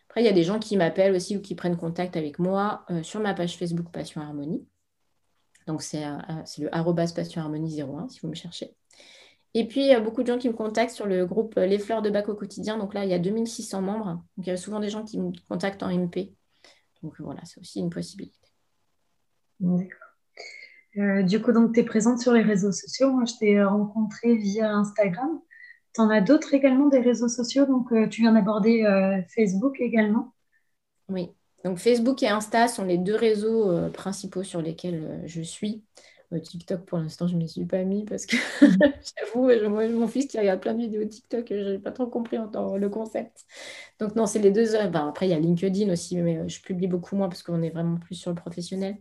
Après, 0.10 0.22
il 0.22 0.26
y 0.26 0.30
a 0.30 0.34
des 0.34 0.44
gens 0.44 0.60
qui 0.60 0.78
m'appellent 0.78 1.16
aussi 1.16 1.38
ou 1.38 1.42
qui 1.42 1.56
prennent 1.56 1.78
contact 1.78 2.16
avec 2.16 2.40
moi 2.40 2.86
sur 3.02 3.20
ma 3.20 3.34
page 3.34 3.58
Facebook 3.58 3.92
Passion 3.92 4.22
Harmonie. 4.22 4.66
Donc, 5.68 5.82
c'est 5.82 6.04
le 6.60 6.74
arrobas 6.76 7.12
Passion 7.14 7.42
Harmonie 7.42 7.82
01 7.82 8.10
si 8.10 8.20
vous 8.22 8.28
me 8.28 8.36
cherchez. 8.36 8.76
Et 9.54 9.68
puis, 9.68 9.82
il 9.82 9.88
y 9.88 9.94
a 9.94 10.00
beaucoup 10.00 10.22
de 10.22 10.28
gens 10.28 10.38
qui 10.38 10.50
me 10.50 10.54
contactent 10.54 10.94
sur 10.94 11.06
le 11.06 11.26
groupe 11.26 11.56
Les 11.56 11.80
Fleurs 11.80 12.02
de 12.02 12.10
Bac 12.10 12.28
au 12.28 12.36
quotidien. 12.36 12.78
Donc 12.78 12.94
là, 12.94 13.06
il 13.06 13.10
y 13.10 13.14
a 13.14 13.20
2600 13.20 13.82
membres. 13.82 14.06
Donc, 14.06 14.46
il 14.46 14.48
y 14.48 14.52
a 14.52 14.58
souvent 14.58 14.80
des 14.80 14.90
gens 14.90 15.04
qui 15.04 15.20
me 15.20 15.32
contactent 15.48 15.82
en 15.82 15.90
MP. 15.90 16.34
Donc 17.02 17.20
voilà, 17.20 17.42
c'est 17.46 17.60
aussi 17.60 17.80
une 17.80 17.90
possibilité. 17.90 18.50
D'accord. 19.60 20.06
Euh, 20.98 21.24
du 21.24 21.42
coup, 21.42 21.52
donc, 21.52 21.74
tu 21.74 21.82
es 21.82 21.84
présente 21.84 22.20
sur 22.20 22.34
les 22.34 22.42
réseaux 22.42 22.72
sociaux. 22.72 23.12
Moi, 23.12 23.26
je 23.26 23.34
t'ai 23.40 23.64
rencontrée 23.64 24.36
via 24.36 24.72
Instagram. 24.72 25.40
Tu 25.94 26.02
en 26.02 26.10
as 26.10 26.22
d'autres 26.22 26.54
également, 26.54 26.88
des 26.88 27.00
réseaux 27.00 27.28
sociaux? 27.28 27.66
Donc, 27.66 27.92
euh, 27.92 28.08
tu 28.08 28.22
viens 28.22 28.34
d'aborder 28.34 28.84
euh, 28.84 29.22
Facebook 29.34 29.80
également? 29.80 30.34
Oui. 31.10 31.32
Donc, 31.66 31.80
Facebook 31.80 32.24
et 32.24 32.30
Insta 32.30 32.70
sont 32.70 32.86
les 32.86 32.98
deux 32.98 33.16
réseaux 33.16 33.90
principaux 33.90 34.44
sur 34.44 34.62
lesquels 34.62 35.22
je 35.26 35.42
suis. 35.42 35.84
TikTok, 36.42 36.86
pour 36.86 36.98
l'instant, 36.98 37.28
je 37.28 37.36
ne 37.36 37.40
m'y 37.40 37.50
suis 37.50 37.66
pas 37.66 37.84
mis 37.84 38.06
parce 38.06 38.26
que 38.26 38.36
j'avoue, 38.62 39.50
mon 39.70 40.08
fils 40.08 40.28
qui 40.28 40.40
regarde 40.40 40.60
plein 40.60 40.74
de 40.74 40.80
vidéos 40.80 41.06
TikTok, 41.06 41.46
je 41.50 41.72
n'ai 41.72 41.80
pas 41.80 41.92
trop 41.92 42.08
compris 42.08 42.38
le 42.38 42.88
concept. 42.88 43.46
Donc, 44.00 44.16
non, 44.16 44.26
c'est 44.26 44.40
les 44.40 44.52
deux. 44.52 44.76
après, 44.76 45.28
il 45.28 45.32
y 45.32 45.34
a 45.34 45.40
LinkedIn 45.40 45.92
aussi, 45.92 46.18
mais 46.18 46.48
je 46.48 46.62
publie 46.62 46.88
beaucoup 46.88 47.16
moins 47.16 47.30
parce 47.30 47.44
qu'on 47.44 47.62
est 47.62 47.70
vraiment 47.70 47.98
plus 47.98 48.16
sur 48.16 48.32
le 48.32 48.36
professionnel. 48.36 48.98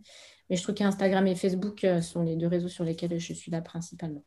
Mais 0.49 0.55
je 0.55 0.63
trouve 0.63 0.75
qu'Instagram 0.75 1.25
et 1.27 1.35
Facebook 1.35 1.83
euh, 1.83 2.01
sont 2.01 2.23
les 2.23 2.35
deux 2.35 2.47
réseaux 2.47 2.67
sur 2.67 2.83
lesquels 2.83 3.19
je 3.19 3.33
suis 3.33 3.51
là 3.51 3.61
principalement. 3.61 4.23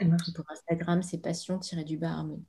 Pour 0.00 0.44
Instagram, 0.50 1.02
c'est 1.02 1.18
passion-du-bas 1.18 2.08
harmonie. 2.08 2.46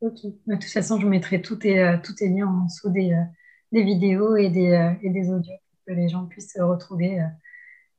Ok. 0.00 0.24
De 0.46 0.54
toute 0.54 0.64
façon, 0.64 1.00
je 1.00 1.06
mettrai 1.06 1.42
tous 1.42 1.56
tes, 1.56 1.80
euh, 1.80 1.98
liens 2.20 2.46
en 2.46 2.64
dessous 2.64 2.90
des, 2.90 3.12
euh, 3.12 3.24
des 3.72 3.82
vidéos 3.82 4.36
et 4.36 4.48
des, 4.48 4.96
et 5.02 5.10
des, 5.10 5.30
audios 5.30 5.54
pour 5.70 5.80
que 5.86 5.92
les 5.92 6.08
gens 6.08 6.26
puissent 6.26 6.56
retrouver 6.58 7.20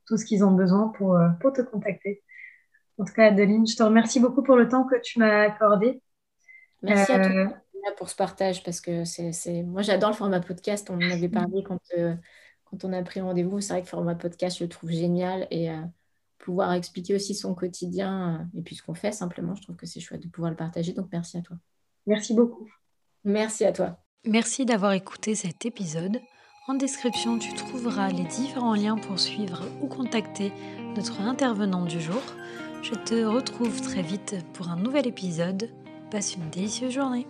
tout 0.05 0.17
ce 0.17 0.25
qu'ils 0.25 0.43
ont 0.43 0.51
besoin 0.51 0.89
pour, 0.89 1.19
pour 1.41 1.53
te 1.53 1.61
contacter. 1.61 2.23
En 2.97 3.05
tout 3.05 3.13
cas, 3.13 3.27
Adeline, 3.27 3.67
je 3.67 3.75
te 3.75 3.83
remercie 3.83 4.19
beaucoup 4.19 4.43
pour 4.43 4.55
le 4.55 4.67
temps 4.67 4.85
que 4.85 4.99
tu 5.01 5.19
m'as 5.19 5.41
accordé. 5.41 6.01
Merci 6.81 7.11
à 7.11 7.19
toi 7.19 7.57
pour 7.95 8.09
ce 8.09 8.15
partage 8.15 8.63
parce 8.63 8.81
que 8.81 9.05
c'est, 9.05 9.63
moi 9.63 9.81
j'adore 9.81 10.09
le 10.09 10.15
format 10.15 10.39
podcast. 10.39 10.89
On 10.89 10.95
en 10.95 11.11
avait 11.11 11.29
parlé 11.29 11.63
quand, 11.63 11.79
quand 12.65 12.85
on 12.85 12.93
a 12.93 13.01
pris 13.03 13.21
rendez-vous. 13.21 13.61
C'est 13.61 13.73
vrai 13.73 13.81
que 13.81 13.85
le 13.85 13.89
format 13.89 14.15
podcast, 14.15 14.57
je 14.57 14.63
le 14.63 14.69
trouve 14.69 14.91
génial 14.91 15.47
et 15.51 15.69
euh, 15.69 15.81
pouvoir 16.37 16.73
expliquer 16.73 17.15
aussi 17.15 17.35
son 17.35 17.55
quotidien 17.55 18.41
euh, 18.41 18.59
et 18.59 18.61
puis 18.61 18.75
ce 18.75 18.83
qu'on 18.83 18.93
fait 18.93 19.11
simplement, 19.11 19.55
je 19.55 19.61
trouve 19.61 19.75
que 19.75 19.85
c'est 19.85 19.99
chouette 19.99 20.23
de 20.23 20.29
pouvoir 20.29 20.51
le 20.51 20.57
partager. 20.57 20.93
Donc 20.93 21.07
merci 21.11 21.37
à 21.37 21.41
toi. 21.41 21.57
Merci 22.05 22.33
beaucoup. 22.33 22.69
Merci 23.23 23.65
à 23.65 23.71
toi. 23.71 24.06
Merci 24.27 24.65
d'avoir 24.65 24.91
écouté 24.91 25.35
cet 25.35 25.65
épisode. 25.65 26.19
En 26.67 26.73
description, 26.73 27.39
tu 27.39 27.53
trouveras 27.53 28.09
les 28.09 28.25
différents 28.25 28.75
liens 28.75 28.97
pour 28.97 29.19
suivre 29.19 29.63
ou 29.81 29.87
contacter 29.87 30.51
notre 30.97 31.21
intervenant 31.21 31.85
du 31.85 32.01
jour. 32.01 32.21
Je 32.81 32.93
te 32.93 33.23
retrouve 33.23 33.79
très 33.79 34.01
vite 34.01 34.35
pour 34.51 34.69
un 34.69 34.75
nouvel 34.75 35.07
épisode. 35.07 35.69
Passe 36.11 36.35
une 36.35 36.49
délicieuse 36.49 36.93
journée. 36.93 37.25